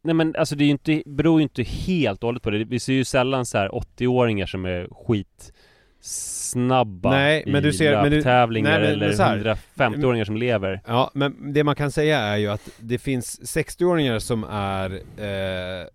Nej 0.02 0.14
men 0.14 0.34
alltså 0.38 0.56
det 0.56 0.64
är 0.64 0.66
ju 0.66 0.70
inte, 0.72 1.02
beror 1.06 1.40
ju 1.40 1.42
inte 1.42 1.62
helt 1.62 2.22
och 2.22 2.26
hållet 2.28 2.42
på 2.42 2.50
det. 2.50 2.64
Vi 2.64 2.80
ser 2.80 2.92
ju 2.92 3.04
sällan 3.04 3.46
så 3.46 3.58
här 3.58 3.68
80-åringar 3.68 4.46
som 4.46 4.64
är 4.64 4.88
skit 5.06 5.52
snabba 6.00 7.10
Nej, 7.10 7.42
men 7.46 7.62
du 7.62 7.72
ser- 7.72 7.92
men 8.02 8.10
du- 8.10 8.16
löptävlingar 8.16 8.70
nej, 8.70 8.80
men- 8.80 8.90
eller 8.92 9.06
men 9.06 9.16
så 9.16 9.22
här- 9.22 9.58
150-åringar 9.76 10.24
som 10.24 10.36
lever. 10.36 10.80
Ja, 10.86 11.10
men 11.14 11.52
det 11.52 11.64
man 11.64 11.74
kan 11.76 11.90
säga 11.90 12.18
är 12.18 12.36
ju 12.36 12.48
att 12.48 12.70
det 12.78 12.98
finns 12.98 13.40
60-åringar 13.56 14.18
som 14.18 14.44
är 14.50 14.90
eh, 15.16 15.86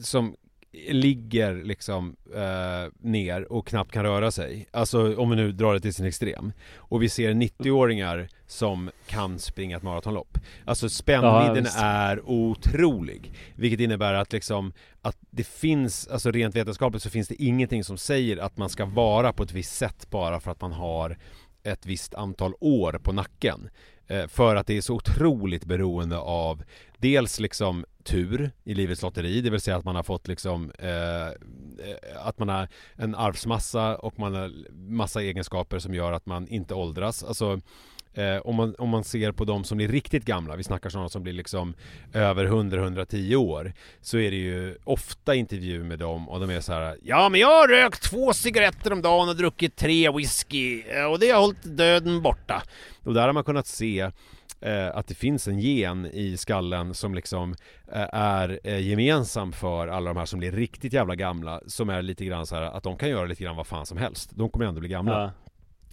som 0.00 0.34
ligger 0.90 1.54
liksom 1.64 2.16
eh, 2.34 2.92
ner 3.00 3.52
och 3.52 3.66
knappt 3.66 3.92
kan 3.92 4.02
röra 4.04 4.30
sig. 4.30 4.66
Alltså 4.70 5.16
om 5.16 5.30
vi 5.30 5.36
nu 5.36 5.52
drar 5.52 5.74
det 5.74 5.80
till 5.80 5.94
sin 5.94 6.06
extrem. 6.06 6.52
Och 6.76 7.02
vi 7.02 7.08
ser 7.08 7.30
90-åringar 7.34 8.28
som 8.46 8.90
kan 9.06 9.38
springa 9.38 9.76
ett 9.76 9.82
maratonlopp. 9.82 10.38
Alltså 10.64 10.86
Ja, 10.86 10.90
spännvidden 10.90 11.64
visst. 11.64 11.78
är 11.78 12.28
otrolig. 12.30 13.32
Vilket 13.54 13.80
innebär 13.80 14.14
att 14.14 14.32
liksom 14.32 14.72
att 15.02 15.16
det 15.30 15.46
finns, 15.46 16.08
alltså 16.08 16.30
rent 16.30 16.56
vetenskapligt 16.56 17.02
så 17.02 17.10
finns 17.10 17.28
det 17.28 17.42
ingenting 17.42 17.84
som 17.84 17.98
säger 17.98 18.36
att 18.36 18.56
man 18.56 18.68
ska 18.68 18.84
vara 18.84 19.32
på 19.32 19.42
ett 19.42 19.52
visst 19.52 19.76
sätt 19.76 20.06
bara 20.10 20.40
för 20.40 20.50
att 20.50 20.60
man 20.60 20.72
har 20.72 21.18
ett 21.62 21.86
visst 21.86 22.14
antal 22.14 22.52
år 22.60 22.92
på 23.02 23.12
nacken. 23.12 23.68
Eh, 24.06 24.26
För 24.26 24.56
att 24.56 24.66
det 24.66 24.76
är 24.76 24.80
så 24.80 24.94
otroligt 24.94 25.64
beroende 25.64 26.18
av 26.18 26.62
dels 27.04 27.40
liksom 27.40 27.84
tur 28.04 28.50
i 28.64 28.74
livets 28.74 29.02
lotteri, 29.02 29.40
det 29.40 29.50
vill 29.50 29.60
säga 29.60 29.76
att 29.76 29.84
man 29.84 29.96
har 29.96 30.02
fått 30.02 30.28
liksom 30.28 30.72
eh, 30.78 31.26
eh, 31.26 32.26
att 32.26 32.38
man 32.38 32.48
har 32.48 32.68
en 32.96 33.14
arvsmassa 33.14 33.96
och 33.96 34.18
man 34.18 34.34
har 34.34 34.52
massa 34.72 35.22
egenskaper 35.22 35.78
som 35.78 35.94
gör 35.94 36.12
att 36.12 36.26
man 36.26 36.48
inte 36.48 36.74
åldras. 36.74 37.24
Alltså 37.24 37.60
eh, 38.14 38.36
om, 38.36 38.54
man, 38.54 38.74
om 38.78 38.88
man 38.88 39.04
ser 39.04 39.32
på 39.32 39.44
de 39.44 39.64
som 39.64 39.76
blir 39.76 39.88
riktigt 39.88 40.24
gamla, 40.24 40.56
vi 40.56 40.64
snackar 40.64 40.90
sådana 40.90 41.08
som 41.08 41.22
blir 41.22 41.32
liksom 41.32 41.74
över 42.12 42.46
100-110 42.46 43.34
år, 43.34 43.72
så 44.00 44.18
är 44.18 44.30
det 44.30 44.36
ju 44.36 44.76
ofta 44.84 45.34
intervjuer 45.34 45.84
med 45.84 45.98
dem 45.98 46.28
och 46.28 46.40
de 46.40 46.50
är 46.50 46.60
så 46.60 46.72
här 46.72 46.96
Ja 47.02 47.28
men 47.28 47.40
jag 47.40 47.60
har 47.60 47.68
rökt 47.68 48.02
två 48.02 48.32
cigaretter 48.32 48.92
om 48.92 49.02
dagen 49.02 49.28
och 49.28 49.36
druckit 49.36 49.76
tre 49.76 50.10
whisky 50.10 50.82
eh, 50.88 51.04
och 51.04 51.18
det 51.18 51.30
har 51.30 51.40
hållit 51.40 51.62
döden 51.62 52.22
borta. 52.22 52.62
Och 53.02 53.14
där 53.14 53.26
har 53.26 53.32
man 53.32 53.44
kunnat 53.44 53.66
se 53.66 54.10
eh, 54.64 54.96
att 54.96 55.06
det 55.06 55.14
finns 55.14 55.48
en 55.48 55.58
gen 55.58 56.06
i 56.06 56.36
skallen 56.36 56.94
som 56.94 57.14
liksom 57.14 57.54
eh, 57.92 58.08
är 58.12 58.60
eh, 58.64 58.88
gemensam 58.88 59.52
för 59.52 59.88
alla 59.88 60.10
de 60.10 60.18
här 60.18 60.26
som 60.26 60.38
blir 60.38 60.52
riktigt 60.52 60.92
jävla 60.92 61.14
gamla 61.14 61.60
som 61.66 61.90
är 61.90 62.02
lite 62.02 62.24
grann 62.24 62.46
så 62.46 62.54
här 62.54 62.62
att 62.62 62.82
de 62.82 62.96
kan 62.96 63.08
göra 63.08 63.24
lite 63.24 63.44
grann 63.44 63.56
vad 63.56 63.66
fan 63.66 63.86
som 63.86 63.98
helst. 63.98 64.30
De 64.34 64.48
kommer 64.48 64.66
ändå 64.66 64.80
bli 64.80 64.88
gamla. 64.88 65.20
Ja. 65.22 65.30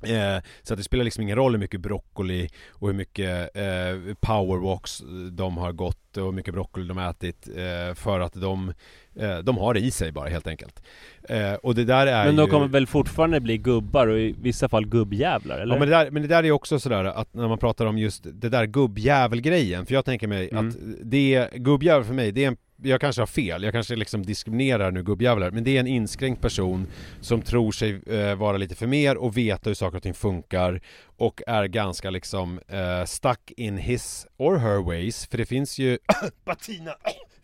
Eh, 0.04 0.44
så 0.64 0.74
att 0.74 0.78
det 0.78 0.84
spelar 0.84 1.04
liksom 1.04 1.24
ingen 1.24 1.36
roll 1.36 1.52
hur 1.52 1.60
mycket 1.60 1.82
broccoli 1.82 2.50
och 2.70 2.88
hur 2.88 2.96
mycket 2.96 3.56
eh, 3.56 4.14
powerwalks 4.20 5.02
de 5.32 5.58
har 5.58 5.72
gått 5.72 6.18
och 6.18 6.24
hur 6.26 6.32
mycket 6.32 6.54
broccoli 6.54 6.88
de 6.88 6.98
har 6.98 7.10
ätit 7.10 7.48
eh, 7.48 7.96
för 7.96 8.20
att 8.20 8.34
de, 8.34 8.74
eh, 9.16 9.38
de 9.38 9.58
har 9.58 9.74
det 9.74 9.80
i 9.80 9.92
sig 9.92 10.12
bara 10.12 10.30
helt 10.30 10.48
enkelt. 10.48 10.84
Eh, 11.30 11.54
och 11.54 11.76
det 11.76 11.84
där 11.84 12.08
är 12.08 12.26
Men 12.26 12.36
de 12.36 12.46
ju... 12.46 12.52
kommer 12.52 12.68
väl 12.68 12.88
fortfarande 12.88 13.40
bli 13.40 13.58
gubbar 13.58 14.08
och 14.08 14.20
i 14.20 14.36
vissa 14.42 14.70
fall 14.70 14.86
gubbjävlar 14.86 15.60
eller? 15.60 15.76
Ja 15.76 15.80
men 15.80 15.90
det, 15.90 15.96
där, 15.96 16.12
men 16.12 16.22
det 16.22 16.28
där 16.28 16.44
är 16.44 16.52
också 16.52 16.80
sådär 16.80 17.04
att 17.06 17.34
när 17.34 17.48
man 17.48 17.58
pratar 17.58 17.86
om 17.86 17.98
just 17.98 18.24
det 18.24 18.50
där 18.50 18.66
gubbjävelgrejen, 18.66 19.86
för 19.86 19.94
jag 19.94 20.06
tänker 20.06 20.28
mig 20.28 20.50
Mm. 20.52 20.68
att 20.70 20.76
det, 21.04 21.50
gubbjävel 21.56 22.04
för 22.04 22.14
mig, 22.14 22.32
det 22.32 22.44
är 22.44 22.48
en 22.48 22.58
jag 22.84 23.02
kanske 23.02 23.22
har 23.22 23.28
fel, 23.28 23.64
jag 23.64 23.74
kanske 23.74 23.96
liksom 23.96 24.26
diskriminerar 24.26 24.92
nu 24.92 25.04
gubbjävlar, 25.04 25.52
men 25.52 25.64
det 25.64 25.76
är 25.76 25.80
en 25.80 25.88
inskränkt 25.88 26.42
person 26.42 26.88
som 27.22 27.42
tror 27.42 27.72
sig 27.72 28.02
eh, 28.08 28.36
vara 28.36 28.58
lite 28.58 28.76
för 28.76 28.88
mer 28.88 29.18
och 29.18 29.38
veta 29.38 29.70
hur 29.70 29.76
saker 29.76 29.98
och 29.98 30.04
ting 30.04 30.14
funkar 30.14 30.82
och 31.18 31.42
är 31.48 31.66
ganska 31.66 32.10
liksom 32.10 32.60
eh, 32.68 33.06
stuck 33.06 33.52
in 33.58 33.78
his 33.78 34.28
or 34.38 34.58
her 34.58 34.84
ways, 34.84 35.28
för 35.28 35.38
det 35.38 35.46
finns 35.46 35.80
ju 35.80 35.98
Patina 36.46 36.92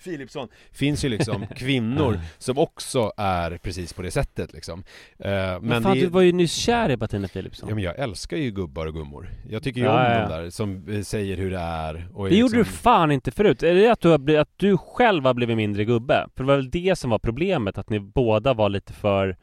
Philipsson, 0.04 0.48
finns 0.72 1.06
ju 1.06 1.10
liksom 1.10 1.48
kvinnor 1.56 2.20
som 2.38 2.58
också 2.58 3.12
är 3.18 3.58
precis 3.58 3.94
på 3.94 4.02
det 4.02 4.12
sättet 4.12 4.54
liksom. 4.54 4.84
Eh, 5.20 5.30
men 5.30 5.62
men 5.62 5.84
fan 5.84 5.94
det, 5.94 6.04
du 6.04 6.08
var 6.08 6.22
ju 6.22 6.32
nyss 6.32 6.54
kär 6.54 6.90
i 6.90 6.98
Bettina 6.98 7.28
Philipsson 7.28 7.70
Ja 7.70 7.76
men 7.76 7.84
jag 7.84 8.00
älskar 8.00 8.38
ju 8.38 8.52
gubbar 8.52 8.86
och 8.86 8.94
gummor 8.94 9.30
Jag 9.50 9.64
tycker 9.64 9.80
ju 9.80 9.86
Ja, 9.86 9.92
om 9.94 10.12
ja, 10.12 10.28
de 10.28 10.44
där 10.44 10.50
som 10.50 10.88
eh, 10.90 11.02
säger 11.02 11.38
hur 11.38 11.52
det 11.52 11.60
är 11.60 12.08
och 12.14 12.26
är 12.26 12.30
Det 12.30 12.38
gjorde 12.38 12.54
du 12.54 12.58
liksom... 12.58 12.78
fan 12.78 13.12
inte 13.12 13.32
förut. 13.32 13.64
Är 13.64 13.74
det 13.74 13.92
att 13.92 14.02
du, 14.02 14.10
har 14.10 14.18
blivit, 14.18 14.42
att 14.42 14.54
du 14.56 14.78
själv 14.78 15.26
har 15.26 15.34
blivit 15.34 15.58
mindre 15.58 15.86
gubbe? 15.86 16.28
För 16.36 16.44
det 16.44 16.48
var 16.48 16.56
väl 16.56 16.70
det 16.70 16.96
som 16.96 17.10
var 17.10 17.20
problemet, 17.20 17.78
att 17.78 17.90
ni 17.90 18.00
båda 18.00 18.54
var 18.54 18.70
lite 18.70 18.94
för 18.94 19.38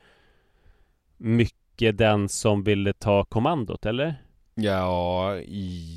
mycket 1.17 1.99
den 1.99 2.29
som 2.29 2.65
ville 2.65 2.93
ta 2.93 3.25
kommandot, 3.25 3.87
eller? 3.87 4.15
Ja, 4.57 5.37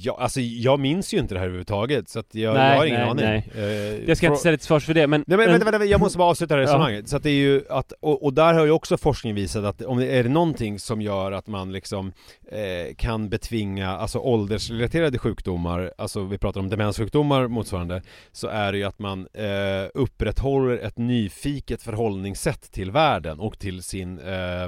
ja, 0.01 0.17
alltså 0.19 0.39
jag 0.41 0.79
minns 0.79 1.13
ju 1.13 1.17
inte 1.17 1.33
det 1.33 1.39
här 1.39 1.45
överhuvudtaget 1.45 2.09
så 2.09 2.19
att 2.19 2.35
jag, 2.35 2.53
Nej, 2.53 2.69
jag 2.71 2.77
har 2.77 2.85
ingen 2.85 2.99
nej, 2.99 3.09
aning. 3.09 3.25
nej. 3.25 3.65
Eh, 3.65 4.09
Jag 4.09 4.17
ska 4.17 4.27
inte 4.27 4.39
ställa 4.39 4.57
till 4.57 4.65
svars 4.65 4.85
för 4.85 4.93
det 4.93 5.07
men... 5.07 5.23
Nej 5.27 5.37
men 5.37 5.47
vänta, 5.51 5.71
vänta, 5.71 5.85
jag 5.85 5.99
måste 5.99 6.17
bara 6.17 6.29
avsluta 6.29 6.55
det 6.55 6.61
här 6.61 6.67
Ja. 6.67 6.73
resonemanget. 6.73 7.09
Så 7.09 7.17
att 7.17 7.23
det 7.23 7.29
är 7.29 7.33
ju 7.33 7.63
att, 7.69 7.91
och, 7.99 8.23
och 8.23 8.33
där 8.33 8.53
har 8.53 8.65
ju 8.65 8.71
också 8.71 8.97
forskning 8.97 9.35
visat 9.35 9.65
att 9.65 9.81
om 9.81 9.97
det 9.97 10.07
är 10.07 10.23
det 10.23 10.29
någonting 10.29 10.79
som 10.79 11.01
gör 11.01 11.31
att 11.31 11.47
man 11.47 11.71
liksom 11.71 12.11
eh, 12.51 12.95
kan 12.95 13.29
betvinga, 13.29 13.89
alltså 13.89 14.19
åldersrelaterade 14.19 15.17
sjukdomar, 15.19 15.93
alltså 15.97 16.23
vi 16.23 16.37
pratar 16.37 16.59
om 16.61 16.69
demenssjukdomar 16.69 17.47
motsvarande, 17.47 18.01
så 18.31 18.47
är 18.47 18.71
det 18.71 18.77
ju 18.77 18.83
att 18.83 18.99
man 18.99 19.27
eh, 19.33 19.89
upprätthåller 19.93 20.77
ett 20.77 20.97
nyfiket 20.97 21.81
förhållningssätt 21.83 22.71
till 22.71 22.91
världen 22.91 23.39
och 23.39 23.59
till 23.59 23.83
sin 23.83 24.19
eh, 24.19 24.63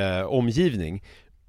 eh, 0.00 0.22
omgivning. 0.26 1.02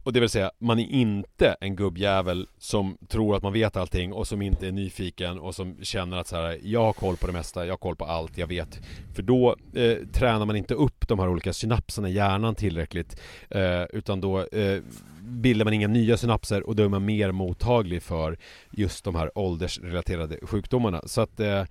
Och 0.06 0.14
det 0.14 0.20
vill 0.20 0.30
säga, 0.30 0.52
man 0.60 0.80
är 0.80 0.92
inte 0.92 1.56
en 1.62 1.76
gubbjävel 1.76 2.48
som 2.58 2.98
tror 3.08 3.36
att 3.36 3.44
man 3.44 3.54
vet 3.54 3.78
allting 3.78 4.14
och 4.14 4.28
som 4.28 4.42
inte 4.42 4.68
är 4.68 4.72
nyfiken 4.72 5.40
och 5.40 5.56
som 5.56 5.78
känner 5.82 6.18
att 6.18 6.28
så 6.28 6.36
här, 6.36 6.60
jag 6.64 6.84
har 6.84 6.94
koll 6.94 7.18
på 7.18 7.28
det 7.28 7.34
mesta, 7.34 7.66
jag 7.66 7.74
har 7.74 7.78
koll 7.78 7.96
på 7.96 8.06
allt, 8.06 8.38
jag 8.38 8.48
vet. 8.48 8.80
För 9.16 9.22
då 9.22 9.56
eh, 9.74 9.98
tränar 10.14 10.46
man 10.46 10.56
inte 10.56 10.74
upp 10.74 11.08
de 11.08 11.20
här 11.20 11.30
olika 11.30 11.54
synapserna 11.54 12.10
i 12.10 12.14
hjärnan 12.14 12.56
tillräckligt. 12.56 13.22
Eh, 13.50 13.84
utan 13.94 14.22
då 14.22 14.40
eh, 14.40 14.82
bildar 15.22 15.66
man 15.66 15.74
inga 15.74 15.88
nya 15.88 16.18
synapser 16.18 16.64
och 16.64 16.76
då 16.76 16.84
är 16.84 16.90
man 16.90 17.06
mer 17.06 17.32
mottaglig 17.32 18.04
för 18.04 18.38
just 18.72 19.04
de 19.04 19.16
här 19.16 19.38
åldersrelaterade 19.38 20.38
sjukdomarna. 20.42 21.02
Så 21.06 21.22
att 21.22 21.40
eh, 21.40 21.64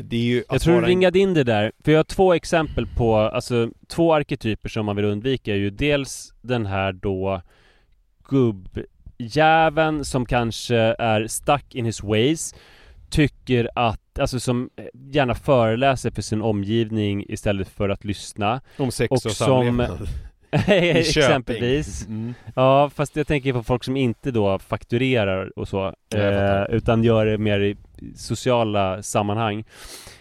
det 0.00 0.16
är 0.16 0.20
ju 0.20 0.44
Jag 0.50 0.60
tror 0.60 0.74
du 0.74 0.80
vara 0.80 0.90
ringade 0.90 1.18
in 1.18 1.34
det 1.34 1.44
där, 1.44 1.72
för 1.84 1.92
jag 1.92 1.98
har 1.98 2.04
två 2.04 2.34
exempel 2.34 2.86
på, 2.86 3.16
alltså 3.16 3.70
två 3.88 4.14
arketyper 4.14 4.68
som 4.68 4.86
man 4.86 4.96
vill 4.96 5.04
undvika 5.04 5.52
är 5.52 5.56
ju 5.56 5.70
dels 5.70 6.34
den 6.42 6.66
här 6.66 6.92
då 6.92 7.42
gubbjäveln 8.28 10.04
som 10.04 10.26
kanske 10.26 10.76
är 10.98 11.26
stuck 11.26 11.74
in 11.74 11.84
his 11.84 12.02
ways 12.02 12.54
Tycker 13.10 13.68
att, 13.74 14.18
alltså 14.18 14.40
som 14.40 14.70
gärna 15.10 15.34
föreläser 15.34 16.10
för 16.10 16.22
sin 16.22 16.42
omgivning 16.42 17.24
istället 17.28 17.68
för 17.68 17.88
att 17.88 18.04
lyssna 18.04 18.60
om 18.76 18.90
sex 18.90 19.10
och 19.10 19.26
och, 19.26 19.32
som-. 19.32 19.86
Exempelvis 20.66 22.06
Mm. 22.06 22.34
Ja, 22.54 22.90
fast 22.90 23.16
jag 23.16 23.26
tänker 23.26 23.52
på 23.52 23.62
folk 23.62 23.84
som 23.84 23.96
inte 23.96 24.30
då 24.30 24.58
fakturerar 24.58 25.58
och 25.58 25.68
så 25.68 25.94
eh, 26.14 26.62
Utan 26.68 27.04
gör 27.04 27.26
det 27.26 27.38
mer 27.38 27.60
i 27.60 27.76
sociala 28.16 29.02
sammanhang 29.02 29.64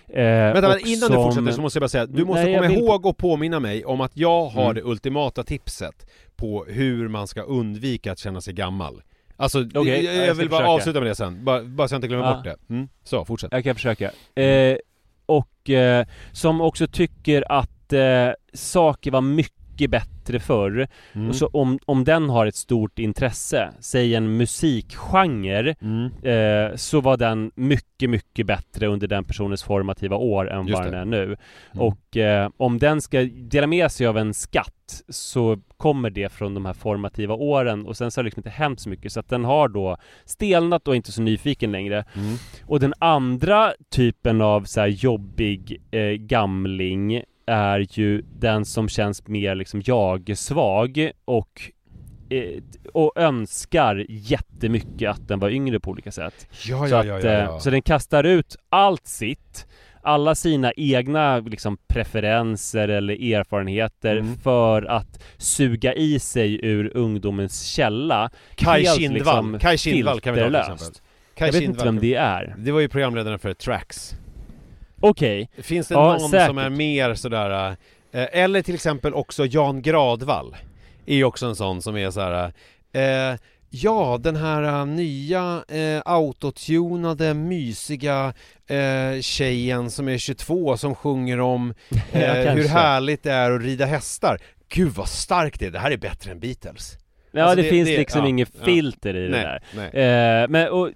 eh, 0.10 0.24
Vänta, 0.24 0.62
men 0.70 0.80
innan 0.80 1.10
du 1.10 1.16
som- 1.16 1.24
fortsätter 1.24 1.52
så 1.52 1.62
måste 1.62 1.78
jag 1.78 1.82
bara 1.82 1.90
säga 1.90 2.06
Du 2.06 2.26
måste 2.26 2.44
Nej, 2.44 2.56
komma 2.56 2.68
vill- 2.68 2.78
ihåg 2.80 3.06
och 3.06 3.18
påminna 3.18 3.60
mig 3.60 3.86
om 3.86 4.02
att 4.02 4.18
jag 4.18 4.46
har 4.46 4.64
Mm. 4.64 4.76
det 4.76 4.82
ultimata 4.84 5.44
tipset 5.44 6.06
På 6.36 6.66
hur 6.68 7.08
man 7.08 7.28
ska 7.28 7.42
undvika 7.42 8.12
att 8.12 8.20
känna 8.20 8.42
sig 8.42 8.54
gammal 8.54 9.02
Alltså, 9.38 9.60
Okej, 9.74 10.04
jag, 10.04 10.04
ja, 10.04 10.12
jag 10.20 10.28
jag 10.28 10.36
vill 10.36 10.50
bara 10.50 10.58
försöka. 10.60 10.72
avsluta 10.72 11.00
med 11.00 11.10
det 11.10 11.16
sen, 11.16 11.46
bara, 11.46 11.64
bara 11.64 11.88
så 11.88 11.94
jag 11.94 11.98
inte 11.98 12.08
glömmer 12.08 12.26
Ja. 12.26 12.34
bort 12.36 12.44
det 12.44 12.56
mm. 12.74 12.88
Så, 13.04 13.26
fortsätt 13.26 13.52
Jag 13.52 13.64
kan 13.64 13.76
försöka. 13.76 14.12
Eh, 14.36 14.78
och 15.26 15.70
eh, 15.70 16.06
som 16.32 16.62
också 16.62 16.88
tycker 16.88 17.52
att 17.52 17.94
eh, 17.94 18.30
saker 18.54 19.12
var 19.12 19.22
mycket 19.22 19.56
bättre 19.82 20.40
förr. 20.40 20.88
mm. 21.14 21.30
Och 21.30 21.36
så 21.36 21.48
om, 21.48 21.80
om 21.86 22.04
den 22.04 22.30
har 22.30 22.46
ett 22.46 22.56
stort 22.56 23.00
intresse, 23.00 23.74
säg 23.80 24.16
en 24.16 24.38
musikgenre, 24.38 25.76
Mm. 25.82 26.06
eh, 26.24 26.76
så 26.76 27.02
var 27.02 27.18
den 27.18 27.52
mycket, 27.56 28.10
mycket 28.10 28.46
bättre 28.46 28.88
under 28.88 29.08
den 29.08 29.24
personens 29.24 29.64
formativa 29.64 30.16
år 30.16 30.52
än 30.52 30.68
Just 30.68 30.80
vad 30.80 30.92
den 30.92 30.94
är 30.94 31.06
nu. 31.06 31.24
Mm. 31.24 31.38
Och 31.88 32.18
eh, 32.18 32.50
om 32.58 32.80
den 32.80 33.02
ska 33.02 33.22
dela 33.24 33.68
med 33.68 33.92
sig 33.92 34.08
av 34.08 34.18
en 34.18 34.34
skatt 34.34 35.02
så 35.10 35.58
kommer 35.78 36.10
det 36.10 36.32
från 36.32 36.54
de 36.54 36.66
här 36.66 36.74
formativa 36.74 37.34
åren 37.34 37.86
och 37.86 37.98
sen 37.98 38.12
så 38.12 38.20
har 38.20 38.24
det 38.24 38.28
liksom 38.28 38.40
inte 38.40 38.50
hänt 38.50 38.80
så 38.80 38.90
mycket 38.90 39.12
så 39.12 39.20
att 39.20 39.30
den 39.30 39.46
har 39.46 39.68
då 39.68 39.98
stelnat 40.26 40.88
och 40.88 40.96
inte 40.96 41.12
så 41.12 41.22
nyfiken 41.22 41.72
längre. 41.72 42.06
Mm. 42.16 42.36
Och 42.66 42.80
den 42.80 42.94
andra 43.00 43.74
typen 43.92 44.42
av 44.42 44.64
så 44.64 44.86
jobbig 44.86 45.82
eh, 45.92 46.00
gamling 46.02 47.24
är 47.48 47.86
ju 47.92 48.22
den 48.40 48.66
som 48.66 48.90
känns 48.90 49.28
mer 49.28 49.56
liksom 49.56 49.82
jag-svag 49.86 51.12
och 51.26 51.72
eh, 52.30 52.64
och 52.94 53.14
önskar 53.16 54.06
jättemycket 54.10 55.10
att 55.10 55.28
den 55.28 55.40
var 55.40 55.50
yngre 55.50 55.80
på 55.80 55.92
olika 55.92 56.12
sätt. 56.12 56.48
Ja, 56.66 56.88
så, 56.88 56.94
ja, 56.94 57.00
att, 57.00 57.06
ja, 57.08 57.20
ja, 57.20 57.28
eh, 57.28 57.34
ja. 57.34 57.60
så 57.60 57.70
den 57.70 57.82
kastar 57.82 58.24
ut 58.24 58.56
allt 58.70 59.08
sitt 59.08 59.68
alla 60.02 60.36
sina 60.36 60.72
egna 60.76 61.40
liksom, 61.40 61.78
preferenser 61.88 62.88
eller 62.88 63.34
erfarenheter 63.34 64.18
Mm. 64.18 64.38
för 64.38 64.82
att 64.84 65.24
suga 65.38 65.94
i 65.94 66.20
sig 66.20 66.66
ur 66.66 66.92
ungdomens 66.98 67.64
källa 67.64 68.30
Kai 68.56 68.84
helt, 68.86 69.00
Kindvall, 69.00 69.52
liksom, 69.52 69.60
Kai 69.60 69.78
Kindvall 69.78 70.20
kan 70.20 70.34
vi 70.34 70.40
ta 70.42 70.48
till 70.48 70.56
exempel 70.56 71.02
Kai 71.36 71.48
Jag 71.48 71.54
vet 71.54 71.62
Kindvall 71.62 71.76
inte 71.76 71.86
vem 71.86 72.00
det 72.00 72.16
är 72.16 72.56
Det 72.58 72.72
var 72.72 72.80
ju 72.80 72.90
programledaren 72.90 73.40
för 73.40 73.54
Trax 73.54 74.16
Okej, 75.00 75.50
Finns 75.58 75.88
det 75.88 75.94
Ja, 75.94 76.12
någon 76.12 76.20
som 76.20 76.32
säkert. 76.32 76.58
är 76.58 76.70
mer 76.70 77.14
sådär 77.14 77.70
eh, 78.12 78.28
Eller 78.32 78.62
till 78.62 78.76
exempel 78.76 79.14
också 79.14 79.46
Jan 79.46 79.82
Gradvall 79.82 80.56
Är 81.06 81.16
ju 81.16 81.24
också 81.24 81.46
en 81.46 81.56
sån 81.56 81.82
som 81.82 81.98
är 81.98 82.12
så 82.12 82.22
här. 82.22 82.54
Eh, 82.94 83.38
ja, 83.70 84.20
den 84.22 84.36
här 84.36 84.64
eh, 84.64 84.86
nya 84.86 85.64
eh, 85.68 86.02
autotunade, 86.06 87.34
mysiga 87.34 88.34
eh, 88.68 89.22
tjejen 89.22 89.92
som 89.92 90.10
är 90.10 90.18
22 90.18 90.78
som 90.78 90.96
sjunger 90.96 91.40
om 91.40 91.74
Ja, 92.12 92.34
hur 92.34 92.68
härligt 92.68 93.24
det 93.24 93.32
är 93.32 93.52
att 93.52 93.62
rida 93.62 93.86
hästar 93.86 94.38
Gud 94.70 94.92
vad 94.92 95.08
starkt 95.10 95.60
det 95.60 95.66
är, 95.66 95.72
det 95.72 95.80
här 95.80 95.92
är 95.92 95.98
bättre 95.98 96.32
än 96.32 96.40
Beatles 96.40 96.98
Ja 97.32 97.42
Alltså, 97.44 97.56
det, 97.56 97.62
det- 97.62 97.70
finns 97.70 97.90
det- 97.90 97.98
liksom 97.98 98.22
ja, 98.22 98.28
inget 98.28 98.50
ja. 98.60 98.66
filter 98.66 99.16
i 99.16 99.28
det 99.28 99.30
Nej, 99.30 99.44
där 99.44 99.62
nej. 99.94 100.48
Men 100.48 100.70
och, 100.70 100.90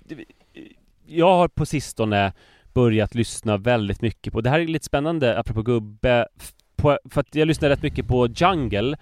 Jag 1.08 1.36
har 1.36 1.47
på 1.47 1.66
sistone 1.66 2.34
börjat 2.80 3.15
lyssna 3.15 3.57
väldigt 3.57 4.01
mycket 4.01 4.34
på 4.34 4.41
Det 4.41 4.49
här 4.49 4.59
är 4.59 4.67
lite 4.67 4.86
spännande 4.86 5.39
apropå 5.39 5.61
gubbe 5.61 6.27
på, 6.75 6.99
För 7.09 7.21
att 7.21 7.36
jag 7.36 7.47
lyssnar 7.47 7.69
rätt 7.69 7.82
mycket 7.84 8.07
på 8.07 8.27
Jungle 8.27 8.97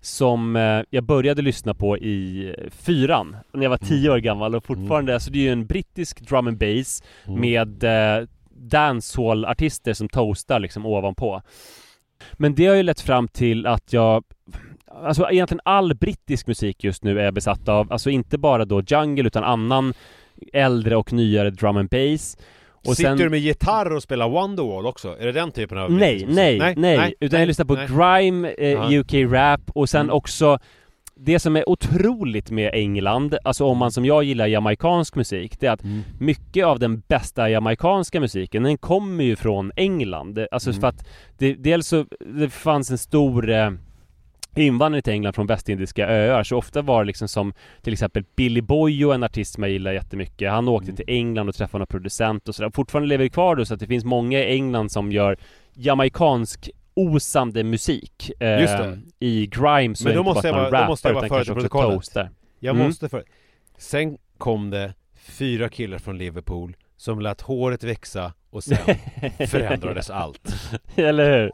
Som 0.00 0.56
eh, 0.56 0.80
jag 0.90 1.04
började 1.04 1.42
lyssna 1.42 1.74
på 1.74 1.98
i 1.98 2.54
fyran 2.70 3.36
När 3.52 3.62
jag 3.62 3.70
var 3.70 3.76
tio 3.76 4.10
år 4.10 4.18
gammal 4.18 4.54
och 4.54 4.64
fortfarande, 4.64 5.14
alltså 5.14 5.30
det 5.30 5.38
är 5.38 5.42
ju 5.42 5.52
en 5.52 5.66
brittisk 5.66 6.20
drum 6.20 6.46
and 6.46 6.58
bass 6.58 7.02
Mm. 7.26 7.40
med 7.40 7.84
eh, 7.84 8.26
dancehall-artister 8.56 9.92
som 9.94 10.08
toastar 10.08 10.60
liksom 10.60 10.86
ovanpå. 10.86 11.42
Men 12.32 12.54
det 12.54 12.66
har 12.66 12.74
ju 12.74 12.82
lett 12.82 13.00
fram 13.00 13.28
till 13.28 13.66
att 13.66 13.92
jag 13.92 14.24
Alltså 15.02 15.30
egentligen 15.30 15.60
all 15.64 15.94
brittisk 15.94 16.46
musik 16.46 16.84
just 16.84 17.04
nu 17.04 17.20
är 17.20 17.24
jag 17.24 17.34
besatt 17.34 17.68
av, 17.68 17.92
alltså 17.92 18.10
inte 18.10 18.38
bara 18.38 18.64
då 18.64 18.82
jungle 18.86 19.26
utan 19.26 19.44
annan 19.44 19.94
äldre 20.52 20.96
och 20.96 21.12
nyare 21.12 21.50
drum 21.50 21.76
and 21.76 21.88
bass. 21.88 22.36
Och 22.86 22.96
Sitter 22.96 23.10
sen, 23.10 23.18
du 23.18 23.28
med 23.30 23.38
gitarr 23.40 23.92
och 23.92 24.02
spelar 24.02 24.28
Wonderwall 24.28 24.86
också? 24.86 25.16
Är 25.20 25.26
det 25.26 25.32
den 25.32 25.50
typen 25.50 25.78
av 25.78 25.92
nej, 25.92 26.14
musik? 26.14 26.28
nej, 26.36 26.74
nej, 26.76 27.14
utan 27.20 27.40
jag 27.40 27.46
lyssnar 27.46 27.64
på 27.66 27.74
nej. 27.74 27.86
grime, 27.88 28.48
eh, 28.58 28.68
Ja. 28.70 29.00
UK 29.00 29.14
rap 29.32 29.60
och 29.74 29.88
sen 29.88 30.00
Mm. 30.00 30.14
också 30.16 30.58
det 31.16 31.38
som 31.38 31.56
är 31.56 31.68
otroligt 31.68 32.50
med 32.50 32.70
England, 32.74 33.36
alltså 33.44 33.64
om 33.64 33.78
man 33.78 33.92
som 33.92 34.04
jag 34.04 34.24
gillar 34.24 34.46
jamaikansk 34.46 35.14
musik, 35.16 35.60
det 35.60 35.66
är 35.66 35.70
att 35.72 35.84
Mm. 35.84 36.02
mycket 36.18 36.66
av 36.66 36.78
den 36.78 37.02
bästa 37.08 37.50
jamaikanska 37.50 38.20
musiken, 38.20 38.62
den 38.62 38.78
kommer 38.78 39.24
ju 39.24 39.36
från 39.36 39.72
England. 39.76 40.46
Alltså 40.50 40.70
Mm. 40.70 40.80
för 40.80 40.88
att 40.88 41.06
det, 41.38 41.54
dels 41.54 41.86
så, 41.88 42.04
det 42.40 42.48
fanns 42.50 42.90
en 42.90 42.98
stor 42.98 43.50
eh, 43.50 43.70
invandring 44.62 45.02
till 45.02 45.12
England 45.12 45.32
från 45.32 45.46
västindiska 45.46 46.08
öar, 46.08 46.44
så 46.44 46.56
ofta 46.56 46.82
var 46.82 47.04
det 47.04 47.06
liksom 47.06 47.28
som 47.28 47.52
till 47.82 47.92
exempel 47.92 48.24
Billy 48.36 48.60
Boyo, 48.60 49.12
en 49.12 49.22
artist 49.22 49.54
som 49.54 49.62
jag 49.62 49.72
gillar 49.72 49.92
jättemycket. 49.92 50.50
Han 50.50 50.68
åkte 50.68 50.86
Mm. 50.90 50.96
till 50.96 51.04
England 51.08 51.48
och 51.48 51.54
träffade 51.54 51.78
någon 51.80 51.86
producent 51.86 52.48
och 52.48 52.54
sådär. 52.54 52.70
Fortfarande 52.74 53.08
lever 53.08 53.28
kvar 53.28 53.56
då, 53.56 53.64
så 53.64 53.74
att 53.74 53.80
det 53.80 53.86
finns 53.86 54.04
många 54.04 54.38
i 54.38 54.54
England 54.54 54.90
som 54.92 55.12
gör 55.12 55.36
jamaikansk 55.74 56.70
osande 56.94 57.64
musik. 57.64 58.30
Eh, 58.40 58.60
Just 58.60 58.78
det. 58.78 58.98
I 59.20 59.46
grime 59.46 59.94
så 59.96 60.04
Men 60.04 60.12
är 60.12 60.16
då 60.16 60.22
det 60.22 60.28
inte 60.28 60.34
måste 60.34 60.48
jag 60.48 60.54
bara 60.54 60.66
att 60.66 60.72
man 60.72 60.82
då 60.82 60.86
måste 60.88 61.08
jag 61.08 61.14
rappar 61.16 61.26
utan 61.26 61.36
kanske 61.36 61.52
också 61.52 61.68
toastar. 61.68 62.30
Jag 62.60 62.74
Mm. 62.74 62.86
måste 62.86 63.08
för... 63.08 63.24
Sen 63.78 64.18
kom 64.38 64.70
det 64.70 64.94
fyra 65.14 65.68
killar 65.68 65.98
från 65.98 66.18
Liverpool 66.18 66.76
som 66.96 67.20
lät 67.20 67.40
håret 67.40 67.84
växa 67.84 68.32
och 68.54 68.64
sen 68.64 68.76
förändrades 69.48 70.10
allt. 70.10 70.54
Eller 70.96 71.38
hur? 71.38 71.50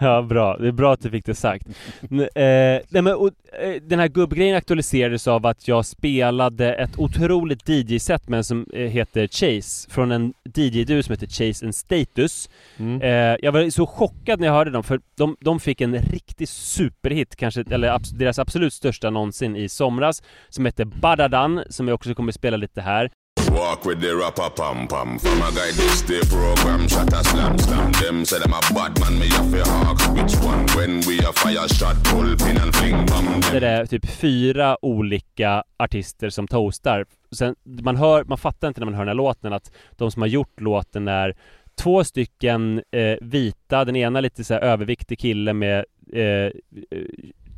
Ja, 0.00 0.22
bra. 0.22 0.56
Det 0.56 0.68
är 0.68 0.72
bra 0.72 0.92
att 0.92 1.00
du 1.02 1.10
fick 1.10 1.26
det 1.26 1.34
sagt. 1.34 1.66
Eh, 2.10 2.18
nej, 2.34 3.02
men, 3.02 3.06
och, 3.14 3.30
eh, 3.62 3.82
den 3.82 3.98
här 3.98 4.08
gubbgrejen 4.08 4.56
aktualiserades 4.56 5.28
av 5.28 5.46
att 5.46 5.68
jag 5.68 5.86
spelade 5.86 6.74
ett 6.74 6.98
otroligt 6.98 7.68
DJ-set 7.68 8.28
med 8.28 8.36
en 8.36 8.44
som 8.44 8.66
eh, 8.72 8.80
heter 8.86 9.26
Chase, 9.26 9.90
från 9.90 10.12
en 10.12 10.34
DJ-duo 10.54 11.02
som 11.02 11.12
heter 11.12 11.26
Chase 11.26 11.64
and 11.66 11.74
Status. 11.74 12.50
Mm. 12.78 13.02
Eh, 13.02 13.36
jag 13.42 13.52
var 13.52 13.70
så 13.70 13.86
chockad 13.86 14.40
när 14.40 14.46
jag 14.46 14.54
hörde 14.54 14.70
dem, 14.70 14.82
för 14.82 15.00
de, 15.16 15.36
de 15.40 15.60
fick 15.60 15.80
en 15.80 15.94
riktig 15.98 16.48
superhit, 16.48 17.36
kanske, 17.36 17.64
eller 17.70 17.88
abs- 17.98 18.14
deras 18.14 18.38
absolut 18.38 18.72
största 18.72 19.10
någonsin 19.10 19.56
i 19.56 19.68
somras, 19.68 20.22
som 20.48 20.66
heter 20.66 20.84
Badadan, 20.84 21.62
som 21.68 21.88
jag 21.88 21.94
också 21.94 22.14
kommer 22.14 22.32
spela 22.32 22.56
lite 22.56 22.80
här. 22.80 23.10
Walk 23.50 23.84
with 23.84 24.00
the 24.00 24.16
rapper 24.16 24.50
pam 24.50 24.86
pam. 24.86 25.18
From 25.18 25.42
a 25.42 25.50
guy 25.50 25.70
this 25.72 26.02
day 26.02 26.20
program 26.20 26.88
shot 26.88 27.12
a 27.12 27.24
slam 27.24 27.58
slam. 27.58 27.92
Them 27.92 28.24
say 28.24 28.38
them 28.38 28.52
a 28.52 28.60
bad 28.74 29.00
man 29.00 29.18
me 29.18 29.28
have 29.28 29.50
to 29.50 29.70
hawk. 29.70 30.00
which 30.14 30.34
one. 30.36 30.66
When 30.76 31.00
we 31.06 31.18
a 31.18 31.32
fire 31.32 31.68
shot 31.68 31.96
pull 32.04 32.36
pin 32.36 32.56
and 32.56 32.76
fling 32.76 33.06
bam. 33.06 33.40
Det 33.60 33.66
är 33.66 33.86
typ 33.86 34.06
fyra 34.06 34.76
olika 34.84 35.64
artister 35.78 36.30
som 36.30 36.48
toastar. 36.48 37.06
Sen, 37.32 37.54
man, 37.64 37.96
hör, 37.96 38.24
man 38.24 38.38
fattar 38.38 38.68
inte 38.68 38.80
när 38.80 38.86
man 38.86 38.94
hör 38.94 39.02
den 39.02 39.08
här 39.08 39.14
låten 39.14 39.52
att 39.52 39.72
de 39.90 40.10
som 40.10 40.22
har 40.22 40.28
gjort 40.28 40.60
låten 40.60 41.08
är 41.08 41.34
två 41.74 42.04
stycken 42.04 42.82
eh, 42.90 43.16
vita, 43.20 43.84
den 43.84 43.96
ena 43.96 44.20
lite 44.20 44.44
så 44.44 44.54
här 44.54 44.60
överviktig 44.60 45.18
kille 45.18 45.52
med 45.52 45.84
eh, 46.12 46.22
eh 46.22 46.52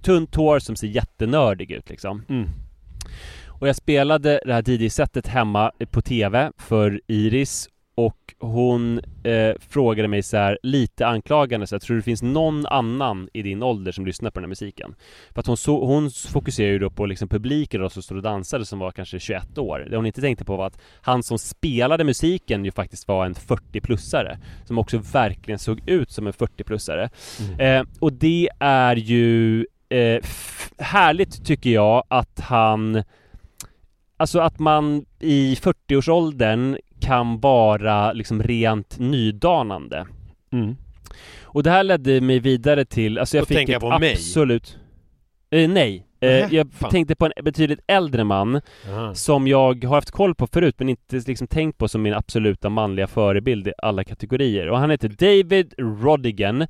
tunt 0.03 0.35
hår 0.35 0.59
som 0.59 0.77
ser 0.77 0.87
jättenördig 0.87 1.71
ut 1.71 1.91
liksom. 1.91 2.25
Mm. 2.29 2.49
Och 3.63 3.69
jag 3.69 3.77
spelade 3.77 4.41
det 4.45 4.53
här 4.53 4.71
DJ-setet 4.71 5.27
hemma 5.27 5.73
på 5.91 6.03
TV 6.03 6.53
för 6.59 7.01
Iris 7.07 7.69
och 7.95 8.35
hon 8.39 9.01
eh, 9.25 9.55
frågade 9.69 10.09
mig 10.09 10.23
så 10.23 10.37
här 10.37 10.59
lite 10.63 11.07
anklagande 11.07 11.67
så 11.67 11.75
här, 11.75 11.81
tror 11.81 11.97
det 11.97 12.03
finns 12.03 12.23
någon 12.23 12.67
annan 12.67 13.29
i 13.33 13.43
din 13.43 13.63
ålder 13.63 13.93
som 13.93 14.07
lyssnar 14.07 14.31
på 14.31 14.41
den 14.41 14.45
här 14.45 14.49
musiken? 14.49 14.95
För 15.35 15.41
att 15.41 15.47
hon, 15.47 15.57
så, 15.57 15.85
hon 15.87 16.11
fokuserar 16.11 16.71
ju 16.71 16.79
då 16.79 16.91
på 16.91 17.07
liksom 17.07 17.29
publiken 17.29 17.81
då 17.81 17.91
som 17.91 18.03
stod 18.03 18.17
och 18.17 18.23
dansade 18.23 18.65
som 18.65 18.79
var 18.79 18.91
kanske 18.91 19.19
21 19.19 19.59
år. 19.59 19.87
Det 19.91 19.97
hon 19.97 20.07
inte 20.07 20.21
tänkte 20.21 20.45
på 20.45 20.57
var 20.57 20.67
att 20.67 20.81
han 21.01 21.23
som 21.23 21.39
spelade 21.39 22.05
musiken 22.05 22.65
ju 22.65 22.71
faktiskt 22.71 23.09
var 23.09 23.27
en 23.27 23.35
40-plussare. 23.35 24.39
Som 24.65 24.79
också 24.79 24.99
verkligen 24.99 25.59
såg 25.59 25.89
ut 25.89 26.11
som 26.11 26.27
en 26.27 26.33
40-plussare. 26.33 27.11
Eh, 27.59 27.85
och 28.01 28.13
det 28.13 28.49
är 28.61 28.97
ju 28.97 29.67
eh, 29.89 30.23
härligt 30.79 31.47
tycker 31.47 31.71
jag 31.71 32.05
att 32.09 32.41
han 32.41 33.03
Alltså 34.23 34.39
att 34.41 34.59
man 34.59 35.05
i 35.21 35.55
40-årsåldern 35.55 36.77
kan 37.01 37.41
vara 37.41 38.13
liksom 38.13 38.43
rent 38.43 38.99
nydanande. 38.99 40.07
Mm. 40.53 40.77
Och 41.43 41.63
det 41.63 41.71
här 41.71 41.85
ledde 41.85 42.21
mig 42.21 42.39
vidare 42.39 42.85
till, 42.85 43.19
alltså 43.19 43.37
jag 43.37 43.43
Då 43.43 43.55
fick 43.55 43.69
ett 43.69 43.81
på 43.81 43.99
mig. 43.99 44.13
absolut 44.13 44.79
eh, 45.51 45.69
Nej, 45.71 46.07
eh, 46.21 46.55
jag 46.55 46.73
fan. 46.73 46.91
tänkte 46.91 47.15
på 47.15 47.27
en 47.27 47.33
betydligt 47.45 47.81
äldre 47.87 48.25
man 48.25 48.61
Aha. 48.89 49.15
som 49.15 49.47
jag 49.49 49.85
har 49.85 49.95
haft 49.95 50.11
koll 50.11 50.35
på 50.35 50.47
förut 50.47 50.75
men 50.79 50.89
inte 50.89 51.17
liksom 51.27 51.47
tänkt 51.47 51.79
på 51.79 51.89
som 51.89 52.03
min 52.03 52.15
absoluta 52.15 52.69
manliga 52.69 53.07
förebild 53.07 53.69
i 53.69 53.73
alla 53.79 54.05
kategorier. 54.05 54.69
Och 54.69 54.79
han 54.79 54.91
heter 54.91 55.09
David 55.09 55.75
Rodigan. 55.79 56.67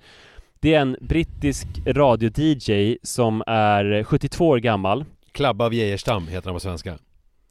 Det 0.60 0.74
är 0.74 0.80
en 0.80 0.96
brittisk 1.00 1.66
radio-DJ 1.86 2.96
som 3.02 3.42
är 3.46 4.04
72 4.04 4.48
år 4.48 4.58
gammal. 4.58 5.04
Klabba 5.32 5.64
av 5.64 5.74
Geijerstam 5.74 6.28
heter 6.28 6.46
han 6.46 6.56
på 6.56 6.60
svenska. 6.60 6.98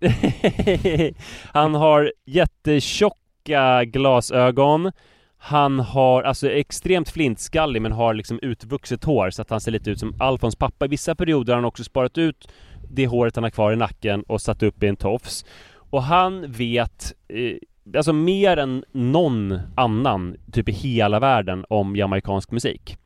han 1.54 1.76
har 1.76 2.12
jättetjocka 2.26 3.86
glasögon 3.86 4.91
Han 5.38 5.80
har 5.80 6.24
alltså 6.24 6.49
extremt 6.49 7.10
flintskallig 7.10 7.82
men 7.82 7.91
har 7.91 8.14
liksom 8.14 8.39
utvuxet 8.41 9.04
hår 9.04 9.30
så 9.30 9.41
att 9.41 9.49
han 9.49 9.62
ser 9.62 9.72
lite 9.72 9.91
ut 9.91 9.99
som 9.99 10.16
Alfons 10.20 10.56
pappa. 10.56 10.86
I 10.86 10.88
vissa 10.88 11.16
perioder 11.16 11.54
har 11.54 11.58
han 11.58 11.66
också 11.66 11.84
sparat 11.84 12.18
ut 12.18 12.47
det 12.89 13.08
håret 13.08 13.36
han 13.36 13.43
har 13.43 13.52
kvar 13.52 13.72
i 13.72 13.76
nacken 13.76 14.24
och 14.24 14.41
satt 14.41 14.64
upp 14.64 14.84
i 14.84 14.88
en 14.88 14.95
tofs. 14.95 15.45
Och 15.74 16.04
han 16.04 16.52
vet 16.52 17.14
eh, 17.28 17.58
alltså 17.97 18.14
mer 18.14 18.58
än 18.58 18.84
någon 18.91 19.60
annan 19.76 20.38
typ 20.52 20.70
i 20.70 20.72
hela 20.72 21.20
världen 21.20 21.66
om 21.70 21.95
jamaicansk 21.95 22.52
musik. 22.52 22.97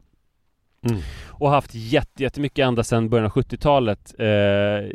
Mm. 0.89 1.01
Och 1.29 1.49
haft 1.49 1.75
jätte, 1.75 2.23
jättemycket 2.23 2.65
ända 2.65 2.83
sedan 2.83 3.09
början 3.09 3.25
av 3.25 3.31
70-talet 3.31 4.15
eh, 4.19 4.89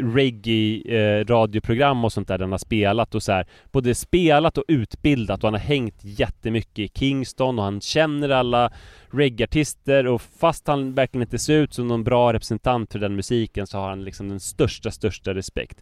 reggae 0.00 0.82
eh, 0.96 1.24
radioprogram 1.24 2.04
och 2.04 2.12
sånt 2.12 2.28
där 2.28 2.38
den 2.38 2.50
har 2.50 2.58
spelat 2.58 3.14
och 3.14 3.22
så 3.22 3.32
här 3.32 3.46
både 3.72 3.94
spelat 3.94 4.58
och 4.58 4.64
utbildat 4.68 5.38
och 5.38 5.46
han 5.46 5.54
har 5.54 5.60
hängt 5.60 5.96
jättemycket 6.00 6.78
i 6.78 6.88
Kingston 6.98 7.58
och 7.58 7.64
han 7.64 7.80
känner 7.80 8.28
alla 8.28 8.72
reggaeartister 9.10 10.06
och 10.06 10.22
fast 10.22 10.66
han 10.66 10.94
verkligen 10.94 11.22
inte 11.22 11.38
ser 11.38 11.54
ut 11.54 11.74
som 11.74 11.88
någon 11.88 12.04
bra 12.04 12.32
representant 12.32 12.92
för 12.92 12.98
den 12.98 13.16
musiken 13.16 13.66
så 13.66 13.78
har 13.78 13.88
han 13.88 14.04
liksom 14.04 14.28
den 14.28 14.40
största, 14.40 14.90
största 14.90 15.34
respekt. 15.34 15.80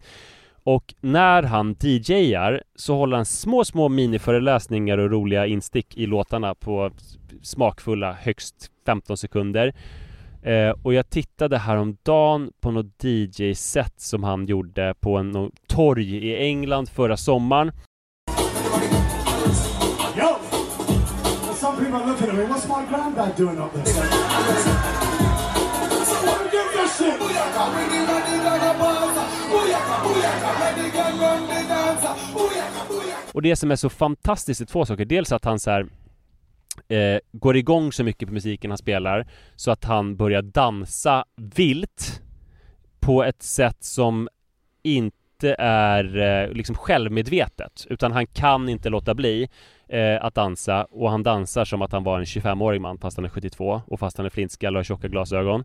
Och 0.63 0.93
när 1.01 1.43
han 1.43 1.75
DJar 1.79 2.63
så 2.75 2.95
håller 2.95 3.15
han 3.15 3.25
små, 3.25 3.65
små 3.65 3.89
miniföreläsningar 3.89 4.97
och 4.97 5.11
roliga 5.11 5.45
instick 5.47 5.97
i 5.97 6.05
låtarna 6.05 6.55
på 6.55 6.91
smakfulla 7.41 8.13
högst 8.13 8.70
15 8.85 9.17
sekunder. 9.17 9.73
Eh, 10.43 10.73
och 10.83 10.93
jag 10.93 11.09
tittade 11.09 11.57
häromdagen 11.57 12.51
på 12.61 12.71
något 12.71 13.03
DJ-set 13.03 13.93
som 13.97 14.23
han 14.23 14.45
gjorde 14.45 14.93
på 14.99 15.17
en 15.17 15.51
torg 15.67 16.27
i 16.27 16.37
England 16.37 16.89
förra 16.89 17.17
sommaren. 17.17 17.71
Yo! 20.17 20.35
Some 21.53 21.77
people 21.77 21.95
are 21.95 22.07
looking 22.07 22.29
at 22.29 22.35
me. 22.35 22.43
What's 22.43 22.67
my 22.67 22.89
granddad 22.89 23.37
doing 23.37 23.57
up 23.57 23.73
there? 23.73 23.83
Give 26.51 26.65
me 26.75 26.83
a 26.83 26.87
shit! 26.87 27.41
Och 33.33 33.41
det 33.41 33.55
som 33.55 33.71
är 33.71 33.75
så 33.75 33.89
fantastiskt 33.89 34.61
är 34.61 34.65
två 34.65 34.85
saker. 34.85 35.05
Dels 35.05 35.31
att 35.31 35.45
han 35.45 35.59
så 35.59 35.71
här 35.71 35.85
eh, 36.87 37.19
går 37.31 37.57
igång 37.57 37.91
så 37.91 38.03
mycket 38.03 38.27
på 38.27 38.33
musiken 38.33 38.71
han 38.71 38.77
spelar 38.77 39.27
så 39.55 39.71
att 39.71 39.83
han 39.83 40.15
börjar 40.15 40.41
dansa 40.41 41.25
vilt 41.35 42.21
på 42.99 43.23
ett 43.23 43.43
sätt 43.43 43.83
som 43.83 44.29
inte 44.83 45.55
är 45.59 46.17
eh, 46.17 46.53
liksom 46.53 46.75
självmedvetet 46.75 47.87
utan 47.89 48.11
han 48.11 48.27
kan 48.27 48.69
inte 48.69 48.89
låta 48.89 49.13
bli 49.13 49.49
eh, 49.87 50.25
att 50.25 50.35
dansa 50.35 50.85
och 50.85 51.11
han 51.11 51.23
dansar 51.23 51.65
som 51.65 51.81
att 51.81 51.91
han 51.91 52.03
var 52.03 52.19
en 52.19 52.25
25-årig 52.25 52.81
man 52.81 52.97
fast 52.97 53.17
han 53.17 53.25
är 53.25 53.29
72 53.29 53.81
och 53.87 53.99
fast 53.99 54.17
han 54.17 54.25
är 54.25 54.29
flintskallig 54.29 54.75
och 54.75 54.79
har 54.79 54.83
tjocka 54.83 55.07
glasögon. 55.07 55.63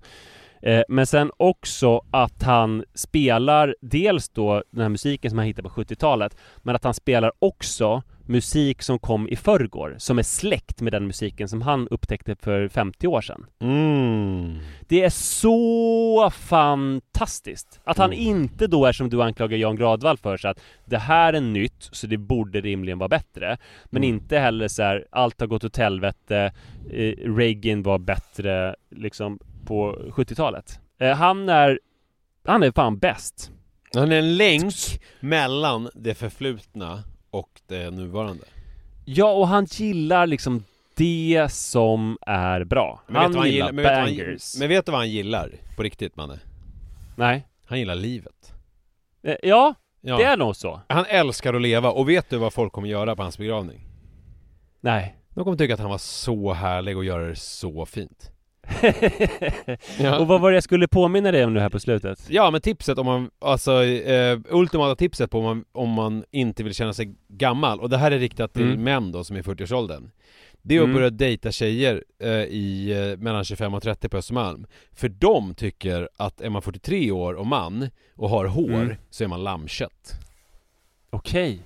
Eh, 0.62 0.83
men 0.89 1.07
sen 1.07 1.31
också 1.37 2.03
att 2.11 2.43
han 2.43 2.85
spelar 2.95 3.77
dels 3.81 4.29
då 4.29 4.62
den 4.71 4.83
här 4.83 4.89
musiken 4.89 5.31
som 5.31 5.39
han 5.39 5.47
hittade 5.47 5.69
på 5.69 5.75
70-talet 5.75 6.37
men 6.62 6.77
att 6.77 6.85
han 6.85 6.95
spelar 6.95 7.33
också 7.39 8.03
musik 8.29 8.83
som 8.83 8.99
kom 8.99 9.29
i 9.29 9.37
förrgår 9.37 9.95
som 9.99 10.18
är 10.18 10.22
släkt 10.22 10.81
med 10.81 10.93
den 10.93 11.07
musiken 11.07 11.49
som 11.49 11.62
han 11.62 11.89
upptäckte 11.89 12.37
för 12.37 12.68
50 12.68 13.07
år 13.07 13.20
sedan. 13.20 13.47
Mm. 13.61 14.59
Det 14.89 15.05
är 15.05 15.11
så 15.11 16.31
fantastiskt! 16.31 17.81
Att 17.85 17.99
han 17.99 18.12
Mm. 18.12 18.20
inte 18.27 18.66
då 18.66 18.87
är 18.87 18.93
som 18.93 19.11
du 19.11 19.22
anklagar 19.22 19.57
Jan 19.59 19.77
Gradvall 19.77 20.16
för 20.18 20.37
så 20.37 20.49
att 20.49 20.61
det 20.85 20.99
här 20.99 21.33
är 21.33 21.41
nytt 21.41 21.89
så 21.93 22.07
det 22.07 22.16
borde 22.16 22.61
rimligen 22.61 22.99
vara 22.99 23.09
bättre. 23.09 23.57
Men 23.85 24.03
Mm. 24.03 24.14
inte 24.14 24.39
heller 24.39 24.68
så 24.68 24.83
här 24.83 25.07
allt 25.11 25.41
har 25.41 25.47
gått 25.47 25.64
åt 25.64 25.77
helvete, 25.77 26.53
eh, 26.91 27.35
Reagan 27.37 27.83
var 27.83 27.99
bättre 27.99 28.77
liksom 28.91 29.39
på 29.66 29.99
70-talet. 30.11 30.81
Eh, 31.01 31.16
han 31.16 31.49
är, 31.49 31.81
han 32.45 32.62
är 32.62 32.72
fan 32.72 32.99
bäst. 32.99 33.51
Han 33.95 34.12
är 34.12 34.18
en 34.18 34.37
länk 34.37 34.74
mellan 35.20 35.91
det 35.95 36.14
förflutna 36.14 37.03
och 37.31 37.61
det 37.66 37.91
nuvarande. 37.91 38.45
Ja, 39.05 39.33
och 39.33 39.49
han 39.49 39.64
gillar 39.64 40.27
liksom 40.27 40.64
det 40.97 41.49
som 41.53 42.18
är 42.27 42.64
bra. 42.64 43.01
Men 43.07 43.14
vet 43.14 43.22
han 43.22 43.33
du 43.33 43.39
vad 43.39 43.49
gillar 43.49 43.72
men 43.72 43.85
vet 43.85 43.93
han, 43.93 44.05
bangers. 44.05 44.57
men 44.59 44.68
vet 44.68 44.87
du 44.87 44.93
vad 44.93 45.01
han 45.01 45.11
gillar? 45.11 45.53
På 45.77 45.83
riktigt 45.83 46.16
Manne? 46.16 46.39
Nej. 47.16 47.47
Han 47.64 47.79
gillar 47.79 47.95
livet. 47.95 48.53
Eh, 49.22 49.35
ja, 49.43 49.74
Ja. 50.01 50.16
det 50.16 50.24
är 50.24 50.37
nog 50.37 50.57
så. 50.57 50.81
Han 50.89 51.05
älskar 51.09 51.55
att 51.55 51.62
leva 51.62 51.91
och 51.91 52.09
vet 52.09 52.31
du 52.31 52.37
vad 52.37 52.53
folk 52.53 52.72
kommer 52.72 52.89
göra 52.89 53.16
på 53.16 53.22
hans 53.22 53.39
begravning? 53.39 53.81
Nej. 54.81 55.16
De 55.35 55.45
kommer 55.45 55.57
tycka 55.57 55.74
att 55.74 55.81
han 55.81 55.91
var 55.91 55.99
så 55.99 56.53
härlig 56.53 56.97
och 56.97 57.05
göra 57.05 57.27
det 57.27 57.37
så 57.37 57.87
fint. 57.87 58.31
Ja. 59.99 60.19
Och 60.19 60.27
vad 60.27 60.41
var 60.41 60.51
det 60.51 60.57
jag 60.57 60.64
skulle 60.64 60.89
påminna 60.89 61.33
dig 61.33 61.45
om 61.45 61.55
nu 61.55 61.61
här 61.61 61.69
på 61.69 61.81
slutet? 61.81 62.27
Ja 62.29 62.51
men 62.51 62.61
tipset 62.61 62.99
om 62.99 63.07
man, 63.07 63.31
alltså 63.39 63.85
eh, 63.85 64.39
ultimata 64.51 64.97
tipset 64.97 65.31
på 65.31 65.39
om 65.39 65.45
man, 65.45 65.64
om 65.73 65.91
man 65.91 66.25
inte 66.31 66.64
vill 66.64 66.75
känna 66.75 66.93
sig 66.93 67.14
gammal 67.29 67.81
och 67.81 67.91
det 67.91 67.97
här 67.99 68.11
är 68.11 68.19
riktat 68.19 68.53
till 68.53 68.62
Mm. 68.62 68.83
män 68.83 69.12
då 69.12 69.25
som 69.25 69.37
är 69.37 69.41
i 69.41 69.43
40-årsåldern 69.43 70.11
Det 70.62 70.77
är 70.77 70.81
att 70.81 70.85
Mm. 70.85 70.95
börja 70.97 71.11
dejta 71.11 71.53
tjejer 71.53 72.05
eh, 72.23 72.29
i 72.31 72.93
eh, 73.12 73.23
mellan 73.23 73.45
25 73.45 73.75
och 73.75 73.83
30 73.83 74.09
på 74.09 74.17
Östermalm 74.17 74.67
För 74.93 75.09
de 75.09 75.55
tycker 75.55 76.09
att 76.17 76.41
är 76.41 76.51
man 76.51 76.62
43 76.62 77.11
år 77.11 77.35
och 77.35 77.47
man 77.47 77.89
och 78.17 78.31
har 78.31 78.45
hår 78.47 78.71
Mm. 78.75 78.95
så 79.11 79.25
är 79.25 79.29
man 79.29 79.45
lammkött 79.45 80.12
Okej. 81.11 81.59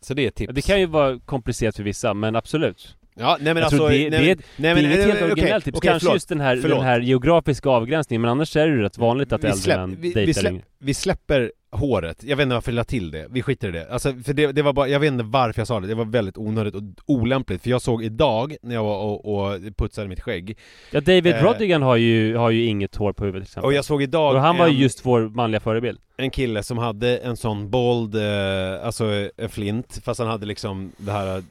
Så 0.00 0.14
det 0.14 0.22
är 0.24 0.28
ett 0.28 0.34
tips 0.34 0.54
Det 0.54 0.62
kan 0.62 0.80
ju 0.80 0.86
vara 0.86 1.18
komplicerat 1.18 1.76
för 1.76 1.82
vissa, 1.82 2.14
men 2.14 2.36
absolut. 2.36 2.95
Ja, 3.18 3.36
nej 3.40 3.54
men 3.54 3.56
jag 3.56 3.64
alltså 3.64 3.88
det, 3.88 3.94
nej, 3.94 4.10
det, 4.10 4.16
är- 4.16 4.20
nej, 4.26 4.36
det 4.56 4.68
är 4.68 4.76
inget 4.76 4.90
nej, 4.98 5.06
helt 5.06 5.22
originellt 5.22 5.64
tips. 5.64 5.78
okej, 5.78 5.88
Kanske 5.90 6.04
förlåt. 6.04 6.14
just 6.16 6.28
den 6.28 6.40
här, 6.40 6.56
Förlåt. 6.56 6.78
den 6.78 6.86
här 6.86 7.00
geografiska 7.00 7.68
avgränsningen, 7.70 8.20
men 8.22 8.30
annars 8.30 8.56
är 8.56 8.66
det 8.66 8.72
ju 8.74 8.82
rätt 8.82 8.98
vanligt 8.98 9.32
att 9.32 9.44
vi, 9.44 9.48
äldre 9.48 9.60
släpp, 9.62 9.76
män 9.78 9.96
vi, 10.00 10.08
vi, 10.08 10.14
dejtar 10.14 10.32
släpp, 10.40 10.52
yngre. 10.52 10.64
vi 10.78 10.94
släpper 10.94 11.52
håret, 11.72 12.24
jag 12.24 12.36
vet 12.36 12.42
inte 12.42 12.54
varför 12.54 12.72
jag 12.72 12.76
la 12.76 12.84
till 12.84 13.10
det, 13.10 13.26
vi 13.30 13.42
skiter 13.42 13.68
i 13.68 13.72
det. 13.72 13.90
Alltså 13.92 14.12
för 14.24 14.32
det, 14.32 14.52
det 14.52 14.62
var 14.62 14.72
bara, 14.72 14.88
jag 14.88 15.00
vet 15.00 15.08
inte 15.12 15.24
varför 15.24 15.60
jag 15.60 15.66
sa 15.66 15.80
det, 15.80 15.86
det 15.86 15.94
var 15.94 16.04
väldigt 16.04 16.38
onödigt 16.38 16.74
och 16.74 16.82
olämpligt 17.06 17.62
för 17.62 17.70
jag 17.70 17.82
såg 17.82 18.04
idag 18.04 18.56
när 18.62 18.74
jag 18.74 18.84
var 18.84 18.96
och, 18.98 19.34
och 19.52 19.60
putsade 19.76 20.08
mitt 20.08 20.20
skägg 20.20 20.58
Ja, 20.90 21.00
David 21.00 21.26
Eh. 21.26 21.42
Rodigan 21.44 21.82
har 21.82 21.96
ju, 21.96 22.36
har 22.36 22.50
ju 22.50 22.64
inget 22.64 22.96
hår 22.96 23.12
på 23.12 23.24
huvudet 23.24 23.46
till 23.46 23.50
exempel. 23.50 23.66
Och 23.66 23.72
jag 23.74 23.84
såg 23.84 24.02
idag 24.02 24.34
Och 24.34 24.40
han 24.40 24.56
var 24.58 24.66
ju 24.66 24.74
en- 24.74 24.80
just 24.80 25.06
vår 25.06 25.20
manliga 25.28 25.60
förebild. 25.60 25.98
en 26.16 26.30
kille 26.30 26.62
som 26.62 26.78
hade 26.78 27.18
en 27.18 27.36
sån 27.36 27.70
bold, 27.70 28.14
eh, 28.14 28.86
alltså 28.86 29.12
eh, 29.36 29.48
flint, 29.48 30.00
fast 30.04 30.20
han 30.20 30.28
hade 30.28 30.46
liksom 30.46 30.92
det 30.96 31.12
här 31.12 31.42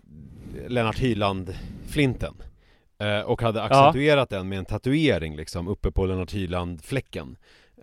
Lennart 0.68 0.99
Hyland-flinten. 0.99 2.34
Eh, 2.99 3.20
och 3.20 3.41
hade 3.41 3.64
accentuerat 3.64 4.30
den 4.30 4.49
med 4.49 4.58
en 4.60 4.66
tatuering 4.66 5.36
liksom 5.36 5.68
uppe 5.68 5.91
på 5.91 6.06
Lennart 6.06 6.34
Hyland-fläcken. 6.34 7.36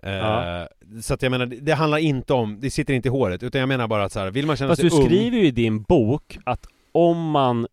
Eh, 0.03 0.13
Ja. 0.13 0.67
Så 1.01 1.13
att 1.13 1.21
jag 1.21 1.29
menar, 1.31 1.45
det, 1.45 1.73
handlar 1.73 1.97
inte 1.97 2.33
om, 2.33 2.59
det 2.59 2.71
sitter 2.71 2.93
inte 2.93 3.07
i 3.07 3.11
håret, 3.11 3.43
utan 3.43 3.59
jag 3.59 3.67
menar 3.67 3.87
bara 3.87 4.03
att 4.03 4.11
så 4.11 4.19
här, 4.19 4.31
vill 4.31 4.45
man 4.45 4.55
känna 4.55 4.69
Fast 4.69 4.81
sig 4.81 4.89
du 4.89 4.95
ung 4.95 5.05
skriver 5.05 5.37
ju 5.37 5.45
i 5.45 5.51
din 5.51 5.81
bok 5.83 6.37
att 6.43 6.67
om 6.91 7.31
man 7.31 7.67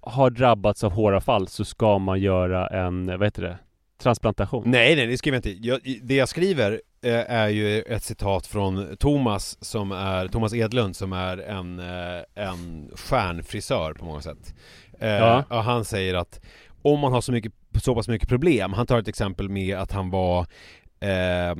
har 0.00 0.30
drabbats 0.30 0.84
av 0.84 0.92
håravfall 0.92 1.48
så 1.48 1.64
ska 1.64 1.98
man 1.98 2.20
göra 2.20 2.66
en, 2.66 3.06
vad 3.06 3.22
heter 3.22 3.42
det? 3.42 3.58
Transplantation. 4.02 4.62
Nej, 4.66 4.96
nej, 4.96 5.06
det 5.06 5.18
skriver 5.18 5.36
jag 5.36 5.46
inte. 5.46 5.66
Jag, 5.68 5.80
det 6.02 6.14
jag 6.14 6.28
skriver 6.28 6.80
är 7.10 7.48
ju 7.48 7.82
ett 7.82 8.02
citat 8.02 8.46
från 8.46 8.96
Thomas 8.96 9.64
som 9.64 9.92
är, 9.92 10.28
Thomas 10.28 10.54
Edlund 10.54 10.96
som 10.96 11.12
är 11.12 11.38
en, 11.38 11.78
eh, 11.78 12.22
en 12.34 12.90
stjärnfrisör 12.94 13.92
på 13.94 14.04
många 14.04 14.20
sätt. 14.20 14.54
Eh, 15.00 15.08
Ja. 15.08 15.44
och 15.50 15.64
han 15.64 15.84
säger 15.84 16.14
att 16.14 16.40
om 16.82 17.00
man 17.00 17.12
har 17.12 17.20
så, 17.20 17.32
mycket, 17.32 17.52
så 17.82 17.94
pass 17.94 18.08
mycket 18.08 18.28
problem, 18.28 18.72
han 18.72 18.86
tar 18.86 18.98
ett 18.98 19.08
exempel 19.08 19.48
med 19.48 19.76
att 19.78 19.92
han 19.92 20.10
var 20.10 20.40
eh, 21.00 21.56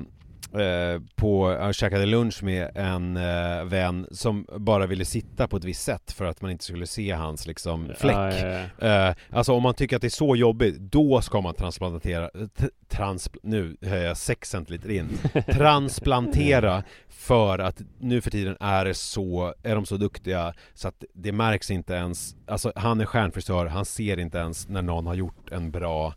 eh, 0.55 1.01
på, 1.15 1.57
han 1.61 1.73
käkade 1.73 2.07
lunch 2.07 2.43
med 2.43 2.71
en 2.75 3.17
eh, 3.17 3.65
vän 3.65 4.07
som 4.11 4.47
bara 4.59 4.87
ville 4.87 5.05
sitta 5.05 5.49
på 5.49 5.57
ett 5.57 5.65
visst 5.65 5.83
sätt 5.83 6.13
för 6.13 6.25
att 6.25 6.43
man 6.43 6.51
inte 6.51 6.65
skulle 6.65 6.87
se 6.87 7.11
hans 7.13 7.47
liksom 7.47 7.93
fläck. 7.99 8.17
Ja, 8.17 8.33
ja, 8.33 8.67
ja. 8.79 9.09
Eh, 9.09 9.15
alltså 9.31 9.53
om 9.53 9.63
man 9.63 9.75
tycker 9.75 9.97
att 9.97 10.03
det 10.03 10.09
är 10.09 10.11
så 10.11 10.37
jobbigt, 10.37 10.79
då 10.79 11.21
ska 11.21 11.41
man 11.41 11.55
transplantera, 11.55 12.29
t- 12.29 12.69
trans, 12.89 13.31
nu 13.43 13.77
höjer 13.83 14.07
jag 14.07 14.17
sex 14.17 14.51
centiliter 14.51 14.91
in, 14.91 15.09
transplantera 15.47 16.83
för 17.09 17.59
att 17.59 17.83
nu 18.01 18.21
för 18.21 18.31
tiden 18.31 18.57
är 18.61 18.85
det 18.85 18.95
så, 18.95 19.55
är 19.63 19.75
de 19.75 19.87
så 19.87 19.97
duktiga 19.97 20.55
så 20.75 20.89
att 20.89 21.05
det 21.15 21.33
märks 21.33 21.71
inte 21.71 21.93
ens, 21.95 22.37
alltså 22.47 22.73
han 22.77 23.01
är 23.01 23.05
stjärnfrisör, 23.07 23.67
han 23.67 23.85
ser 23.85 24.19
inte 24.19 24.39
ens 24.39 24.69
när 24.69 24.83
någon 24.83 25.07
har 25.07 25.15
gjort 25.15 25.53
en 25.53 25.71
bra 25.71 26.15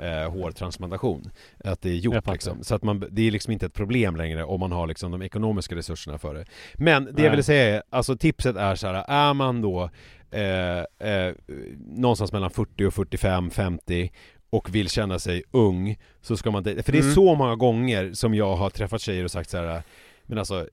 eh, 0.00 0.30
hårtransplantation. 0.32 1.30
Att 1.64 1.82
det 1.82 1.88
är 1.88 1.94
Jag 1.94 2.00
gjort 2.02 2.26
liksom. 2.26 2.64
Så 2.64 2.74
att 2.74 2.82
man, 2.82 3.04
det 3.10 3.22
är 3.22 3.30
liksom 3.30 3.52
inte 3.52 3.66
ett 3.66 3.74
problem 3.74 4.16
längre 4.16 4.44
om 4.44 4.60
man 4.60 4.72
har 4.72 4.86
liksom 4.86 5.10
de 5.12 5.22
ekonomiska 5.22 5.74
resurserna 5.76 6.18
för 6.18 6.34
det. 6.34 6.44
Men 6.74 7.04
det 7.04 7.10
jag 7.10 7.18
Nej. 7.18 7.30
ville 7.30 7.42
säga 7.42 7.76
är, 7.76 7.82
alltså 7.90 8.16
tipset 8.16 8.56
är 8.56 8.74
så 8.74 8.86
här, 8.86 9.04
är 9.08 9.34
man 9.34 9.62
då 9.62 9.90
eh, 10.30 10.78
eh, 10.78 11.34
någonstans 11.78 12.32
mellan 12.32 12.50
40 12.50 12.84
och 12.86 12.94
45, 12.94 13.50
50 13.50 14.12
och 14.50 14.74
vill 14.74 14.88
känna 14.88 15.18
sig 15.18 15.42
ung 15.50 15.96
så 16.20 16.36
ska 16.36 16.50
man 16.50 16.62
dejta. 16.62 16.82
För 16.82 16.92
det 16.92 16.98
är 16.98 17.02
Mm. 17.02 17.14
så 17.14 17.34
många 17.34 17.56
gånger 17.56 18.12
som 18.12 18.34
jag 18.34 18.56
har 18.56 18.70
träffat 18.70 19.00
tjejer 19.00 19.24
och 19.24 19.30
sagt 19.30 19.50
så 19.50 19.56
här. 19.56 19.82
Men 20.26 20.38
alltså 20.38 20.66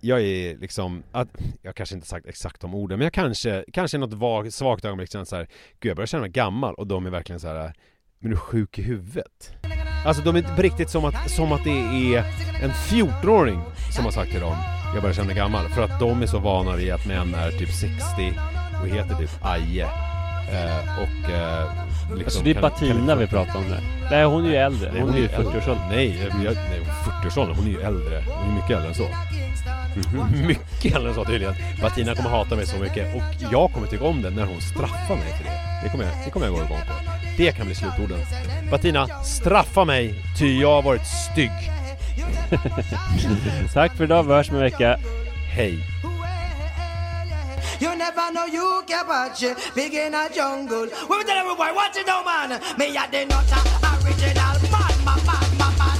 jag 0.00 0.22
är 0.22 0.56
liksom, 0.56 1.02
att, 1.12 1.28
jag 1.62 1.74
kanske 1.74 1.94
inte 1.94 2.06
sagt 2.08 2.26
exakt 2.26 2.60
de 2.60 2.74
orden 2.74 2.98
men 2.98 3.04
jag 3.04 3.12
kanske, 3.12 3.64
kanske 3.72 3.96
i 3.96 4.00
något 4.00 4.12
vag, 4.12 4.52
svagt 4.52 4.84
ögonblick 4.84 5.12
känner 5.12 5.24
så 5.24 5.36
här, 5.36 5.46
Gud 5.80 5.90
jag 5.90 5.96
börjar 5.96 6.06
känna 6.06 6.20
mig 6.20 6.30
gammal 6.30 6.74
och 6.74 6.86
de 6.86 7.06
är 7.06 7.10
verkligen 7.10 7.40
så 7.40 7.48
här. 7.48 7.72
Men 8.22 8.30
du 8.30 8.36
är 8.36 8.40
sjuk 8.40 8.78
i 8.78 8.82
huvudet 8.82 9.52
Alltså 10.04 10.22
de 10.22 10.36
är 10.36 10.56
på 10.56 10.62
riktigt 10.62 10.90
som 10.90 11.04
att, 11.04 11.30
som 11.30 11.52
att 11.52 11.64
det 11.64 11.70
är 12.14 12.24
en 12.62 12.70
14-åring 12.70 13.60
som 13.94 14.04
har 14.04 14.12
sagt 14.12 14.30
till 14.30 14.40
dem 14.40 14.56
Jag 14.94 15.02
börjar 15.02 15.14
känna 15.14 15.26
mig 15.26 15.36
gammal 15.36 15.68
för 15.68 15.82
att 15.82 16.00
de 16.00 16.22
är 16.22 16.26
så 16.26 16.38
vana 16.38 16.76
vid 16.76 16.92
att 16.92 17.06
män 17.06 17.34
är 17.34 17.50
typ 17.50 17.72
60 17.72 17.96
och 18.82 18.88
heter 18.88 19.14
typ 19.14 19.30
Aje 19.42 19.84
eh, 20.52 20.98
och 21.02 21.30
eh, 21.30 21.70
liksom 22.08 22.24
Alltså 22.24 22.42
det 22.42 22.50
är 22.50 22.60
Batina 22.60 23.14
vi 23.14 23.26
pratar 23.26 23.56
om 23.58 23.64
nu. 23.64 23.76
Nej 24.10 24.24
hon 24.24 24.44
är 24.44 24.48
ju 24.48 24.56
äldre, 24.56 24.92
Nej, 24.92 25.00
hon 25.00 25.14
är 25.14 25.18
ju 25.18 25.24
äldre. 25.24 25.52
40-årsåldern. 25.52 25.88
Nej, 25.88 26.18
jag, 26.22 26.44
jag, 26.44 26.54
nej 26.54 26.80
40-årsåldern, 27.04 27.56
hon 27.56 27.66
är 27.66 27.70
ju 27.70 27.80
äldre. 27.80 28.24
Hon 28.26 28.50
är 28.50 28.54
mycket 28.54 28.70
äldre 28.70 28.88
än 28.88 28.94
så. 28.94 29.08
Mhm. 30.12 30.46
Mycket 30.46 30.94
äldre 30.96 31.08
än 31.08 31.14
så 31.14 31.24
tydligen. 31.24 31.54
Batina 31.82 32.14
kommer 32.14 32.30
hata 32.30 32.56
mig 32.56 32.66
så 32.66 32.78
mycket 32.78 33.16
och 33.16 33.52
jag 33.52 33.72
kommer 33.72 33.86
tycka 33.86 34.04
om 34.04 34.22
det 34.22 34.30
när 34.30 34.46
hon 34.46 34.60
straffar 34.60 35.14
mig 35.14 35.32
för 35.38 35.44
det. 35.44 35.60
Det 35.82 35.88
kommer 35.88 36.04
jag, 36.04 36.12
det 36.24 36.30
kommer 36.30 36.46
jag 36.46 36.54
gå 36.54 36.62
igång 36.64 36.78
på. 36.78 37.19
Det 37.40 37.52
kan 37.52 37.66
bli 37.66 37.74
slutorden. 37.74 38.18
Batina, 38.70 39.08
straffa 39.24 39.84
mig 39.84 40.14
ty 40.38 40.60
jag 40.60 40.68
har 40.68 40.82
varit 40.82 41.06
stygg. 41.06 41.50
Tack 43.74 43.96
för 43.96 44.04
idag, 44.04 44.22
vi 44.22 44.32
hörs 44.32 44.50
om 44.50 44.56
en 44.56 44.62
vecka. 44.62 44.98
Hej. 45.54 45.78
You 47.80 47.90
never 47.96 48.30
know 48.30 48.48
you 48.54 48.82
can 48.88 49.06
watch 49.08 49.42
it. 49.42 49.74
Big 49.74 49.94
in 49.94 50.14
a 50.14 50.28
jungle. 50.36 50.86
We 51.08 51.24
tell 51.24 51.38
every 51.38 51.56
boy, 51.56 51.72
watch 51.74 51.96
it 52.00 52.06
now, 52.06 52.22
man. 52.24 52.60
Me 52.78 52.86
a 52.98 53.06
the 53.10 53.24
nutter, 53.24 53.62
original 54.04 54.56
man, 54.74 55.04
man, 55.04 55.20
man, 55.26 55.58
man, 55.58 55.78
man, 55.78 55.99